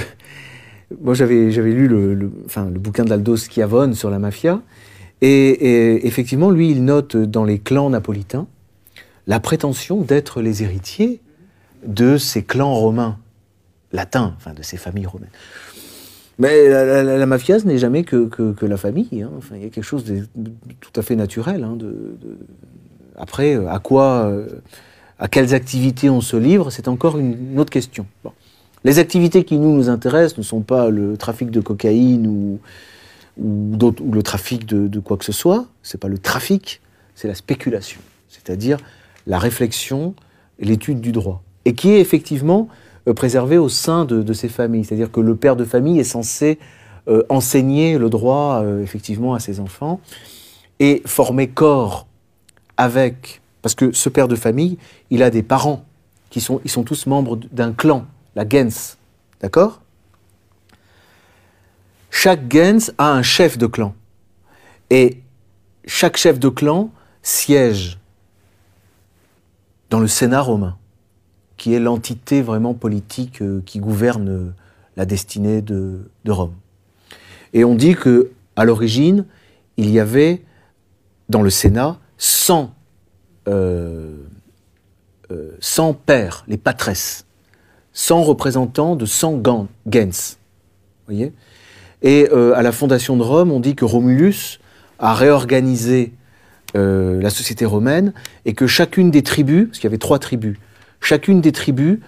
moi, 1.01 1.15
j'avais, 1.15 1.51
j'avais 1.51 1.73
lu 1.73 1.89
le, 1.89 2.31
bouquin 2.79 3.05
d'Aldo 3.05 3.37
Schiavone 3.37 3.95
sur 3.95 4.11
la 4.11 4.19
mafia. 4.19 4.61
Et, 5.21 6.07
effectivement, 6.07 6.51
lui, 6.51 6.71
il 6.71 6.85
note 6.85 7.17
dans 7.17 7.45
les 7.45 7.59
clans 7.59 7.89
napolitains 7.89 8.47
la 9.27 9.41
prétention 9.41 10.03
d'être 10.03 10.43
les 10.43 10.63
héritiers 10.63 11.23
de 11.87 12.19
ces 12.19 12.43
clans 12.43 12.75
romains 12.75 13.17
latin, 13.93 14.35
enfin 14.37 14.53
de 14.53 14.63
ces 14.63 14.77
familles 14.77 15.07
romaines. 15.07 15.31
Mais 16.39 16.69
la, 16.69 17.27
mafia, 17.27 17.59
ce 17.59 17.67
n'est 17.67 17.79
jamais 17.79 18.03
que, 18.05 18.55
la 18.67 18.77
famille. 18.77 19.23
Hein. 19.23 19.31
Il 19.53 19.63
y 19.63 19.67
a 19.67 19.71
quelque 19.71 19.85
chose 19.85 20.05
de, 20.05 20.27
tout 20.81 20.93
à 20.97 21.03
fait 21.03 21.17
naturel. 21.17 21.65
Hein, 21.65 21.79
Après, 23.17 23.55
à 23.55 23.79
quoi, 23.79 24.27
euh, 24.27 24.47
à 25.19 25.29
quelles 25.29 25.55
activités 25.55 26.11
on 26.11 26.21
se 26.21 26.37
livre, 26.37 26.71
c'est 26.71 26.89
encore 26.89 27.19
une, 27.19 27.59
autre 27.59 27.71
question. 27.71 28.07
Les 28.85 28.99
activités 28.99 29.45
qui 29.45 29.57
nous, 29.59 29.75
nous 29.75 29.89
intéressent 29.89 30.39
ne 30.39 30.43
sont 30.43 30.61
pas 30.61 30.91
le 30.91 31.17
trafic 31.17 31.51
de 31.51 31.61
cocaïne 31.61 32.27
ou, 32.27 32.59
le 33.37 34.23
trafic 34.23 34.67
de, 34.67 35.01
quoi 35.01 35.17
que 35.17 35.25
ce 35.25 35.33
soit. 35.33 35.67
C'est 35.83 35.99
pas 35.99 36.09
le 36.09 36.19
trafic, 36.19 36.81
c'est 37.15 37.29
la 37.29 37.35
spéculation, 37.35 38.01
c'est-à-dire 38.29 38.79
la 39.27 39.39
réflexion 39.39 40.15
et 40.59 40.67
l'étude 40.67 41.01
du 41.01 41.13
droit, 41.13 41.43
et 41.65 41.75
qui 41.75 41.91
est 41.91 42.01
effectivement 42.01 42.69
euh, 43.09 43.15
préservé 43.15 43.59
au 43.59 43.69
sein 43.69 44.05
de, 44.05 44.33
ces 44.33 44.49
familles. 44.49 44.85
C'est-à-dire 44.85 45.11
que 45.11 45.21
le 45.21 45.35
père 45.37 45.57
de 45.57 45.65
famille 45.65 45.99
est 45.99 46.05
censé 46.05 46.59
euh, 47.09 47.23
enseigner 47.29 47.99
le 47.99 48.09
droit 48.09 48.63
euh, 48.63 48.83
effectivement 48.83 49.35
à 49.35 49.41
ses 49.41 49.61
enfants 49.61 50.01
et 50.81 51.03
former 51.05 51.49
corps 51.49 52.07
avec, 52.77 53.43
parce 53.65 53.75
que 53.75 53.93
ce 53.93 54.11
père 54.11 54.29
de 54.29 54.37
famille, 54.37 54.77
il 55.09 55.23
a 55.23 55.31
des 55.31 55.43
parents 55.43 55.87
qui 56.29 56.43
sont, 56.43 56.61
ils 56.67 56.71
sont 56.71 56.83
tous 56.83 57.07
membres 57.07 57.37
d'un 57.51 57.73
clan, 57.73 58.05
la 58.37 58.45
gens, 58.45 58.99
d'accord? 59.41 59.81
Chaque 62.11 62.53
gens 62.53 62.93
a 62.99 63.11
un 63.11 63.23
chef 63.23 63.57
de 63.57 63.67
clan. 63.67 63.95
Et 64.91 65.23
chaque 65.87 66.19
chef 66.19 66.39
de 66.39 66.51
clan 66.51 66.91
siège 67.23 67.99
dans 69.89 70.01
le 70.01 70.09
Sénat 70.09 70.43
romain 70.43 70.77
qui 71.57 71.73
est 71.73 71.81
l'entité 71.81 72.43
vraiment 72.43 72.75
politique 72.75 73.41
euh, 73.41 73.63
qui 73.65 73.79
gouverne 73.79 74.29
euh, 74.29 74.55
la 74.99 75.07
destinée 75.07 75.63
de, 75.63 76.11
Rome. 76.29 76.53
Et 77.55 77.65
on 77.65 77.75
dit 77.75 77.95
que 77.95 78.31
à 78.57 78.67
l'origine, 78.67 79.25
il 79.79 79.89
y 79.89 80.01
avait 80.01 80.43
dans 81.31 81.41
le 81.41 81.49
Sénat 81.49 81.99
100, 82.19 82.75
euh, 83.49 84.17
pères, 86.07 86.45
les 86.49 86.57
patresses, 86.57 87.27
100 87.93 88.23
représentants 88.23 88.97
de 88.97 89.07
100 89.07 89.43
gens. 89.45 89.69
Voyez? 91.07 91.33
Et 92.03 92.29
euh, 92.33 92.55
à 92.55 92.63
la 92.63 92.73
fondation 92.73 93.17
de 93.17 93.23
Rome, 93.23 93.51
on 93.51 93.61
dit 93.61 93.75
que 93.75 93.85
Romulus 93.85 94.61
a 94.99 95.15
réorganisé 95.15 96.13
euh, 96.77 97.21
la 97.21 97.31
société 97.31 97.65
romaine 97.65 98.13
et 98.45 98.53
que 98.53 98.67
chacune 98.67 99.11
des 99.11 99.23
tribus, 99.23 99.69
parce 99.69 99.79
qu'il 99.79 99.89
y 99.89 99.93
avait 99.93 99.99
trois 99.99 100.19
tribus, 100.19 100.59
chacune 101.01 101.41
des 101.41 101.53
tribus 101.53 102.01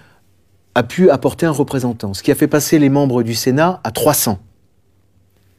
a 0.75 0.83
pu 0.83 1.09
apporter 1.11 1.47
un 1.47 1.51
représentant, 1.51 2.13
ce 2.13 2.23
qui 2.23 2.31
a 2.31 2.35
fait 2.35 2.49
passer 2.49 2.79
les 2.79 2.91
membres 2.91 3.23
du 3.23 3.35
Sénat 3.35 3.81
à 3.85 3.91
300. 3.91 4.39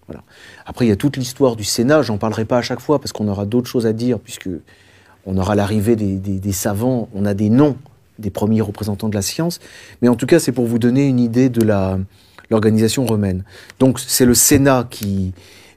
Voilà. 0.07 0.23
Après, 0.65 0.85
il 0.85 0.89
y 0.89 0.91
a 0.91 0.95
toute 0.95 1.17
l'histoire 1.17 1.55
du 1.55 1.63
Sénat, 1.63 2.03
j'en 2.03 2.17
parlerai 2.17 2.45
pas 2.45 2.59
à 2.59 2.61
chaque 2.61 2.79
fois 2.79 2.99
parce 2.99 3.11
qu'on 3.11 3.27
aura 3.27 3.45
d'autres 3.45 3.69
choses 3.69 3.87
à 3.87 3.93
dire, 3.93 4.19
puisque 4.19 4.49
on 5.27 5.37
aura 5.37 5.55
l'arrivée 5.55 5.95
des, 5.95 6.51
savants, 6.53 7.09
on 7.13 7.25
a 7.25 7.33
des 7.33 7.49
noms 7.49 7.75
des 8.17 8.31
premiers 8.31 8.61
représentants 8.61 9.09
de 9.09 9.13
la 9.13 9.21
science, 9.21 9.59
mais 10.01 10.07
en 10.07 10.15
tout 10.15 10.25
cas, 10.25 10.39
c'est 10.39 10.53
pour 10.53 10.65
vous 10.65 10.79
donner 10.79 11.05
une 11.05 11.19
idée 11.19 11.49
de 11.49 11.61
l'organisation 12.49 13.05
romaine. 13.05 13.43
Donc, 13.77 13.99
c'est 13.99 14.25
le 14.25 14.33
Sénat 14.33 14.87
qui, 14.89 15.33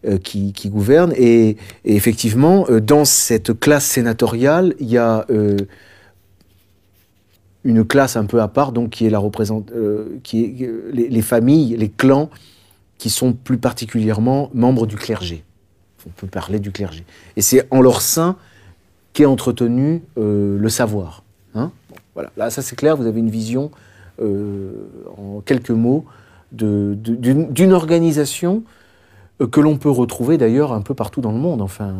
euh, 0.07 0.17
qui, 0.19 0.53
gouverne, 0.67 1.13
et, 1.17 1.57
effectivement, 1.85 2.65
euh, 2.71 2.81
dans 2.81 3.05
cette 3.05 3.59
classe 3.59 3.85
sénatoriale, 3.85 4.75
il 4.79 4.89
y 4.89 4.97
a 4.97 5.27
euh, 5.31 5.57
une 7.65 7.85
classe 7.85 8.17
un 8.17 8.25
peu 8.25 8.41
à 8.41 8.49
part, 8.49 8.71
donc 8.71 8.91
qui 8.91 9.05
est 9.05 9.11
la 9.11 9.19
représente, 9.19 9.71
qui 10.23 10.45
est 10.45 10.71
les, 10.93 11.23
familles, 11.23 11.77
les 11.77 11.91
clans 11.91 12.31
qui 12.97 13.11
sont 13.11 13.33
plus 13.33 13.59
particulièrement 13.59 14.49
membres 14.55 14.87
du 14.87 14.97
clergé. 14.97 15.45
On 16.07 16.11
peut 16.11 16.29
parler 16.29 16.61
du 16.61 16.71
clergé. 16.71 17.05
Et 17.37 17.43
c'est 17.43 17.67
en 17.71 17.83
leur 17.83 18.01
sein 18.01 18.37
qu'est 19.13 19.25
entretenu 19.25 20.03
euh, 20.19 20.59
le 20.59 20.69
savoir. 20.69 21.23
Hein 21.55 21.71
voilà. 22.15 22.31
Là, 22.37 22.51
ça 22.51 22.63
c'est 22.63 22.77
clair, 22.77 22.97
vous 22.97 23.07
avez 23.07 23.21
une 23.21 23.31
vision, 23.31 23.71
euh, 24.21 24.73
en 25.17 25.41
quelques 25.41 25.71
mots, 25.71 26.05
d'une 26.53 27.73
organisation 27.73 28.63
euh, 29.41 29.47
que 29.47 29.61
l'on 29.61 29.77
peut 29.77 29.91
retrouver 29.91 30.39
d'ailleurs 30.39 30.73
un 30.73 30.81
peu 30.81 30.95
partout 30.95 31.21
dans 31.21 31.33
le 31.33 31.39
monde. 31.39 31.63
Enfin, 31.63 31.95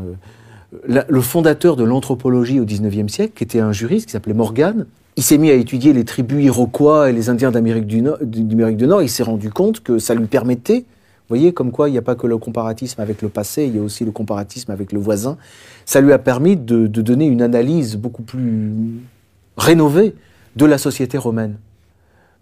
le 0.87 1.21
fondateur 1.21 1.77
de 1.77 1.85
l'anthropologie 1.85 2.61
au 2.61 2.65
XIXe 2.65 3.13
siècle, 3.13 3.33
qui 3.37 3.45
était 3.45 3.61
un 3.61 3.73
juriste 3.73 4.07
qui 4.07 4.13
s'appelait 4.13 4.35
Morgan, 4.35 4.87
il 5.17 5.23
s'est 5.23 5.39
mis 5.39 5.51
à 5.51 5.55
étudier 5.55 5.93
les 5.93 6.05
tribus 6.05 6.45
iroquois 6.45 7.11
et 7.11 7.13
les 7.13 7.29
Indiens 7.29 7.51
d'Amérique 7.51 7.87
du, 7.87 8.01
Nord, 8.03 8.19
du 8.23 8.87
Nord. 8.87 9.03
Il 9.03 9.09
s'est 9.09 9.23
rendu 9.23 9.51
compte 9.51 9.81
que 9.81 9.99
ça 9.99 10.15
lui 10.15 10.27
permettait, 10.27 10.85
voyez, 11.31 11.53
comme 11.53 11.71
quoi 11.71 11.89
il 11.89 11.93
n'y 11.93 11.99
a 11.99 12.03
pas 12.03 12.17
que 12.17 12.27
le 12.27 12.39
comparatisme 12.39 13.01
avec 13.01 13.23
le 13.23 13.29
passé, 13.29 13.65
il 13.65 13.77
y 13.77 13.79
a 13.79 13.83
aussi 13.83 14.05
le 14.05 14.11
comparatisme 14.11 14.73
avec 14.73 14.93
le 14.93 14.99
voisin. 14.99 15.39
Ça 15.87 16.01
lui 16.01 16.13
a 16.13 16.19
permis 16.19 16.57
de, 16.57 16.87
donner 16.87 17.27
une 17.27 17.41
analyse 17.41 17.97
beaucoup 17.97 18.23
plus 18.23 18.73
rénovée 19.57 20.15
de 20.57 20.67
la 20.67 20.77
société 20.77 21.17
romaine. 21.19 21.57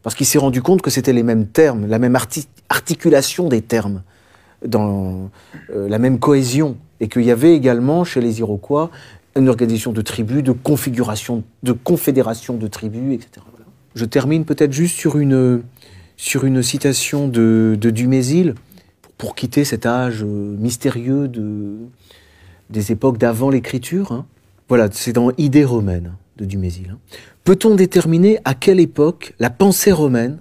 Parce 0.03 0.15
qu'il 0.15 0.27
s'est 0.27 0.39
rendu 0.39 0.63
compte 0.63 0.81
que 0.81 0.91
c'était 0.91 1.13
les 1.13 1.23
mêmes 1.23 1.47
termes, 1.47 1.87
la 1.87 1.99
même 1.99 2.17
articulation 2.71 3.49
des 3.49 3.61
termes, 3.61 4.03
dans 4.67 5.31
euh, 5.71 5.89
la 5.89 5.99
même 5.99 6.19
cohésion. 6.19 6.77
Et 7.01 7.09
qu'il 7.09 7.23
y 7.23 7.31
avait 7.31 7.55
également 7.55 8.05
chez 8.05 8.21
les 8.21 8.41
Iroquois 8.41 8.91
une 9.37 9.49
organisation 9.49 9.93
de 9.93 10.01
tribus, 10.01 10.43
de 10.43 10.53
configuration, 10.53 11.45
de 11.63 11.73
confédération 11.73 12.57
de 12.57 12.67
tribus, 12.67 13.15
etc. 13.15 13.47
Je 13.95 14.05
termine 14.05 14.45
peut-être 14.45 14.73
juste 14.73 14.97
sur 14.97 15.19
une, 15.19 15.63
sur 16.17 16.45
une 16.45 16.63
citation 16.63 17.29
de, 17.29 17.77
de 17.79 17.91
Dumézil, 17.91 18.55
pour, 19.19 19.35
quitter 19.35 19.65
cet 19.65 19.85
âge 19.85 20.23
euh, 20.23 20.57
mystérieux 20.59 21.29
de, 21.29 21.77
des 22.71 22.93
époques 22.93 23.19
d'avant 23.19 23.51
l'écriture. 23.51 24.13
Hein. 24.13 24.27
Voilà, 24.69 24.89
c'est 24.93 25.13
dans 25.13 25.31
Idées 25.37 25.65
romaines 25.65 26.15
de 26.37 26.45
Dumézil. 26.45 26.91
Hein. 26.93 26.99
Peut-on 27.45 27.75
déterminer 27.75 28.39
à 28.45 28.55
quelle 28.55 28.81
époque 28.81 29.35
la 29.39 29.51
pensée 29.51 29.93
romaine, 29.93 30.39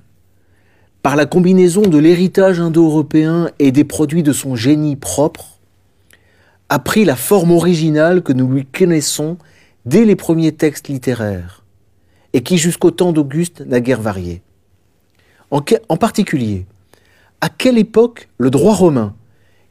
par 1.02 1.16
la 1.16 1.26
combinaison 1.26 1.82
de 1.82 1.98
l'héritage 1.98 2.60
indo-européen 2.60 3.49
et 3.60 3.72
des 3.72 3.84
produits 3.84 4.24
de 4.24 4.34
son 4.34 4.56
génie 4.56 4.95
propre, 4.95 5.58
a 6.70 6.80
pris 6.80 7.06
la 7.06 7.16
forme 7.16 7.52
originale 7.52 8.22
que 8.22 8.34
nous 8.34 8.52
lui 8.52 8.66
connaissons 8.66 9.38
dès 9.86 10.04
les 10.04 10.18
premiers 10.18 10.52
textes 10.52 10.90
littéraires, 10.90 11.64
et 12.34 12.44
qui 12.44 12.58
jusqu'au 12.58 12.91
temps 12.91 13.14
d'Auguste 13.14 13.62
n'a 13.62 13.80
guère 13.80 14.02
varié? 14.02 14.41
En, 15.49 15.62
particulier, 15.95 16.66
à 17.42 17.50
quelle 17.50 17.78
époque 17.78 18.30
le 18.38 18.50
droit 18.50 18.76
romain, 18.76 19.16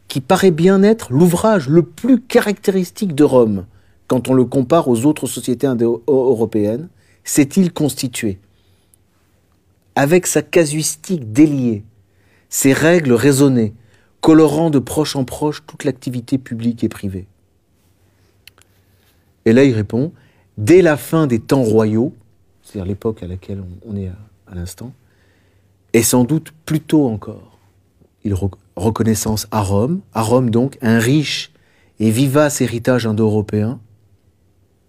qui 0.09 0.21
paraît 0.21 0.51
bien 0.51 0.83
être 0.83 1.13
l'ouvrage 1.13 1.69
le 1.69 1.83
plus 1.83 2.21
caractéristique 2.21 3.15
de 3.15 3.25
Rome 3.25 3.67
quand 4.07 4.29
on 4.29 4.35
le 4.35 4.45
compare 4.45 4.89
aux 4.89 5.05
autres 5.05 5.27
sociétés 5.27 5.67
européennes, 6.07 6.89
s'est-il 7.25 7.73
constitué? 7.73 8.39
Avec 9.97 10.27
sa 10.27 10.43
casuistique 10.43 11.33
déliée, 11.33 11.83
ses 12.49 12.73
règles 12.73 13.13
raisonnées, 13.13 13.75
colorant 14.21 14.71
de 14.71 14.79
proche 14.79 15.17
en 15.17 15.25
proche 15.25 15.65
toute 15.67 15.85
l'activité 15.85 16.39
publique 16.39 16.85
et 16.85 16.89
privée. 16.89 17.27
Et 19.45 19.53
là, 19.53 19.65
il 19.65 19.75
répond, 19.75 20.13
dès 20.59 20.83
la 20.83 20.97
fin 20.97 21.27
des 21.27 21.39
temps 21.39 21.63
royaux, 21.63 22.13
c'est-à-dire 22.63 22.87
l'époque 22.87 23.23
à 23.23 23.27
laquelle 23.27 23.63
on 23.87 23.97
est 23.97 24.09
à, 24.09 24.55
l'instant, 24.55 24.93
et 25.93 26.03
sans 26.03 26.25
doute 26.25 26.53
plus 26.65 26.81
tôt 26.81 27.07
encore, 27.09 27.56
il 28.27 28.35
reconnaissance 28.75 29.47
à 29.53 29.63
Rome, 29.63 30.01
à 30.13 30.23
Rome 30.23 30.51
donc, 30.51 30.79
un 30.83 30.99
riche 30.99 31.53
et 32.01 32.11
vivace 32.11 32.61
héritage 32.61 33.07
indo-européen, 33.07 33.79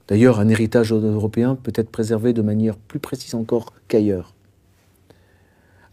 d'ailleurs 0.08 0.40
un 0.40 0.50
héritage 0.50 0.92
indo-européen 0.92 1.56
peut 1.56 1.72
être 1.76 1.92
préservé 1.92 2.34
de 2.34 2.42
manière 2.42 2.76
plus 2.76 3.00
précise 3.00 3.36
encore 3.36 3.74
qu'ailleurs, 3.88 4.34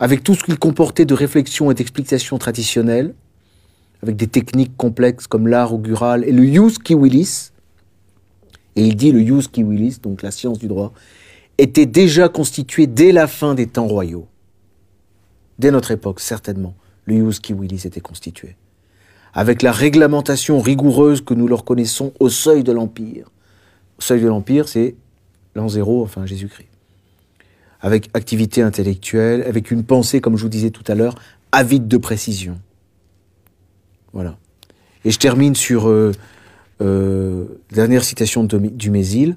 avec 0.01 0.25
tout 0.25 0.35
ce 0.35 0.43
qu'il 0.43 0.59
comportait 0.59 1.05
de 1.05 1.13
réflexion 1.13 1.71
et 1.71 1.75
d'explication 1.75 2.39
traditionnelles, 2.39 3.15
avec 4.03 4.17
des 4.17 4.27
techniques 4.27 4.77
complexes 4.77 5.27
comme 5.27 5.47
l'art 5.47 5.75
augural 5.75 6.25
et 6.25 6.33
le 6.33 6.45
jus 6.45 6.79
willis, 6.91 7.53
et 8.77 8.87
il 8.87 8.97
dit 8.97 9.13
le 9.13 9.21
jus 9.21 9.49
willis, 9.59 9.99
donc 10.03 10.23
la 10.23 10.31
science 10.31 10.59
du 10.59 10.67
droit, 10.67 10.95
était 11.59 11.87
déjà 11.87 12.31
constitué 12.31 12.87
dès 12.87 13.13
la 13.13 13.27
fin 13.27 13.55
des 13.55 13.67
temps 13.67 13.87
royaux. 13.87 14.27
Dès 15.59 15.71
notre 15.71 15.93
époque, 15.93 16.21
certainement, 16.21 16.75
le 17.07 17.31
jus 17.31 17.53
willis 17.53 17.83
était 17.85 18.01
constitué. 18.01 18.57
Avec 19.33 19.63
la 19.63 19.73
réglementation 19.73 20.61
rigoureuse 20.61 21.21
que 21.21 21.35
nous 21.35 21.49
leur 21.49 21.65
connaissons 21.65 22.13
au 22.21 22.29
seuil 22.29 22.63
de 22.63 22.73
l'Empire. 22.73 23.31
Au 23.99 24.03
seuil 24.03 24.21
de 24.21 24.29
l'Empire, 24.29 24.69
c'est 24.69 24.95
l'an 25.55 25.69
zéro, 25.69 26.03
enfin 26.03 26.27
Jésus-Christ. 26.27 26.69
Avec 27.81 28.09
activité 28.15 28.63
intellectuelle, 28.63 29.43
avec 29.43 29.71
une 29.71 29.85
pensée, 29.85 30.21
comme 30.21 30.37
je 30.37 30.43
vous 30.43 30.49
disais 30.49 30.71
tout 30.71 30.85
à 30.87 30.95
l'heure, 30.95 31.17
avide 31.53 31.89
de 31.89 31.97
précision. 31.97 32.59
Voilà. 34.13 34.39
Et 35.05 35.11
je 35.11 35.19
termine 35.19 35.55
sur 35.55 35.89
euh, 35.89 36.13
euh, 36.81 37.45
dernière 37.71 38.05
citation 38.05 38.45
de, 38.45 38.59
du 38.59 38.91
Mésil, 38.91 39.37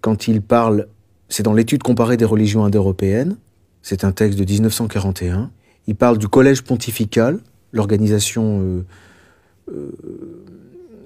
quand 0.00 0.28
il 0.28 0.42
parle, 0.42 0.86
c'est 1.28 1.42
dans 1.42 1.54
l'étude 1.54 1.82
comparée 1.82 2.16
des 2.16 2.24
religions 2.24 2.64
indo-européennes, 2.64 3.36
c'est 3.82 4.04
un 4.04 4.12
texte 4.12 4.38
de 4.38 4.44
1941, 4.44 5.50
il 5.88 5.96
parle 5.96 6.18
du 6.18 6.28
collège 6.28 6.62
pontifical, 6.62 7.40
l'organisation 7.72 8.84
euh, 9.68 10.00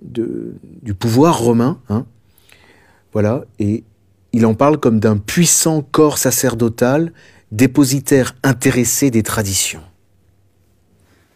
du 0.02 0.94
pouvoir 0.94 1.38
romain, 1.38 1.80
hein, 1.88 2.04
voilà, 3.12 3.44
et 3.59 3.84
il 4.32 4.46
en 4.46 4.54
parle 4.54 4.78
comme 4.78 4.98
d'un 4.98 5.16
puissant 5.18 5.82
corps 5.82 6.18
sacerdotal, 6.18 7.12
dépositaire 7.52 8.34
intéressé 8.42 9.10
des 9.10 9.22
traditions. 9.22 9.82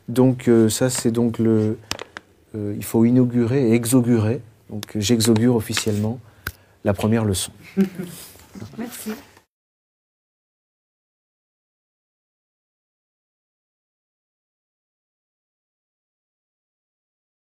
Donc 0.08 0.48
euh, 0.48 0.68
ça, 0.68 0.90
c'est 0.90 1.10
donc 1.10 1.38
le... 1.38 1.78
Euh, 2.54 2.74
il 2.76 2.84
faut 2.84 3.04
inaugurer 3.04 3.70
et 3.70 3.74
exaugurer. 3.74 4.40
Donc 4.70 4.84
j'exaugure 4.96 5.56
officiellement 5.56 6.18
la 6.84 6.94
première 6.94 7.24
leçon. 7.24 7.52
Merci. 8.78 9.12